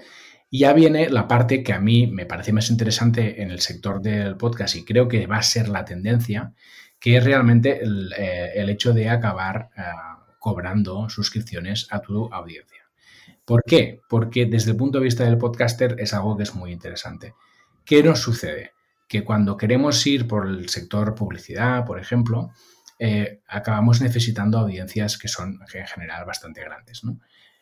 ya 0.52 0.74
viene 0.74 1.10
la 1.10 1.26
parte 1.26 1.64
que 1.64 1.72
a 1.72 1.80
mí 1.80 2.06
me 2.08 2.26
parece 2.26 2.52
más 2.52 2.70
interesante 2.70 3.42
en 3.42 3.50
el 3.50 3.62
sector 3.62 4.02
del 4.02 4.36
podcast 4.36 4.76
y 4.76 4.84
creo 4.84 5.08
que 5.08 5.26
va 5.26 5.38
a 5.38 5.42
ser 5.42 5.70
la 5.70 5.86
tendencia, 5.86 6.54
que 7.00 7.16
es 7.16 7.24
realmente 7.24 7.82
el, 7.82 8.12
eh, 8.18 8.66
hecho 8.70 8.92
de 8.92 9.10
acabar 9.10 9.70
eh, 9.78 9.84
cobrando 10.48 11.10
suscripciones 11.10 11.88
a 11.92 12.00
tu 12.00 12.34
audiencia. 12.34 12.84
¿Por 13.44 13.64
qué? 13.64 14.00
Porque 14.08 14.46
desde 14.46 14.72
el 14.72 14.78
punto 14.78 15.00
de 15.00 15.04
vista 15.04 15.26
del 15.26 15.38
podcaster 15.38 15.96
es 16.00 16.14
algo 16.14 16.38
que 16.38 16.44
es 16.44 16.56
muy 16.56 16.72
interesante. 16.72 17.34
¿Qué 17.84 18.02
nos 18.02 18.20
sucede? 18.20 18.72
que 19.08 19.24
cuando 19.24 19.56
queremos 19.56 20.06
ir 20.06 20.28
por 20.28 20.48
el 20.48 20.68
sector 20.70 21.16
publicidad, 21.16 21.86
por 21.86 22.00
ejemplo, 22.00 22.52
eh, 23.00 23.42
acabamos 23.48 24.02
necesitando 24.02 24.60
audiencias 24.60 25.18
que 25.18 25.28
son 25.28 25.60
en 25.74 25.88
general 25.88 26.26
bastante 26.26 26.62
grandes, 26.62 27.04
¿no? 27.04 27.20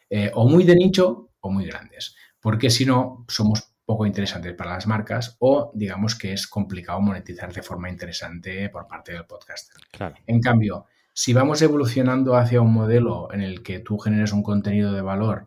Eh, 0.10 0.32
o 0.34 0.48
muy 0.48 0.64
de 0.64 0.76
nicho 0.76 1.30
o 1.40 1.52
muy 1.52 1.66
grandes, 1.66 2.16
porque 2.40 2.70
si 2.70 2.86
no 2.86 3.26
somos 3.28 3.72
poco 3.86 4.06
interesantes 4.06 4.54
para 4.54 4.74
las 4.74 4.88
marcas 4.88 5.36
o 5.40 5.72
digamos 5.76 6.16
que 6.16 6.34
es 6.34 6.48
complicado 6.48 7.00
monetizar 7.02 7.54
de 7.54 7.62
forma 7.62 7.90
interesante 7.90 8.70
por 8.70 8.88
parte 8.88 9.14
del 9.14 9.26
podcaster. 9.26 9.78
En 10.26 10.42
cambio, 10.42 10.86
si 11.18 11.32
vamos 11.32 11.62
evolucionando 11.62 12.36
hacia 12.36 12.60
un 12.60 12.74
modelo 12.74 13.30
en 13.32 13.40
el 13.40 13.64
que 13.64 13.80
tú 13.80 13.98
generes 13.98 14.34
un 14.34 14.44
contenido 14.44 14.92
de 14.92 15.02
valor 15.02 15.46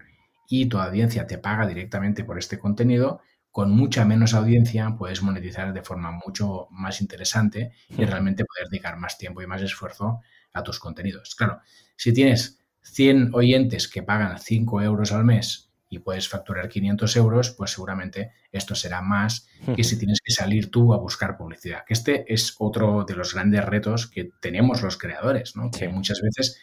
y 0.48 0.64
tu 0.64 0.78
audiencia 0.78 1.26
te 1.26 1.36
paga 1.36 1.66
directamente 1.66 2.24
por 2.24 2.38
este 2.38 2.58
contenido, 2.58 3.20
con 3.50 3.70
mucha 3.70 4.06
menos 4.06 4.32
audiencia 4.32 4.96
puedes 4.96 5.22
monetizar 5.22 5.74
de 5.74 5.82
forma 5.82 6.10
mucho 6.10 6.68
más 6.70 7.02
interesante 7.02 7.72
y 7.90 8.02
realmente 8.06 8.46
poder 8.46 8.68
dedicar 8.70 8.96
más 8.96 9.18
tiempo 9.18 9.42
y 9.42 9.46
más 9.46 9.60
esfuerzo 9.60 10.22
a 10.54 10.62
tus 10.62 10.78
contenidos. 10.78 11.34
Claro, 11.34 11.60
si 11.96 12.14
tienes 12.14 12.64
100 12.80 13.34
oyentes 13.34 13.88
que 13.88 14.02
pagan 14.02 14.38
5 14.38 14.80
euros 14.80 15.12
al 15.12 15.26
mes 15.26 15.67
y 15.88 16.00
puedes 16.00 16.28
facturar 16.28 16.68
500 16.68 17.16
euros, 17.16 17.50
pues 17.50 17.70
seguramente 17.72 18.32
esto 18.52 18.74
será 18.74 19.00
más 19.00 19.48
que 19.74 19.84
si 19.84 19.98
tienes 19.98 20.20
que 20.20 20.32
salir 20.32 20.70
tú 20.70 20.92
a 20.92 20.98
buscar 20.98 21.36
publicidad. 21.36 21.84
Que 21.86 21.94
este 21.94 22.32
es 22.32 22.54
otro 22.58 23.04
de 23.04 23.14
los 23.14 23.34
grandes 23.34 23.64
retos 23.64 24.06
que 24.06 24.30
tenemos 24.40 24.82
los 24.82 24.98
creadores, 24.98 25.56
¿no? 25.56 25.70
Que 25.70 25.88
muchas 25.88 26.20
veces 26.20 26.60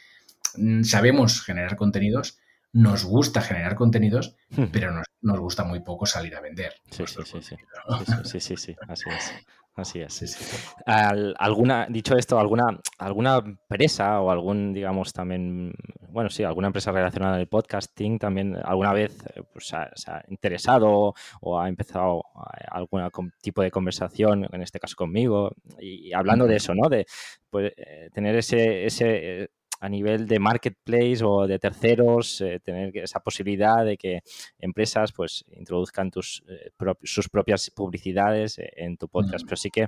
mm, 0.57 0.83
sabemos 0.83 1.43
generar 1.43 1.75
contenidos, 1.75 2.37
nos 2.71 3.05
gusta 3.05 3.41
generar 3.41 3.75
contenidos, 3.75 4.35
pero 4.71 4.91
nos, 5.21 5.39
gusta 5.39 5.63
muy 5.63 5.79
poco 5.79 6.05
salir 6.05 6.35
a 6.35 6.41
vender. 6.41 6.73
Sí, 6.91 7.05
sí, 7.07 7.21
sí, 7.23 7.41
sí. 7.41 8.39
sí, 8.39 8.57
sí, 8.57 8.75
así 8.87 9.09
es. 9.09 9.33
Así 9.75 9.99
es. 9.99 10.57
alguna, 10.85 11.87
dicho 11.89 12.15
esto, 12.15 12.39
alguna, 12.39 12.79
alguna 12.97 13.37
empresa 13.37 14.21
o 14.21 14.31
algún, 14.31 14.73
digamos, 14.73 15.11
también, 15.11 15.73
bueno, 16.11 16.29
sí, 16.29 16.45
alguna 16.45 16.67
empresa 16.67 16.93
relacionada 16.93 17.35
al 17.35 17.47
podcasting 17.47 18.17
también 18.17 18.55
alguna 18.63 18.93
vez 18.93 19.21
eh, 19.35 19.43
pues, 19.51 19.67
se 19.67 20.11
ha 20.11 20.23
interesado 20.29 21.13
o 21.41 21.59
ha 21.59 21.67
empezado 21.67 22.23
algún 22.71 23.33
tipo 23.41 23.61
de 23.61 23.71
conversación, 23.71 24.47
en 24.49 24.61
este 24.61 24.79
caso 24.79 24.95
conmigo, 24.95 25.51
y, 25.77 26.13
hablando 26.13 26.47
de 26.47 26.55
eso, 26.55 26.73
¿no? 26.73 26.87
De 26.87 27.05
pues, 27.49 27.73
eh, 27.75 28.09
tener 28.13 28.37
ese, 28.37 28.85
ese 28.85 29.43
eh, 29.43 29.49
a 29.79 29.89
nivel 29.89 30.27
de 30.27 30.39
marketplace 30.39 31.23
o 31.23 31.47
de 31.47 31.59
terceros, 31.59 32.41
eh, 32.41 32.59
tener 32.63 32.95
esa 32.97 33.19
posibilidad 33.19 33.83
de 33.85 33.97
que 33.97 34.21
empresas 34.59 35.11
pues 35.11 35.45
introduzcan 35.51 36.11
tus, 36.11 36.43
eh, 36.47 36.71
sus 37.03 37.29
propias 37.29 37.69
publicidades 37.71 38.57
eh, 38.59 38.71
en 38.77 38.97
tu 38.97 39.07
podcast. 39.07 39.45
Pero 39.45 39.57
sí 39.57 39.69
que 39.69 39.87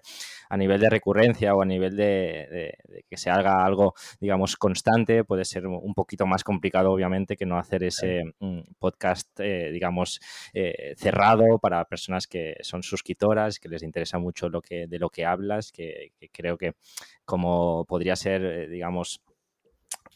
a 0.50 0.58
nivel 0.58 0.80
de 0.80 0.90
recurrencia 0.90 1.56
o 1.56 1.62
a 1.62 1.66
nivel 1.66 1.96
de, 1.96 2.78
que 3.10 3.18
se 3.18 3.30
haga 3.30 3.64
algo, 3.64 3.94
digamos, 4.20 4.56
constante, 4.58 5.24
puede 5.24 5.46
ser 5.46 5.68
un 5.68 5.94
poquito 5.94 6.26
más 6.26 6.44
complicado, 6.44 6.92
obviamente, 6.92 7.36
que 7.36 7.46
no 7.46 7.58
hacer 7.58 7.84
ese 7.84 8.24
mm, 8.40 8.60
podcast, 8.80 9.40
digamos, 9.40 10.20
cerrado 10.96 11.60
para 11.60 11.84
personas 11.86 12.28
que 12.28 12.56
son 12.62 12.84
suscriptoras, 12.84 13.60
que 13.60 13.70
les 13.70 13.84
interesa 13.84 14.20
mucho 14.20 14.50
lo 14.50 14.62
que, 14.62 14.88
de 14.88 15.00
lo 15.00 15.10
que 15.10 15.26
hablas, 15.26 15.72
que 15.72 16.12
creo 16.32 16.58
que 16.58 16.74
como 17.26 17.86
podría 17.86 18.16
ser, 18.16 18.70
digamos, 18.70 19.22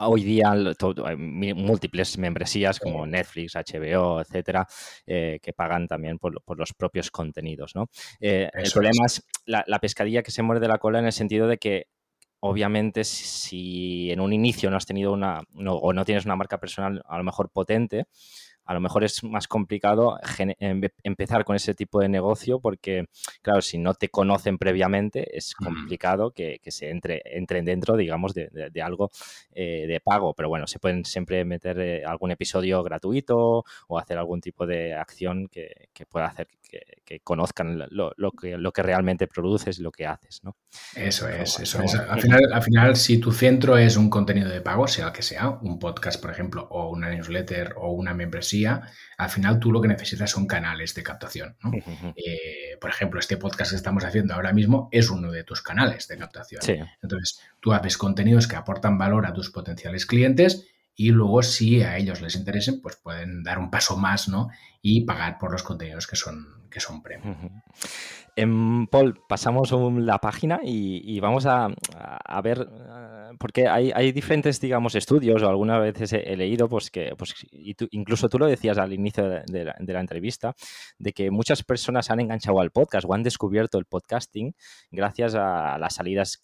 hoy 0.08 0.24
día 0.24 0.52
hay 0.52 1.16
múltiples 1.18 2.18
membresías 2.18 2.80
como 2.80 3.06
Netflix, 3.06 3.56
HBO, 3.56 4.22
etcétera, 4.22 4.68
eh, 5.06 5.40
que 5.42 5.54
pagan 5.54 5.88
también 5.88 6.18
por, 6.18 6.34
los 6.58 6.74
propios 6.74 7.12
contenidos. 7.12 7.76
¿no? 7.76 7.90
Eh, 8.20 8.50
el 8.54 8.72
problema 8.72 9.06
es, 9.06 9.26
la, 9.46 9.80
pescadilla 9.80 10.24
que 10.24 10.32
se 10.32 10.44
muerde 10.44 10.68
la 10.68 10.78
cola 10.78 11.00
en 11.00 11.06
el 11.06 11.12
sentido 11.12 11.48
de 11.48 11.58
que 11.58 11.88
obviamente 12.40 13.04
si 13.04 14.12
en 14.12 14.20
un 14.20 14.34
inicio 14.34 14.70
no 14.70 14.78
has 14.78 14.86
tenido 14.86 15.14
una 15.14 15.42
o 15.56 15.94
no 15.94 16.06
tienes 16.06 16.26
una 16.26 16.36
marca 16.36 16.60
personal 16.60 17.04
a 17.08 17.18
lo 17.18 17.24
mejor 17.24 17.52
potente, 17.52 18.06
a 18.66 18.74
lo 18.74 18.80
mejor 18.80 19.04
es 19.04 19.24
más 19.24 19.48
complicado 19.48 20.18
empezar 21.04 21.44
con 21.44 21.56
ese 21.56 21.74
tipo 21.74 22.00
de 22.00 22.10
negocio 22.10 22.60
porque, 22.60 23.06
claro, 23.42 23.62
si 23.62 23.78
no 23.78 23.94
te 23.94 24.10
conocen 24.10 24.58
previamente, 24.58 25.38
es 25.38 25.54
complicado 25.56 26.32
que, 26.32 26.60
se 26.68 26.90
entre, 26.90 27.22
entren 27.26 27.66
dentro, 27.66 27.98
digamos, 27.98 28.34
de, 28.34 28.50
algo 28.82 29.12
eh, 29.54 29.86
de 29.88 30.00
pago. 30.00 30.34
Pero 30.34 30.50
bueno, 30.50 30.68
se 30.68 30.80
pueden 30.80 31.06
siempre 31.06 31.44
meter 31.46 31.80
eh, 31.80 32.06
algún 32.06 32.32
episodio 32.32 32.84
gratuito 32.84 33.64
o 33.88 34.00
hacer 34.00 34.18
algún 34.18 34.42
tipo 34.42 34.66
de 34.66 34.94
acción 34.94 35.48
que, 35.48 35.90
pueda 36.10 36.26
hacer 36.26 36.48
que, 37.06 37.20
conozcan 37.22 37.86
lo, 37.90 38.14
que, 38.32 38.58
lo 38.58 38.72
que 38.72 38.84
realmente 38.84 39.28
produces 39.28 39.80
y 39.80 39.82
lo 39.82 39.92
que 39.92 40.06
haces, 40.06 40.40
¿no? 40.44 40.56
Eso 40.96 41.28
es, 41.28 41.60
eso 41.60 41.82
es. 41.82 41.96
Al 41.96 42.22
final, 42.22 42.42
al 42.54 42.64
final, 42.64 42.96
si 42.96 43.18
tu 43.18 43.32
centro 43.32 43.78
es 43.78 43.98
un 43.98 44.10
contenido 44.10 44.50
de 44.50 44.62
pago, 44.62 44.88
sea 44.88 45.08
el 45.08 45.12
que 45.12 45.22
sea, 45.22 45.50
un 45.50 45.80
podcast, 45.80 46.22
por 46.22 46.32
ejemplo, 46.32 46.68
o 46.72 46.90
una 46.90 47.10
newsletter 47.10 47.74
o 47.78 47.92
una 47.92 48.14
membresía, 48.14 48.82
al 49.18 49.30
final 49.30 49.60
tú 49.60 49.72
lo 49.72 49.82
que 49.82 49.90
necesitas 49.90 50.32
son 50.32 50.48
canales 50.48 50.96
de 50.96 51.04
captación. 51.04 51.58
Eh, 52.16 52.78
por 52.80 52.90
ejemplo, 52.90 53.20
este 53.20 53.38
podcast 53.38 53.72
que 53.72 53.78
estamos 53.78 54.04
haciendo 54.06 54.34
ahora 54.34 54.54
mismo 54.54 54.88
es 54.92 55.10
uno 55.10 55.32
de 55.32 55.44
tus 55.44 55.62
canales 55.62 56.08
de 56.08 56.18
captación. 56.18 56.62
Entonces, 57.02 57.42
tú 57.60 57.74
haces 57.74 57.98
contenidos 57.98 58.48
que 58.48 58.56
aportan 58.56 58.98
valor 58.98 59.26
a 59.26 59.34
tus 59.34 59.52
potenciales 59.52 60.06
clientes 60.06 60.71
y 60.96 61.10
luego 61.12 61.42
si 61.44 61.82
a 61.82 61.98
ellos 61.98 62.22
les 62.22 62.36
interesen, 62.36 62.82
pues 62.82 62.96
pueden 62.96 63.44
dar 63.44 63.60
un 63.60 63.72
paso 63.72 63.98
más 63.98 64.28
¿no? 64.28 64.50
y 64.82 65.02
pagar 65.06 65.38
por 65.40 65.52
los 65.52 65.64
contenidos 65.64 66.08
que 66.08 66.16
son, 66.16 66.68
que 66.70 66.80
son 66.80 67.02
premium. 67.02 67.36
Em, 68.36 68.88
Paul, 68.88 69.20
pasamos 69.28 69.72
la 69.72 70.18
página 70.20 70.60
y, 70.64 71.20
vamos 71.20 71.46
a, 71.46 71.68
ver, 72.44 72.60
eh, 72.60 72.91
porque 73.42 73.68
hay, 73.68 74.12
diferentes, 74.12 74.62
digamos, 74.62 74.94
estudios 74.94 75.42
o 75.42 75.50
algunas 75.50 75.82
veces 75.82 76.14
he, 76.14 76.38
leído, 76.38 76.70
pues 76.70 76.92
que, 76.92 77.16
pues, 77.18 77.34
y 77.52 77.76
incluso 77.90 78.30
tú 78.30 78.38
lo 78.38 78.46
decías 78.46 78.78
al 78.78 78.94
inicio 78.94 79.28
de, 79.28 79.66
la, 79.66 80.00
entrevista, 80.00 80.56
de 81.00 81.12
que 81.12 81.32
muchas 81.32 81.64
personas 81.64 82.12
han 82.12 82.20
enganchado 82.20 82.62
al 82.62 82.70
podcast 82.70 83.08
o 83.10 83.16
han 83.16 83.24
descubierto 83.24 83.80
el 83.80 83.86
podcasting 83.86 84.54
gracias 84.92 85.34
a 85.34 85.80
las 85.80 85.96
salidas 85.96 86.40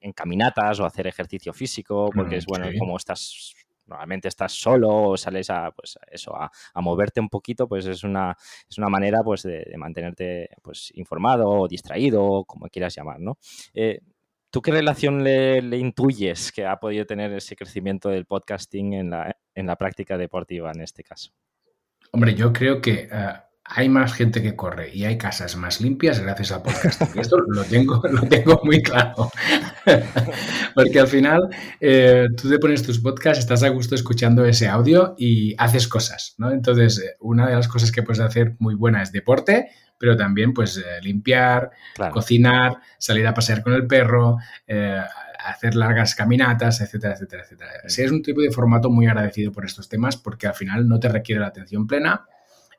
en 0.00 0.12
caminatas 0.12 0.78
o 0.78 0.86
hacer 0.86 1.08
ejercicio 1.08 1.52
físico, 1.52 2.10
porque 2.14 2.36
mm, 2.36 2.38
es 2.38 2.46
bueno, 2.46 2.66
como 2.78 2.96
estás 2.96 3.52
normalmente 3.84 4.28
estás 4.28 4.52
solo 4.52 4.88
o 4.88 5.16
sales 5.16 5.50
a, 5.50 5.72
pues, 5.72 5.98
eso, 6.12 6.32
a, 6.36 6.50
moverte 6.80 7.20
un 7.20 7.28
poquito, 7.28 7.66
pues 7.66 7.86
es 7.86 8.04
una, 8.04 8.36
es 8.70 8.78
una 8.78 8.88
manera 8.88 9.22
pues, 9.24 9.42
de, 9.42 9.74
mantenerte 9.76 10.48
pues, 10.62 10.92
informado 10.94 11.48
o 11.48 11.68
distraído, 11.68 12.44
como 12.44 12.68
quieras 12.68 12.94
llamar, 12.94 13.18
¿no? 13.18 13.36
Eh, 13.74 13.98
¿Tú 14.52 14.60
qué 14.60 14.70
relación 14.70 15.24
le, 15.24 15.78
intuyes 15.78 16.52
que 16.52 16.66
ha 16.66 16.76
podido 16.76 17.06
tener 17.06 17.32
ese 17.32 17.56
crecimiento 17.56 18.10
del 18.10 18.26
podcasting 18.26 18.92
en 18.92 19.08
la, 19.08 19.34
en 19.54 19.66
la 19.66 19.76
práctica 19.76 20.18
deportiva 20.18 20.70
en 20.72 20.82
este 20.82 21.02
caso? 21.02 21.32
Hombre, 22.10 22.34
yo 22.34 22.52
creo 22.52 22.82
que 22.82 23.08
eh, 23.10 23.32
hay 23.64 23.88
más 23.88 24.12
gente 24.12 24.42
que 24.42 24.54
corre 24.54 24.94
y 24.94 25.06
hay 25.06 25.16
casas 25.16 25.56
más 25.56 25.80
limpias 25.80 26.20
gracias 26.20 26.52
al 26.52 26.60
podcasting. 26.60 27.18
Esto 27.18 27.38
lo 27.38 27.64
tengo, 27.64 28.02
lo 28.10 28.20
tengo 28.28 28.60
muy 28.62 28.82
claro. 28.82 29.30
Porque 30.74 31.00
al 31.00 31.08
final 31.08 31.48
eh, 31.80 32.26
tú 32.36 32.50
te 32.50 32.58
pones 32.58 32.82
tus 32.82 32.98
podcasts, 32.98 33.38
estás 33.38 33.62
a 33.62 33.70
gusto 33.70 33.94
escuchando 33.94 34.44
ese 34.44 34.68
audio 34.68 35.14
y 35.16 35.54
haces 35.56 35.88
cosas, 35.88 36.34
¿no? 36.36 36.50
Entonces, 36.50 36.98
eh, 36.98 37.16
una 37.20 37.48
de 37.48 37.54
las 37.54 37.68
cosas 37.68 37.90
que 37.90 38.02
puedes 38.02 38.20
hacer 38.20 38.56
muy 38.58 38.74
buena 38.74 39.02
es 39.02 39.12
deporte, 39.12 39.70
pero 40.02 40.16
también 40.16 40.52
pues 40.52 40.78
eh, 40.78 41.00
limpiar, 41.00 41.70
cocinar, 42.10 42.78
salir 42.98 43.24
a 43.24 43.32
pasear 43.32 43.62
con 43.62 43.72
el 43.72 43.86
perro, 43.86 44.36
hacer 45.44 45.76
largas 45.76 46.16
caminatas, 46.16 46.80
etcétera, 46.80 47.14
etcétera, 47.14 47.44
etcétera. 47.44 47.70
Sí, 47.86 48.02
es 48.02 48.10
un 48.10 48.20
tipo 48.20 48.40
de 48.40 48.50
formato 48.50 48.90
muy 48.90 49.06
agradecido 49.06 49.52
por 49.52 49.64
estos 49.64 49.88
temas 49.88 50.16
porque 50.16 50.48
al 50.48 50.54
final 50.54 50.88
no 50.88 50.98
te 50.98 51.08
requiere 51.08 51.40
la 51.40 51.46
atención 51.46 51.86
plena 51.86 52.26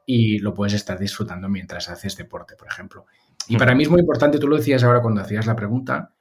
y 0.06 0.40
lo 0.40 0.54
puedes 0.54 0.74
estar 0.74 1.00
disfrutando 1.00 1.48
mientras 1.48 1.88
haces 1.88 2.18
deporte, 2.18 2.58
por 2.58 2.68
ejemplo. 2.68 3.06
Y 3.48 3.56
para 3.56 3.74
mí 3.74 3.84
es 3.84 3.90
muy 3.90 4.02
importante, 4.02 4.38
tú 4.38 4.50
lo 4.50 4.58
decías 4.58 4.84
ahora 4.84 5.02
cuando 5.02 5.22
hacías 5.22 5.46
la 5.46 5.56
pregunta, 5.56 6.12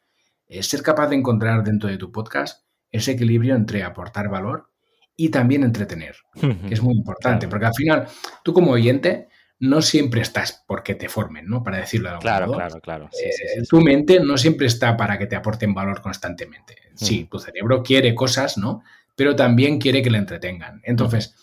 es 0.46 0.68
ser 0.68 0.82
capaz 0.82 1.08
de 1.08 1.16
encontrar 1.16 1.64
dentro 1.64 1.88
de 1.88 1.96
tu 1.96 2.12
podcast 2.12 2.64
ese 2.92 3.10
equilibrio 3.10 3.56
entre 3.56 3.82
aportar 3.82 4.28
valor 4.28 4.68
y 5.16 5.30
también 5.30 5.64
entretener, 5.64 6.14
que 6.40 6.74
es 6.74 6.80
muy 6.80 6.94
importante, 6.94 7.48
porque 7.48 7.66
al 7.66 7.74
final 7.74 8.06
tú 8.44 8.52
como 8.52 8.70
oyente 8.70 9.28
no 9.62 9.80
siempre 9.80 10.22
estás 10.22 10.64
porque 10.66 10.96
te 10.96 11.08
formen, 11.08 11.46
¿no? 11.46 11.62
Para 11.62 11.78
decirlo 11.78 12.08
de 12.08 12.14
algún 12.14 12.22
claro, 12.22 12.52
Claro, 12.52 12.80
claro, 12.80 13.10
eh, 13.12 13.62
Tu 13.70 13.80
mente 13.80 14.18
no 14.18 14.36
siempre 14.36 14.66
está 14.66 14.96
para 14.96 15.16
que 15.16 15.28
te 15.28 15.36
aporten 15.36 15.72
valor 15.72 16.02
constantemente. 16.02 16.74
Sí, 16.96 17.28
tu 17.30 17.38
cerebro 17.38 17.80
quiere 17.80 18.12
cosas, 18.12 18.58
¿no? 18.58 18.82
Pero 19.14 19.36
también 19.36 19.78
quiere 19.78 20.02
que 20.02 20.10
le 20.10 20.18
entretengan. 20.18 20.80
Entonces, 20.82 21.36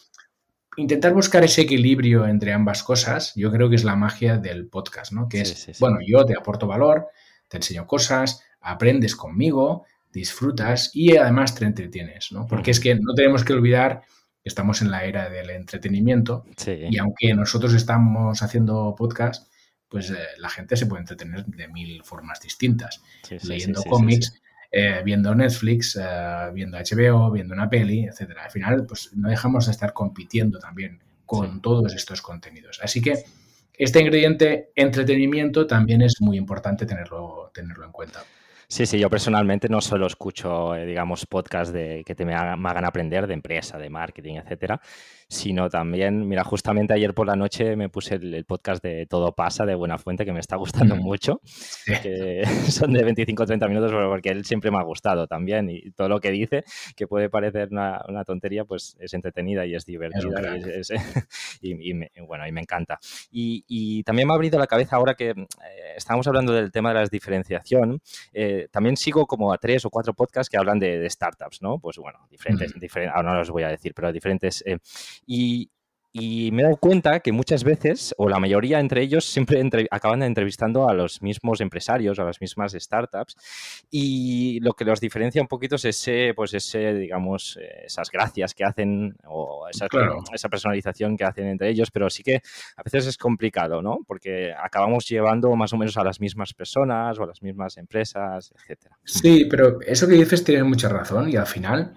intentar 0.75 1.13
buscar 1.13 1.45
ese 1.45 1.61
equilibrio 1.61 2.27
entre 2.27 2.51
ambas 2.51 2.83
cosas, 2.83 3.31
yo 3.37 3.53
creo 3.53 3.69
que 3.69 3.77
es 3.77 3.85
la 3.85 3.95
magia 3.95 4.35
del 4.35 4.67
podcast, 4.67 5.13
¿no? 5.13 5.29
Que 5.29 5.39
es, 5.39 5.79
bueno, 5.79 5.99
yo 6.05 6.25
te 6.25 6.37
aporto 6.37 6.67
valor, 6.67 7.07
te 7.47 7.55
enseño 7.55 7.87
cosas, 7.87 8.43
aprendes 8.59 9.15
conmigo, 9.15 9.85
disfrutas 10.11 10.91
y 10.93 11.15
además 11.15 11.55
te 11.55 11.63
entretienes, 11.63 12.33
¿no? 12.33 12.47
Porque 12.47 12.71
es 12.71 12.81
que 12.81 12.95
no 12.95 13.13
tenemos 13.13 13.45
que 13.45 13.53
olvidar 13.53 14.01
estamos 14.43 14.81
en 14.81 14.91
la 14.91 15.03
era 15.05 15.29
del 15.29 15.49
entretenimiento 15.49 16.45
y 16.65 16.97
aunque 16.97 17.33
nosotros 17.33 17.73
estamos 17.73 18.41
haciendo 18.41 18.95
podcast, 18.97 19.51
pues 19.87 20.11
eh, 20.11 20.17
la 20.37 20.49
gente 20.49 20.77
se 20.77 20.85
puede 20.85 21.01
entretener 21.01 21.45
de 21.45 21.67
mil 21.67 22.03
formas 22.03 22.39
distintas, 22.39 23.01
leyendo 23.43 23.83
cómics, 23.83 24.39
eh, 24.71 25.01
viendo 25.03 25.33
Netflix, 25.33 25.97
eh, 25.99 26.51
viendo 26.53 26.77
HBO, 26.77 27.31
viendo 27.31 27.55
una 27.55 27.69
peli, 27.69 28.05
etcétera. 28.05 28.45
Al 28.45 28.51
final, 28.51 28.85
pues 28.85 29.11
no 29.15 29.29
dejamos 29.29 29.65
de 29.65 29.71
estar 29.71 29.93
compitiendo 29.93 30.59
también 30.59 30.99
con 31.25 31.61
todos 31.61 31.93
estos 31.93 32.21
contenidos. 32.21 32.79
Así 32.83 33.01
que 33.01 33.23
este 33.73 33.99
ingrediente 33.99 34.71
entretenimiento 34.75 35.65
también 35.65 36.01
es 36.01 36.15
muy 36.19 36.37
importante 36.37 36.85
tenerlo, 36.85 37.51
tenerlo 37.53 37.85
en 37.85 37.91
cuenta. 37.91 38.23
Sí, 38.71 38.85
sí, 38.85 38.99
yo 38.99 39.09
personalmente 39.09 39.67
no 39.67 39.81
solo 39.81 40.05
escucho, 40.05 40.75
eh, 40.75 40.85
digamos, 40.85 41.25
podcasts 41.25 41.73
de, 41.73 42.03
que 42.05 42.13
te 42.13 42.23
me 42.23 42.35
hagan, 42.35 42.61
me 42.61 42.69
hagan, 42.69 42.85
aprender 42.85 43.25
de 43.25 43.33
empresa, 43.33 43.79
de 43.79 43.89
marketing, 43.89 44.35
etcétera, 44.35 44.79
sino 45.29 45.69
también, 45.69 46.27
mira, 46.27 46.43
justamente 46.43 46.91
ayer 46.93 47.13
por 47.13 47.27
la 47.27 47.35
noche 47.35 47.75
me 47.75 47.87
puse 47.87 48.15
el, 48.15 48.45
podcast 48.45 48.83
de 48.83 49.05
Todo 49.05 49.35
pasa 49.35 49.63
de 49.63 49.75
Buena 49.75 49.99
Fuente, 49.99 50.25
que 50.25 50.33
me 50.33 50.39
está 50.39 50.55
gustando 50.55 50.95
mm. 50.95 50.99
mucho, 50.99 51.39
que 52.01 52.41
son 52.69 52.93
de 52.93 53.03
25 53.03 53.43
o 53.43 53.45
30 53.45 53.67
minutos, 53.67 53.91
porque 53.91 54.29
él 54.29 54.43
siempre 54.43 54.71
me 54.71 54.79
ha 54.79 54.81
gustado 54.81 55.27
también 55.27 55.69
y 55.69 55.91
todo 55.91 56.09
lo 56.09 56.19
que 56.19 56.31
dice, 56.31 56.63
que 56.95 57.05
puede 57.05 57.29
parecer 57.29 57.69
una, 57.71 58.23
tontería, 58.25 58.65
pues 58.65 58.97
es 58.99 59.13
entretenida 59.13 59.67
y 59.67 59.75
es 59.75 59.85
divertida 59.85 60.57
y, 61.61 61.93
bueno, 62.27 62.47
y 62.47 62.51
me 62.51 62.61
encanta. 62.61 62.99
Y, 63.31 64.03
también 64.03 64.27
me 64.27 64.33
ha 64.33 64.35
abrido 64.35 64.57
la 64.57 64.65
cabeza 64.65 64.95
ahora 64.95 65.13
que 65.13 65.29
eh, 65.29 65.45
estamos 65.95 66.25
hablando 66.27 66.53
del 66.53 66.71
tema 66.71 66.89
de 66.89 66.95
la 66.95 67.05
diferenciación, 67.05 68.01
eh, 68.33 68.67
también 68.71 68.97
sigo 68.97 69.27
como 69.27 69.53
a 69.53 69.59
tres 69.59 69.85
o 69.85 69.91
cuatro 69.91 70.13
podcasts 70.15 70.49
que 70.49 70.57
hablan 70.57 70.79
de, 70.79 71.07
startups, 71.07 71.61
¿no? 71.61 71.77
Pues 71.77 71.97
bueno, 71.97 72.19
diferentes, 72.31 72.73
diferentes 72.79 73.15
ahora 73.15 73.33
no 73.33 73.37
los 73.37 73.51
voy 73.51 73.61
a 73.61 73.67
decir, 73.67 73.93
pero 73.93 74.11
diferentes... 74.11 74.63
Eh, 74.65 74.79
y, 75.25 75.71
me 76.51 76.63
he 76.63 76.65
dado 76.65 76.77
cuenta 76.77 77.19
que 77.19 77.31
muchas 77.31 77.63
veces, 77.63 78.15
o 78.17 78.27
la 78.27 78.39
mayoría 78.39 78.79
entre 78.79 79.03
ellos, 79.03 79.25
siempre 79.25 79.61
acaban 79.91 80.23
entrevistando 80.23 80.89
a 80.89 80.93
los 80.93 81.21
mismos 81.21 81.61
empresarios, 81.61 82.17
a 82.19 82.23
las 82.23 82.41
mismas 82.41 82.73
startups, 82.73 83.35
y 83.91 84.59
lo 84.61 84.73
que 84.73 84.85
los 84.85 84.99
diferencia 84.99 85.41
un 85.41 85.47
poquito 85.47 85.75
es 85.75 85.85
ese, 85.85 86.33
pues 86.35 86.53
ese, 86.55 86.93
digamos, 86.95 87.59
esas 87.85 88.09
gracias 88.09 88.53
que 88.55 88.63
hacen, 88.65 89.15
o 89.27 89.67
esa, 89.69 89.87
esa 90.33 90.49
personalización 90.49 91.15
que 91.15 91.25
hacen 91.25 91.47
entre 91.47 91.69
ellos, 91.69 91.91
pero 91.91 92.09
sí 92.09 92.23
que 92.23 92.41
a 92.75 92.83
veces 92.83 93.05
es 93.05 93.17
complicado, 93.17 93.81
¿no? 93.81 93.99
Porque 94.07 94.51
acabamos 94.51 95.07
llevando 95.07 95.55
más 95.55 95.71
o 95.73 95.77
menos 95.77 95.95
a 95.97 96.03
las 96.03 96.19
mismas 96.19 96.53
personas 96.53 97.19
o 97.19 97.23
a 97.23 97.27
las 97.27 97.41
mismas 97.43 97.77
empresas, 97.77 98.51
etcétera. 98.55 98.97
Sí, 99.05 99.45
pero 99.45 99.79
eso 99.81 100.07
que 100.07 100.15
dices 100.15 100.43
tiene 100.43 100.63
mucha 100.63 100.89
razón, 100.89 101.29
y 101.29 101.35
al 101.35 101.47
final 101.47 101.93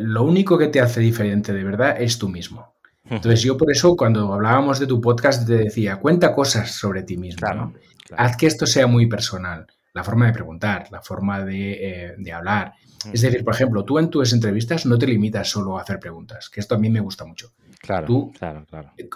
lo 0.00 0.22
único 0.22 0.58
que 0.58 0.68
te 0.68 0.80
hace 0.80 1.00
diferente 1.00 1.52
de 1.52 1.64
verdad 1.64 2.00
es 2.00 2.18
tú 2.18 2.28
mismo. 2.28 2.74
Entonces 3.08 3.42
yo 3.42 3.56
por 3.56 3.70
eso 3.70 3.96
cuando 3.96 4.32
hablábamos 4.34 4.80
de 4.80 4.86
tu 4.86 5.00
podcast 5.00 5.46
te 5.46 5.54
decía, 5.54 5.96
cuenta 5.96 6.34
cosas 6.34 6.72
sobre 6.72 7.02
ti 7.02 7.16
mismo. 7.16 7.72
Haz 8.16 8.36
que 8.36 8.46
esto 8.46 8.66
sea 8.66 8.86
muy 8.86 9.06
personal. 9.06 9.66
La 9.92 10.04
forma 10.04 10.26
de 10.26 10.32
preguntar, 10.32 10.88
la 10.90 11.00
forma 11.00 11.44
de, 11.44 12.14
eh, 12.18 12.32
hablar. 12.32 12.74
Es 13.12 13.22
decir, 13.22 13.44
por 13.44 13.54
ejemplo, 13.54 13.84
tú 13.84 13.98
en 13.98 14.10
tus 14.10 14.32
entrevistas 14.32 14.84
no 14.84 14.98
te 14.98 15.06
limitas 15.06 15.48
solo 15.48 15.78
a 15.78 15.82
hacer 15.82 16.00
preguntas, 16.00 16.50
que 16.50 16.60
esto 16.60 16.74
a 16.74 16.78
mí 16.78 16.90
me 16.90 17.00
gusta 17.00 17.24
mucho. 17.24 17.52
Claro, 17.80 18.06
tú 18.06 18.32
claro, 18.36 18.66
claro. 18.68 18.92
Eh, 18.96 19.08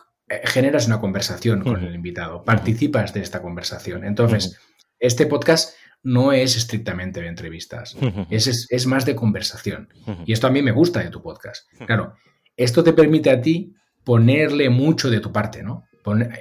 generas 0.44 0.86
una 0.86 1.00
conversación 1.00 1.62
con 1.62 1.82
el 1.82 1.94
invitado, 1.94 2.44
participas 2.44 3.12
de 3.12 3.20
esta 3.20 3.42
conversación. 3.42 4.04
Entonces, 4.04 4.58
este 5.00 5.26
podcast 5.26 5.74
no 6.02 6.32
es 6.32 6.56
estrictamente 6.56 7.20
de 7.20 7.28
entrevistas, 7.28 7.96
es, 8.30 8.66
es, 8.70 8.86
más 8.86 9.04
de 9.04 9.14
conversación. 9.14 9.88
Y 10.24 10.32
esto 10.32 10.46
a 10.46 10.50
mí 10.50 10.62
me 10.62 10.72
gusta 10.72 11.00
de 11.00 11.10
tu 11.10 11.22
podcast. 11.22 11.68
Claro, 11.86 12.14
esto 12.56 12.82
te 12.82 12.92
permite 12.92 13.30
a 13.30 13.40
ti 13.40 13.74
ponerle 14.04 14.70
mucho 14.70 15.10
de 15.10 15.20
tu 15.20 15.32
parte, 15.32 15.62
¿no? 15.62 15.84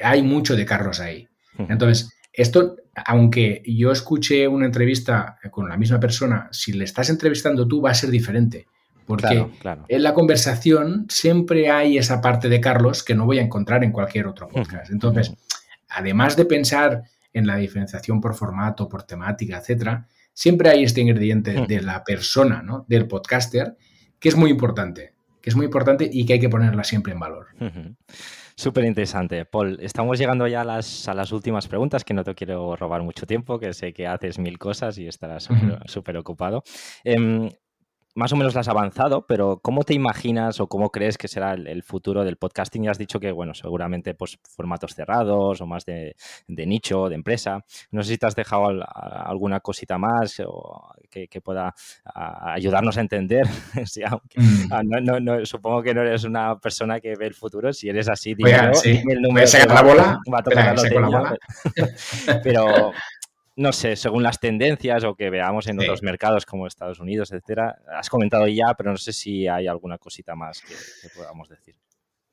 hay 0.04 0.22
mucho 0.24 0.56
de 0.56 0.66
Carlos 0.66 1.00
ahí. 1.00 1.28
Entonces, 1.58 2.10
esto, 2.32 2.78
aunque 3.06 3.62
yo 3.66 3.92
escuche 3.92 4.48
una 4.48 4.66
entrevista 4.66 5.38
con 5.52 5.68
la 5.68 5.78
misma 5.78 6.00
persona, 6.00 6.48
si 6.52 6.74
le 6.74 6.86
estás 6.86 7.10
entrevistando 7.10 7.68
tú 7.68 7.82
va 7.82 7.92
a 7.92 7.96
ser 7.96 8.10
diferente. 8.10 8.68
Porque 9.06 9.48
en 9.88 10.04
la 10.04 10.14
conversación 10.14 11.08
siempre 11.10 11.72
hay 11.72 11.98
esa 11.98 12.22
parte 12.22 12.48
de 12.48 12.62
Carlos 12.62 13.04
que 13.04 13.16
no 13.16 13.26
voy 13.26 13.40
a 13.40 13.42
encontrar 13.42 13.84
en 13.84 13.92
cualquier 13.92 14.28
otro 14.28 14.48
podcast. 14.48 14.92
Entonces, 14.92 15.34
además 15.90 16.38
de 16.38 16.46
pensar 16.46 17.04
en 17.34 17.48
la 17.48 17.58
diferenciación 17.58 18.22
por 18.22 18.36
formato, 18.36 18.88
por 18.88 19.04
temática, 19.04 19.58
etcétera, 19.58 20.08
siempre 20.34 20.70
hay 20.70 20.84
este 20.84 21.02
ingrediente 21.02 21.66
de 21.68 21.82
la 21.82 22.04
persona, 22.04 22.62
¿no? 22.62 22.86
Del 22.88 23.08
podcaster, 23.08 23.76
que 24.20 24.30
es 24.30 24.36
muy 24.36 24.50
importante, 24.50 25.14
que 25.42 25.50
es 25.50 25.56
muy 25.56 25.66
importante 25.66 26.10
y 26.12 26.26
que 26.26 26.34
hay 26.34 26.40
que 26.40 26.50
ponerla 26.50 26.84
siempre 26.84 27.14
en 27.14 27.20
valor. 27.20 27.48
Súper 28.56 28.84
interesante. 28.84 29.46
Paul, 29.46 29.78
estamos 29.82 30.20
llegando 30.20 30.46
ya 30.46 30.62
a 30.62 30.66
las, 30.66 31.08
a 31.08 31.14
las, 31.14 31.32
últimas 31.32 31.68
preguntas, 31.68 32.04
que 32.04 32.14
no 32.14 32.26
te 32.26 32.36
quiero 32.36 32.76
robar 32.76 33.04
mucho 33.04 33.26
tiempo, 33.26 33.58
que 33.58 33.74
sé 33.74 33.94
que 33.94 34.06
haces 34.06 34.38
mil 34.38 34.58
cosas 34.58 34.98
y 34.98 35.08
estarás 35.08 35.48
súper 35.86 36.18
ocupado. 36.18 36.64
Em, 37.06 37.50
más 38.20 38.34
o 38.34 38.36
menos 38.36 38.54
las 38.54 38.68
has 38.68 38.72
avanzado, 38.72 39.26
pero 39.26 39.60
¿cómo 39.64 39.84
te 39.84 39.94
imaginas 39.94 40.60
o 40.60 40.68
cómo 40.68 40.92
crees 40.92 41.18
que 41.18 41.30
será 41.30 41.54
el, 41.54 41.84
futuro 41.84 42.26
del 42.26 42.36
podcasting? 42.36 42.84
Ya 42.84 42.92
has 42.92 42.98
dicho 42.98 43.20
que, 43.20 43.32
bueno, 43.32 43.54
seguramente 43.54 44.14
pues 44.14 44.38
formatos 44.56 44.94
cerrados 44.94 45.62
o 45.62 45.66
más 45.66 45.86
de, 45.86 46.16
nicho, 46.48 47.08
de 47.08 47.16
empresa. 47.16 47.64
No 47.92 48.04
sé 48.04 48.12
si 48.12 48.18
te 48.18 48.28
has 48.28 48.36
dejado 48.36 48.68
alguna 48.94 49.62
cosita 49.62 49.98
más 49.98 50.42
o 50.46 50.94
que, 51.10 51.28
pueda 51.42 51.74
ayudarnos 52.14 52.98
a 52.98 53.02
entender. 53.02 53.48
Mm. 54.36 54.72
Ah, 54.72 54.82
no, 54.84 55.46
supongo 55.46 55.82
que 55.82 55.94
no 55.94 56.02
eres 56.02 56.24
una 56.24 56.58
persona 56.60 57.00
que 57.00 57.16
ve 57.16 57.28
el 57.28 57.34
futuro. 57.34 57.72
Si 57.74 57.90
eres 57.90 58.10
así, 58.10 58.34
dime, 58.34 58.52
el 58.52 59.22
número. 59.22 59.48
la 59.68 59.82
bola. 59.82 60.20
Va 60.32 60.40
a 60.40 60.44
tocar 60.44 60.76
la 60.78 61.08
bola. 61.08 61.38
pero 62.44 62.92
no 63.60 63.74
sé, 63.74 63.98
según 63.98 64.24
las 64.24 64.40
tendencias 64.40 65.04
o 65.04 65.16
que 65.16 65.30
veamos 65.30 65.68
en 65.68 65.78
otros 65.80 66.02
mercados 66.02 66.46
como 66.46 66.66
Estados 66.66 67.02
Unidos, 67.02 67.34
etcétera. 67.34 67.78
Has 67.94 68.10
comentado 68.10 68.48
ya, 68.48 68.74
pero 68.78 68.92
no 68.92 68.98
sé 68.98 69.12
si 69.12 69.50
hay 69.50 69.68
alguna 69.68 69.98
cosita 69.98 70.34
más 70.34 70.62
que, 70.62 71.10
podamos 71.14 71.50
decir. 71.50 71.76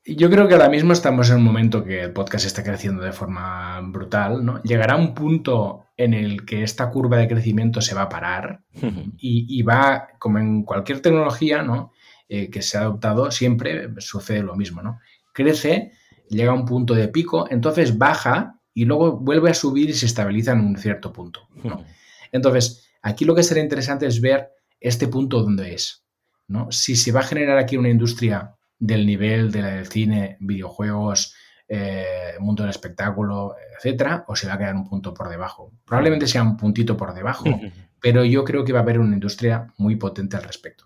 Yo 0.05 0.29
creo 0.29 0.47
que 0.47 0.53
ahora 0.53 0.69
mismo 0.69 0.93
estamos 0.93 1.29
en 1.29 1.35
un 1.35 1.43
momento 1.43 1.83
que 1.83 2.01
el 2.01 2.13
podcast 2.13 2.45
está 2.45 2.63
creciendo 2.63 3.03
de 3.03 3.11
forma 3.11 3.81
brutal, 3.81 4.45
¿no? 4.45 4.63
Llegará 4.63 4.95
un 4.95 5.13
punto 5.13 5.87
en 5.97 6.13
el 6.13 6.45
que 6.45 6.63
esta 6.63 6.89
curva 6.89 7.17
de 7.17 7.27
crecimiento 7.27 7.81
se 7.81 7.93
va 7.93 8.03
a 8.03 8.09
parar 8.09 8.61
y, 9.17 9.61
va, 9.63 10.07
como 10.19 10.39
en 10.39 10.63
cualquier 10.63 11.01
tecnología, 11.01 11.61
¿no? 11.61 11.91
Eh, 12.29 12.49
que 12.49 12.61
se 12.61 12.77
ha 12.77 12.81
adoptado, 12.81 13.31
siempre 13.31 13.89
sucede 13.97 14.43
lo 14.43 14.55
mismo, 14.55 14.81
¿no? 14.81 14.99
Crece, 15.33 15.91
llega 16.29 16.51
a 16.51 16.55
un 16.55 16.65
punto 16.65 16.93
de 16.93 17.09
pico, 17.09 17.47
entonces 17.49 17.97
baja 17.97 18.56
y 18.77 18.85
luego 18.85 19.17
vuelve 19.17 19.49
a 19.49 19.55
subir 19.55 19.89
y 19.89 19.93
se 19.93 20.05
estabiliza 20.05 20.51
en 20.51 20.59
un 20.59 20.77
cierto 20.77 21.11
punto. 21.11 21.47
Entonces, 22.31 22.87
aquí 23.01 23.25
lo 23.25 23.33
que 23.33 23.41
será 23.41 23.59
interesante 23.59 24.05
es 24.05 24.21
ver 24.21 24.51
este 24.79 25.07
punto 25.07 25.41
donde 25.41 25.73
es. 25.73 26.05
¿no? 26.47 26.71
Si 26.71 26.95
se 26.95 27.11
va 27.11 27.21
a 27.21 27.23
generar 27.23 27.57
aquí 27.57 27.75
una 27.75 27.89
industria 27.89 28.55
del 28.77 29.07
nivel 29.07 29.51
de 29.51 29.61
la 29.63 29.69
del 29.69 29.87
cine, 29.87 30.37
videojuegos, 30.41 31.33
eh, 31.67 32.35
mundo 32.39 32.61
del 32.61 32.69
espectáculo, 32.69 33.55
etcétera, 33.75 34.23
o 34.27 34.35
se 34.35 34.45
va 34.45 34.53
a 34.53 34.57
quedar 34.59 34.75
un 34.75 34.87
punto 34.87 35.11
por 35.11 35.27
debajo. 35.27 35.71
Probablemente 35.83 36.27
sea 36.27 36.43
un 36.43 36.55
puntito 36.55 36.95
por 36.95 37.15
debajo, 37.15 37.45
pero 37.99 38.23
yo 38.25 38.43
creo 38.43 38.63
que 38.63 38.73
va 38.73 38.79
a 38.81 38.83
haber 38.83 38.99
una 38.99 39.15
industria 39.15 39.73
muy 39.77 39.95
potente 39.95 40.37
al 40.37 40.43
respecto. 40.43 40.85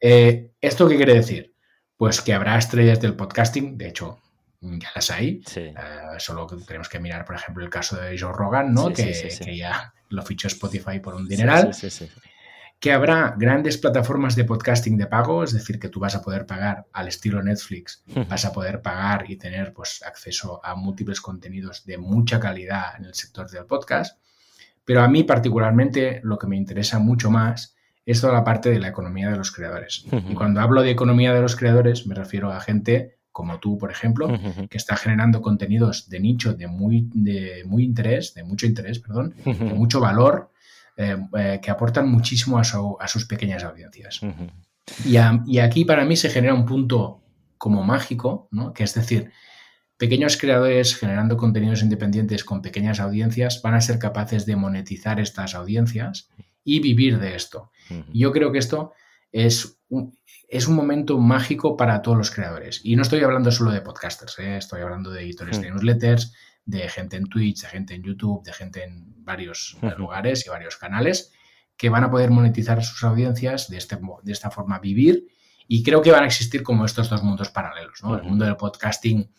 Eh, 0.00 0.52
¿Esto 0.60 0.88
qué 0.88 0.94
quiere 0.94 1.14
decir? 1.14 1.52
Pues 1.96 2.20
que 2.20 2.32
habrá 2.32 2.56
estrellas 2.56 3.00
del 3.00 3.16
podcasting, 3.16 3.76
de 3.76 3.88
hecho, 3.88 4.20
ya 4.60 4.90
las 4.94 5.10
hay. 5.10 5.42
Eh, 5.56 5.74
solo 6.18 6.46
tenemos 6.66 6.88
que 6.88 6.98
mirar, 6.98 7.24
por 7.24 7.36
ejemplo, 7.36 7.64
el 7.64 7.70
caso 7.70 7.96
de 7.96 8.18
Joe 8.18 8.32
Rogan, 8.32 8.72
¿no? 8.72 8.92
que, 8.92 9.56
ya 9.56 9.92
lo 10.08 10.22
fichó 10.22 10.48
Spotify 10.48 11.00
por 11.00 11.14
un 11.14 11.28
dineral. 11.28 11.70
Que 12.80 12.92
habrá 12.92 13.34
grandes 13.36 13.76
plataformas 13.76 14.36
de 14.36 14.44
podcasting 14.44 14.96
de 14.96 15.06
pago, 15.06 15.42
es 15.42 15.52
decir, 15.52 15.80
que 15.80 15.88
tú 15.88 15.98
vas 15.98 16.14
a 16.14 16.22
poder 16.22 16.46
pagar 16.46 16.86
al 16.92 17.08
estilo 17.08 17.42
Netflix, 17.42 18.04
vas 18.28 18.44
a 18.44 18.52
poder 18.52 18.82
pagar 18.82 19.28
y 19.28 19.36
tener 19.36 19.72
pues, 19.72 20.02
acceso 20.04 20.60
a 20.64 20.76
múltiples 20.76 21.20
contenidos 21.20 21.84
de 21.86 21.98
mucha 21.98 22.38
calidad 22.38 22.96
en 22.96 23.06
el 23.06 23.14
sector 23.14 23.50
del 23.50 23.66
podcast. 23.66 24.20
Pero 24.84 25.02
a 25.02 25.08
mí 25.08 25.24
particularmente 25.24 26.20
lo 26.22 26.38
que 26.38 26.46
me 26.46 26.56
interesa 26.56 26.98
mucho 27.00 27.30
más 27.30 27.76
es 28.06 28.20
toda 28.20 28.32
la 28.32 28.44
parte 28.44 28.70
de 28.70 28.78
la 28.78 28.88
economía 28.88 29.28
de 29.28 29.36
los 29.36 29.50
creadores. 29.50 30.06
Y 30.30 30.34
cuando 30.34 30.60
hablo 30.60 30.80
de 30.82 30.90
economía 30.90 31.34
de 31.34 31.42
los 31.42 31.56
creadores 31.56 32.06
me 32.06 32.14
refiero 32.14 32.50
a 32.52 32.60
gente 32.60 33.17
como 33.38 33.60
tú, 33.60 33.78
por 33.78 33.92
ejemplo, 33.92 34.28
que 34.68 34.76
está 34.76 34.96
generando 34.96 35.40
contenidos 35.40 36.08
de 36.08 36.18
nicho 36.18 36.54
de 36.54 36.66
muy, 36.66 37.08
de 37.14 37.62
muy 37.66 37.84
interés, 37.84 38.34
de 38.34 38.42
mucho 38.42 38.66
interés, 38.66 38.98
perdón, 38.98 39.32
de 39.44 39.74
mucho 39.74 40.00
valor, 40.00 40.50
eh, 40.96 41.16
eh, 41.38 41.60
que 41.62 41.70
aportan 41.70 42.08
muchísimo 42.10 42.58
a, 42.58 42.64
sus 42.64 43.26
pequeñas 43.26 43.62
audiencias. 43.62 44.22
y, 45.04 45.58
aquí 45.58 45.84
para 45.84 46.04
mí 46.04 46.16
se 46.16 46.30
genera 46.30 46.52
un 46.52 46.66
punto 46.66 47.22
como 47.58 47.84
mágico, 47.84 48.48
¿no? 48.50 48.72
que 48.72 48.82
es 48.82 48.94
decir, 48.94 49.30
pequeños 49.96 50.36
creadores 50.36 50.96
generando 50.96 51.36
contenidos 51.36 51.84
independientes 51.84 52.42
con 52.42 52.60
pequeñas 52.60 52.98
audiencias 52.98 53.62
van 53.62 53.74
a 53.74 53.80
ser 53.80 54.00
capaces 54.00 54.46
de 54.46 54.56
monetizar 54.56 55.20
estas 55.20 55.54
audiencias 55.54 56.28
y 56.64 56.80
vivir 56.80 57.20
de 57.20 57.36
esto. 57.36 57.70
Yo 58.12 58.32
creo 58.32 58.50
que 58.50 58.58
esto 58.58 58.94
es 59.32 59.80
un, 59.88 60.18
es 60.48 60.66
un 60.66 60.74
momento 60.74 61.18
mágico 61.18 61.76
para 61.76 62.02
todos 62.02 62.16
los 62.16 62.30
creadores. 62.30 62.80
Y 62.84 62.96
no 62.96 63.02
estoy 63.02 63.20
hablando 63.20 63.50
solo 63.50 63.70
de 63.70 63.80
podcasters, 63.80 64.38
¿eh? 64.38 64.56
estoy 64.56 64.80
hablando 64.80 65.10
de 65.10 65.22
editores 65.22 65.60
de 65.60 65.70
hmm. 65.70 65.74
newsletters, 65.74 66.34
de 66.64 66.88
gente 66.88 67.16
en 67.16 67.26
Twitch, 67.26 67.62
de 67.62 67.68
gente 67.68 67.94
en 67.94 68.02
YouTube, 68.02 68.44
de 68.44 68.52
gente 68.52 68.84
en 68.84 69.24
varios 69.24 69.78
lugares 69.96 70.46
y 70.46 70.50
varios 70.50 70.76
canales 70.76 71.32
que 71.78 71.88
van 71.88 72.04
a 72.04 72.10
poder 72.10 72.30
monetizar 72.30 72.82
sus 72.84 73.04
audiencias 73.04 73.70
de, 73.70 73.78
este, 73.78 73.98
de 74.22 74.32
esta 74.32 74.50
forma, 74.50 74.78
vivir. 74.80 75.28
Y 75.68 75.82
creo 75.82 76.02
que 76.02 76.10
van 76.10 76.24
a 76.24 76.26
existir 76.26 76.62
como 76.62 76.84
estos 76.84 77.08
dos 77.08 77.22
mundos 77.22 77.50
paralelos, 77.50 78.02
¿no? 78.02 78.16
El 78.16 78.24
mundo 78.24 78.44
del 78.44 78.56
podcasting 78.56 79.30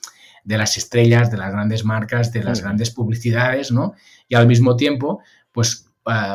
de 0.43 0.57
las 0.57 0.77
estrellas, 0.77 1.29
de 1.29 1.37
las 1.37 1.51
grandes 1.51 1.83
marcas, 1.83 2.31
de 2.31 2.43
las 2.43 2.61
grandes 2.61 2.91
publicidades, 2.91 3.71
¿no? 3.71 3.93
Y 4.27 4.35
al 4.35 4.47
mismo 4.47 4.75
tiempo, 4.77 5.21
pues 5.51 5.88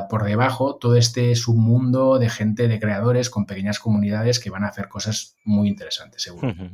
por 0.08 0.24
debajo 0.24 0.76
todo 0.76 0.96
este 0.96 1.34
submundo 1.34 2.18
de 2.18 2.30
gente, 2.30 2.68
de 2.68 2.78
creadores 2.78 3.30
con 3.30 3.46
pequeñas 3.46 3.78
comunidades 3.78 4.38
que 4.38 4.50
van 4.50 4.64
a 4.64 4.68
hacer 4.68 4.88
cosas 4.88 5.36
muy 5.44 5.68
interesantes, 5.68 6.22
seguro. 6.22 6.54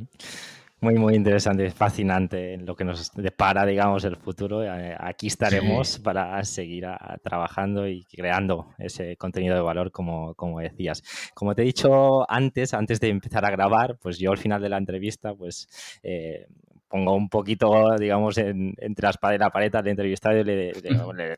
Muy, 0.83 0.95
muy 0.95 1.13
interesante, 1.13 1.69
fascinante 1.69 2.57
lo 2.57 2.75
que 2.75 2.83
nos 2.83 3.11
depara, 3.13 3.67
digamos, 3.67 4.03
el 4.03 4.15
futuro. 4.15 4.63
Eh, 4.63 4.95
aquí 4.99 5.27
estaremos 5.27 5.99
para 5.99 6.43
seguir 6.43 6.87
trabajando 7.21 7.87
y 7.87 8.03
creando 8.05 8.73
ese 8.79 9.15
contenido 9.15 9.53
de 9.53 9.61
valor, 9.61 9.91
como, 9.91 10.33
como 10.33 10.59
decías. 10.59 11.03
Como 11.35 11.53
te 11.53 11.61
he 11.61 11.65
dicho 11.65 12.25
antes, 12.27 12.73
antes 12.73 12.99
de 12.99 13.09
empezar 13.09 13.45
a 13.45 13.51
grabar, 13.51 13.99
pues 14.01 14.17
yo 14.17 14.31
al 14.31 14.39
final 14.39 14.59
de 14.59 14.69
la 14.69 14.79
entrevista, 14.79 15.35
pues 15.35 15.69
eh, 16.01 16.47
pongo 16.87 17.13
un 17.13 17.29
poquito, 17.29 17.95
digamos, 17.99 18.39
entre 18.39 19.03
la 19.03 19.11
espada 19.11 19.35
y 19.35 19.37
la 19.37 19.51
pared 19.51 19.73
al 19.75 19.87
entrevistado 19.87 20.39
y 20.39 20.43
le, 20.43 20.73
le, 20.73 21.37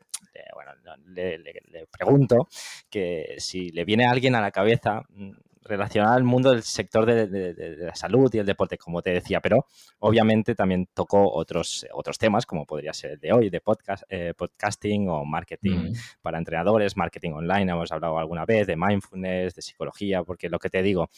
pregunto 1.90 2.48
que 2.90 3.36
si 3.38 3.70
le 3.70 3.84
viene 3.84 4.06
a 4.06 4.10
alguien 4.10 4.34
a 4.34 4.40
la 4.40 4.50
cabeza 4.50 5.02
mm, 5.08 5.32
relacionado 5.64 6.14
al 6.14 6.24
mundo 6.24 6.50
del 6.50 6.62
sector 6.62 7.06
de, 7.06 7.76
la 7.78 7.94
salud 7.94 8.32
y 8.34 8.38
el 8.38 8.46
deporte, 8.46 8.76
como 8.76 9.02
te 9.02 9.10
decía, 9.10 9.40
pero 9.40 9.66
obviamente 9.98 10.54
también 10.54 10.88
tocó 10.92 11.32
otros, 11.32 11.86
otros 11.92 12.18
temas, 12.18 12.46
como 12.46 12.66
podría 12.66 12.92
ser 12.92 13.12
el 13.12 13.18
de 13.18 13.32
hoy, 13.32 13.50
de 13.50 13.60
podcast, 13.60 14.04
eh, 14.08 14.34
podcasting 14.36 15.08
o 15.08 15.24
marketing 15.24 15.90
mm. 15.90 15.92
para 16.22 16.38
entrenadores, 16.38 16.96
marketing 16.96 17.32
online, 17.32 17.72
hemos 17.72 17.90
hablado 17.92 18.18
alguna 18.18 18.44
vez, 18.44 18.66
de 18.66 18.76
mindfulness, 18.76 19.54
de 19.54 19.62
psicología, 19.62 20.22
porque 20.22 20.48
lo 20.48 20.58
que 20.58 20.68
te 20.68 20.82
digo, 20.82 21.08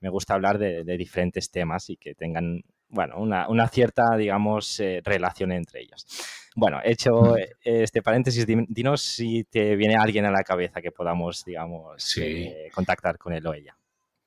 me 0.00 0.08
gusta 0.08 0.34
hablar 0.34 0.58
de, 0.58 0.84
diferentes 0.96 1.50
temas 1.50 1.90
y 1.90 1.96
que 1.96 2.14
tengan, 2.14 2.62
bueno, 2.88 3.18
una, 3.18 3.48
una 3.48 3.68
cierta, 3.68 4.16
digamos, 4.16 4.80
eh, 4.80 5.02
relación 5.04 5.52
entre 5.52 5.82
ellos. 5.82 6.06
Bueno, 6.58 6.80
hecho 6.82 7.36
este 7.62 8.00
paréntesis, 8.00 8.46
dinos 8.46 9.02
si 9.02 9.44
te 9.44 9.76
viene 9.76 9.94
alguien 9.94 10.24
a 10.24 10.30
la 10.30 10.42
cabeza 10.42 10.80
que 10.80 10.90
podamos, 10.90 11.44
digamos, 11.44 12.16
eh, 12.16 12.70
contactar 12.72 13.18
con 13.18 13.34
él 13.34 13.46
o 13.46 13.52
ella. 13.52 13.76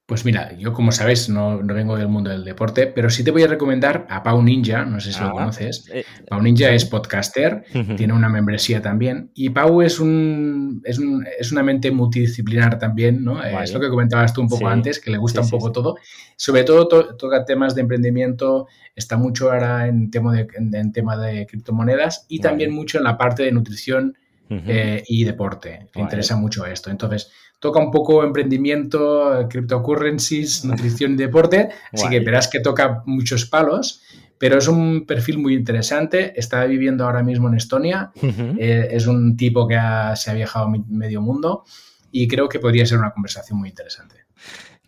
Pues 0.09 0.25
mira, 0.25 0.57
yo 0.57 0.73
como 0.73 0.91
sabes 0.91 1.29
no, 1.29 1.59
vengo 1.63 1.95
del 1.95 2.07
mundo 2.07 2.31
del 2.31 2.43
deporte, 2.43 2.87
pero 2.87 3.11
sí 3.11 3.23
te 3.23 3.29
voy 3.29 3.43
a 3.43 3.47
recomendar 3.47 4.07
a 4.09 4.23
Pau 4.23 4.41
Ninja, 4.41 4.83
no 4.83 4.99
sé 4.99 5.13
si 5.13 5.19
lo 5.19 5.27
ah, 5.27 5.31
conoces. 5.33 5.87
Eh, 5.93 6.03
Pau 6.27 6.41
Ninja 6.41 6.71
es 6.71 6.85
podcaster, 6.85 7.63
tiene 7.95 8.13
una 8.13 8.27
membresía 8.27 8.81
también 8.81 9.29
y 9.35 9.51
Pau 9.51 9.83
es, 9.83 9.99
un, 9.99 10.81
es, 10.83 10.97
un, 10.97 11.27
es 11.39 11.51
una 11.51 11.61
mente 11.61 11.91
multidisciplinar 11.91 12.79
también, 12.79 13.23
¿no? 13.23 13.43
Eh, 13.43 13.55
es 13.61 13.71
lo 13.71 13.79
que 13.79 13.87
comentabas 13.87 14.33
tú 14.33 14.41
un 14.41 14.49
poco 14.49 14.67
antes, 14.67 14.99
que 14.99 15.11
le 15.11 15.19
gusta 15.19 15.41
un 15.41 15.49
poco 15.51 15.71
todo. 15.71 15.95
Sobre 16.35 16.63
todo 16.63 16.87
toca 16.87 17.45
temas 17.45 17.75
de 17.75 17.81
emprendimiento, 17.81 18.65
está 18.95 19.15
mucho 19.15 19.51
ahora 19.51 19.85
en 19.85 20.09
tema 20.09 20.33
de, 20.33 20.47
en, 20.55 20.91
tema 20.91 21.17
de 21.17 21.45
criptomonedas 21.45 22.25
y 22.27 22.39
también 22.39 22.73
mucho 22.73 22.97
en 22.97 23.03
la 23.03 23.15
parte 23.15 23.43
de 23.43 23.51
nutrición 23.51 24.17
eh, 24.49 25.03
y 25.07 25.23
deporte. 25.23 25.87
Le 25.93 26.01
interesa 26.01 26.35
mucho 26.35 26.65
esto. 26.65 26.89
Entonces, 26.89 27.31
toca 27.59 27.79
un 27.79 27.91
poco 27.91 28.23
emprendimiento, 28.23 29.47
cryptocurrencies, 29.49 30.65
nutrición 30.65 31.13
y 31.13 31.17
deporte. 31.17 31.69
Así 31.91 32.09
que 32.09 32.19
verás 32.19 32.47
que 32.47 32.59
toca 32.59 33.03
muchos 33.05 33.45
palos. 33.45 34.01
Pero 34.37 34.57
es 34.57 34.67
un 34.69 35.05
perfil 35.05 35.37
muy 35.37 35.53
interesante. 35.53 36.33
Está 36.39 36.65
viviendo 36.65 37.05
ahora 37.05 37.23
mismo 37.23 37.49
en 37.49 37.55
Estonia. 37.55 38.11
Eh, 38.23 38.87
es 38.91 39.05
un 39.05 39.35
tipo 39.35 39.67
que 39.67 39.77
se 40.15 40.31
ha 40.31 40.33
viajado 40.33 40.69
medio 40.87 41.21
mundo 41.21 41.65
y 42.11 42.27
creo 42.27 42.47
que 42.49 42.59
podría 42.59 42.85
ser 42.85 42.97
una 42.97 43.11
conversación 43.11 43.59
muy 43.59 43.69
interesante. 43.69 44.15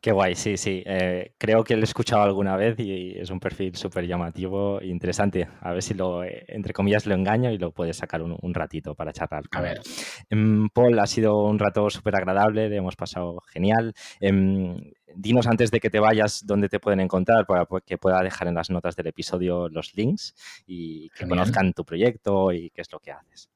Qué 0.02 0.12
guay, 0.12 0.34
sí, 0.34 0.58
sí. 0.58 0.82
Eh, 0.84 1.36
creo 1.38 1.64
que 1.64 1.76
lo 1.76 1.82
he 1.82 1.84
escuchado 1.84 2.24
alguna 2.24 2.58
vez 2.58 2.80
y 2.80 3.12
es 3.20 3.30
un 3.30 3.40
perfil 3.40 3.76
súper 3.76 4.08
llamativo 4.08 4.82
e 4.82 4.88
interesante. 4.88 5.48
A 5.60 5.74
ver 5.74 5.84
si 5.84 5.94
lo, 5.94 6.24
eh, 6.24 6.44
entre 6.48 6.74
comillas, 6.74 7.06
lo 7.06 7.14
engaño 7.14 7.52
y 7.52 7.60
lo 7.60 7.72
puedes 7.72 7.98
sacar 7.98 8.24
un, 8.24 8.54
ratito 8.56 8.96
para 8.96 9.14
charlar. 9.14 9.44
A 9.52 9.62
ver. 9.62 9.80
Em, 10.32 10.70
Paul, 10.70 10.98
ha 10.98 11.06
sido 11.06 11.44
un 11.44 11.60
rato 11.60 11.88
súper 11.92 12.16
agradable, 12.16 12.68
le 12.68 12.78
hemos 12.78 12.96
pasado 12.96 13.42
genial. 13.42 13.94
Em, 14.20 14.76
dinos 15.16 15.46
antes 15.46 15.70
de 15.70 15.80
que 15.80 15.92
te 15.92 16.00
vayas 16.00 16.48
dónde 16.48 16.68
te 16.68 16.80
pueden 16.80 17.00
encontrar 17.00 17.46
para 17.46 17.68
que 17.86 18.00
pueda 18.00 18.24
dejar 18.24 18.48
en 18.48 18.56
las 18.56 18.72
notas 18.72 18.96
del 18.96 19.06
episodio 19.06 19.70
los 19.70 19.96
links 19.96 20.34
y 20.66 21.10
que 21.12 21.28
conozcan 21.28 21.74
tu 21.74 21.86
proyecto 21.86 22.52
y 22.52 22.72
qué 22.72 22.82
es 22.82 22.92
lo 22.92 23.00
que 23.00 23.12
haces. 23.12 23.51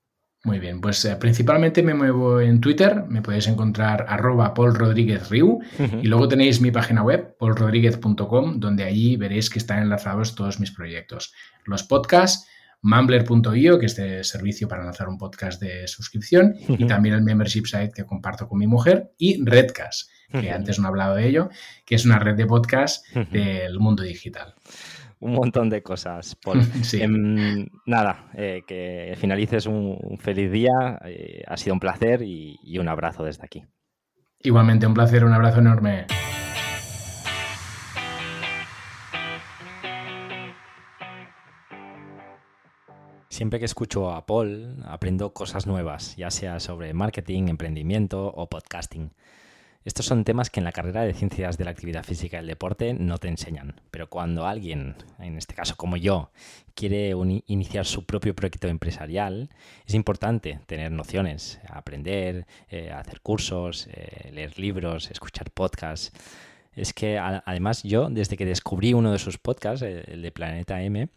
Muy 0.46 0.60
bien, 0.60 0.80
pues 0.80 1.04
eh, 1.06 1.16
principalmente 1.16 1.82
me 1.82 1.96
muevo 1.96 2.40
en 2.40 2.62
Twitter, 2.62 3.04
me 3.10 3.24
podéis 3.24 3.48
encontrar 3.48 4.06
arroba 4.08 4.54
Paul 4.54 4.76
Rodríguez 4.76 5.32
Riu 5.32 5.60
y 5.80 6.06
luego 6.06 6.28
tenéis 6.28 6.62
mi 6.62 6.70
página 6.70 7.02
web, 7.02 7.36
paulrodríguez.com, 7.40 8.60
donde 8.60 8.84
allí 8.84 9.18
veréis 9.18 9.50
que 9.50 9.58
están 9.58 9.82
enlazados 9.82 10.36
todos 10.36 10.60
mis 10.60 10.70
proyectos. 10.70 11.34
Los 11.66 11.82
podcasts, 11.82 12.48
mumbler.io, 12.84 13.80
que 13.80 13.88
es 13.88 13.96
de 13.96 14.24
servicio 14.24 14.68
para 14.68 14.84
lanzar 14.84 15.10
un 15.10 15.18
podcast 15.18 15.60
de 15.60 15.88
suscripción, 15.88 16.54
y 16.68 16.86
también 16.86 17.16
el 17.16 17.24
membership 17.24 17.66
site 17.66 17.94
que 17.96 18.06
comparto 18.06 18.48
con 18.48 18.60
mi 18.60 18.68
mujer, 18.68 19.14
y 19.18 19.44
Redcast, 19.44 20.12
que 20.30 20.52
antes 20.52 20.78
no 20.78 20.86
he 20.86 20.90
hablado 20.90 21.16
de 21.16 21.28
ello, 21.28 21.50
que 21.88 21.96
es 21.96 22.06
una 22.06 22.20
red 22.20 22.36
de 22.36 22.46
podcast 22.46 23.04
del 23.32 23.80
mundo 23.80 24.04
digital 24.04 24.54
un 25.20 25.34
montón 25.34 25.70
de 25.70 25.82
cosas, 25.82 26.36
Paul. 26.36 26.62
Em, 26.94 27.68
nada, 27.86 28.30
eh, 28.34 28.64
que 28.68 29.16
finalices 29.18 29.66
un, 29.66 30.18
feliz 30.20 30.52
día, 30.52 31.00
eh, 31.06 31.44
ha 31.48 31.58
sido 31.58 31.74
un 31.74 31.80
placer 31.80 32.22
y, 32.22 32.60
y 32.64 32.78
un 32.80 32.88
abrazo 32.88 33.24
desde 33.24 33.44
aquí. 33.44 33.64
Igualmente, 34.42 34.86
un 34.86 34.94
placer, 34.94 35.26
un 35.26 35.34
abrazo 35.34 35.60
enorme. 35.60 36.06
Siempre 43.36 43.60
que 43.60 43.66
escucho 43.66 44.12
a 44.12 44.26
Paul, 44.26 44.82
aprendo 44.86 45.34
cosas 45.34 45.68
nuevas, 45.68 46.16
ya 46.16 46.32
sea 46.32 46.62
sobre 46.62 46.94
marketing, 46.94 47.50
emprendimiento 47.50 48.28
o 48.28 48.48
podcasting. 48.48 49.12
Estos 49.86 50.08
son 50.08 50.24
temas 50.24 50.50
que 50.50 50.60
en 50.60 50.64
la 50.64 50.72
carrera 50.72 51.04
de 51.04 51.14
ciencias 51.14 51.60
de 51.60 51.64
la 51.64 51.70
actividad 51.70 52.04
física 52.04 52.38
y 52.38 52.40
el 52.40 52.48
deporte 52.48 52.96
no 52.96 53.20
te 53.20 53.28
enseñan, 53.28 53.80
pero 53.92 54.10
cuando 54.10 54.48
alguien, 54.48 54.96
en 55.20 55.38
este 55.38 55.54
caso 55.54 55.76
como 55.76 55.96
yo, 55.96 56.32
quiere 56.74 57.14
iniciar 57.46 57.86
su 57.86 58.04
propio 58.04 58.36
proyecto 58.36 58.68
empresarial, 58.68 59.52
es 59.86 59.94
importante 59.94 60.60
tener 60.66 60.92
nociones, 60.92 61.60
aprender, 61.70 62.48
eh, 62.68 62.90
hacer 62.90 63.22
cursos, 63.22 63.88
eh, 63.92 64.32
leer 64.34 64.58
libros, 64.58 65.12
escuchar 65.12 65.52
podcasts. 65.52 66.12
Es 66.74 66.92
que 66.92 67.20
además 67.20 67.84
yo, 67.84 68.10
desde 68.10 68.38
que 68.38 68.46
descubrí 68.48 68.96
uno 68.96 69.12
de 69.12 69.20
sus 69.20 69.38
podcasts, 69.38 69.84
el 69.84 70.24
de 70.24 70.32
Planeta 70.32 70.82
M, 70.82 71.10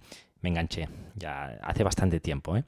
me 0.43 0.49
enganché, 0.51 0.91
ya 1.17 1.59
hace 1.63 1.85
bastante 1.85 2.21
tiempo. 2.21 2.55
¿eh? 2.59 2.65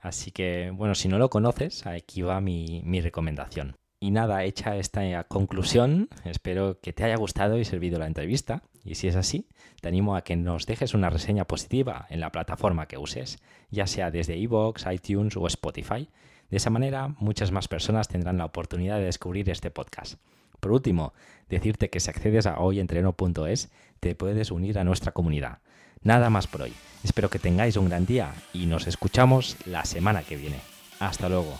Así 0.00 0.30
que, 0.30 0.70
bueno, 0.74 0.94
si 0.94 1.08
no 1.08 1.18
lo 1.18 1.28
conoces, 1.28 1.86
aquí 1.86 2.22
va 2.22 2.40
mi 2.40 3.00
recomendación. 3.02 3.76
Y 4.02 4.10
nada, 4.10 4.42
hecha 4.42 4.78
esta 4.78 5.22
conclusión, 5.28 6.08
espero 6.24 6.80
que 6.80 6.92
te 6.92 7.04
haya 7.04 7.14
gustado 7.14 7.56
y 7.56 7.64
servido 7.64 8.00
la 8.00 8.08
entrevista. 8.08 8.64
Y 8.84 8.96
si 8.96 9.06
es 9.06 9.14
así, 9.14 9.46
te 9.80 9.86
animo 9.86 10.16
a 10.16 10.22
que 10.22 10.34
nos 10.34 10.66
dejes 10.66 10.94
una 10.94 11.08
reseña 11.08 11.44
positiva 11.44 12.06
en 12.10 12.18
la 12.18 12.32
plataforma 12.32 12.88
que 12.88 12.98
uses, 12.98 13.38
ya 13.70 13.86
sea 13.86 14.10
desde 14.10 14.36
iVoox, 14.38 14.86
iTunes 14.92 15.36
o 15.36 15.46
Spotify. 15.46 16.08
De 16.50 16.56
esa 16.56 16.68
manera, 16.68 17.14
muchas 17.20 17.52
más 17.52 17.68
personas 17.68 18.08
tendrán 18.08 18.38
la 18.38 18.46
oportunidad 18.46 18.98
de 18.98 19.04
descubrir 19.04 19.48
este 19.48 19.70
podcast. 19.70 20.16
Por 20.58 20.72
último, 20.72 21.12
decirte 21.48 21.88
que 21.88 22.00
si 22.00 22.10
accedes 22.10 22.46
a 22.46 22.58
hoyentreno.es, 22.58 23.70
te 24.00 24.16
puedes 24.16 24.50
unir 24.50 24.80
a 24.80 24.84
nuestra 24.84 25.12
comunidad. 25.12 25.58
Nada 26.02 26.28
más 26.28 26.48
por 26.48 26.62
hoy. 26.62 26.72
Espero 27.04 27.30
que 27.30 27.38
tengáis 27.38 27.76
un 27.76 27.88
gran 27.88 28.04
día 28.04 28.34
y 28.52 28.66
nos 28.66 28.88
escuchamos 28.88 29.56
la 29.64 29.84
semana 29.84 30.24
que 30.24 30.34
viene. 30.34 30.58
Hasta 30.98 31.28
luego. 31.28 31.56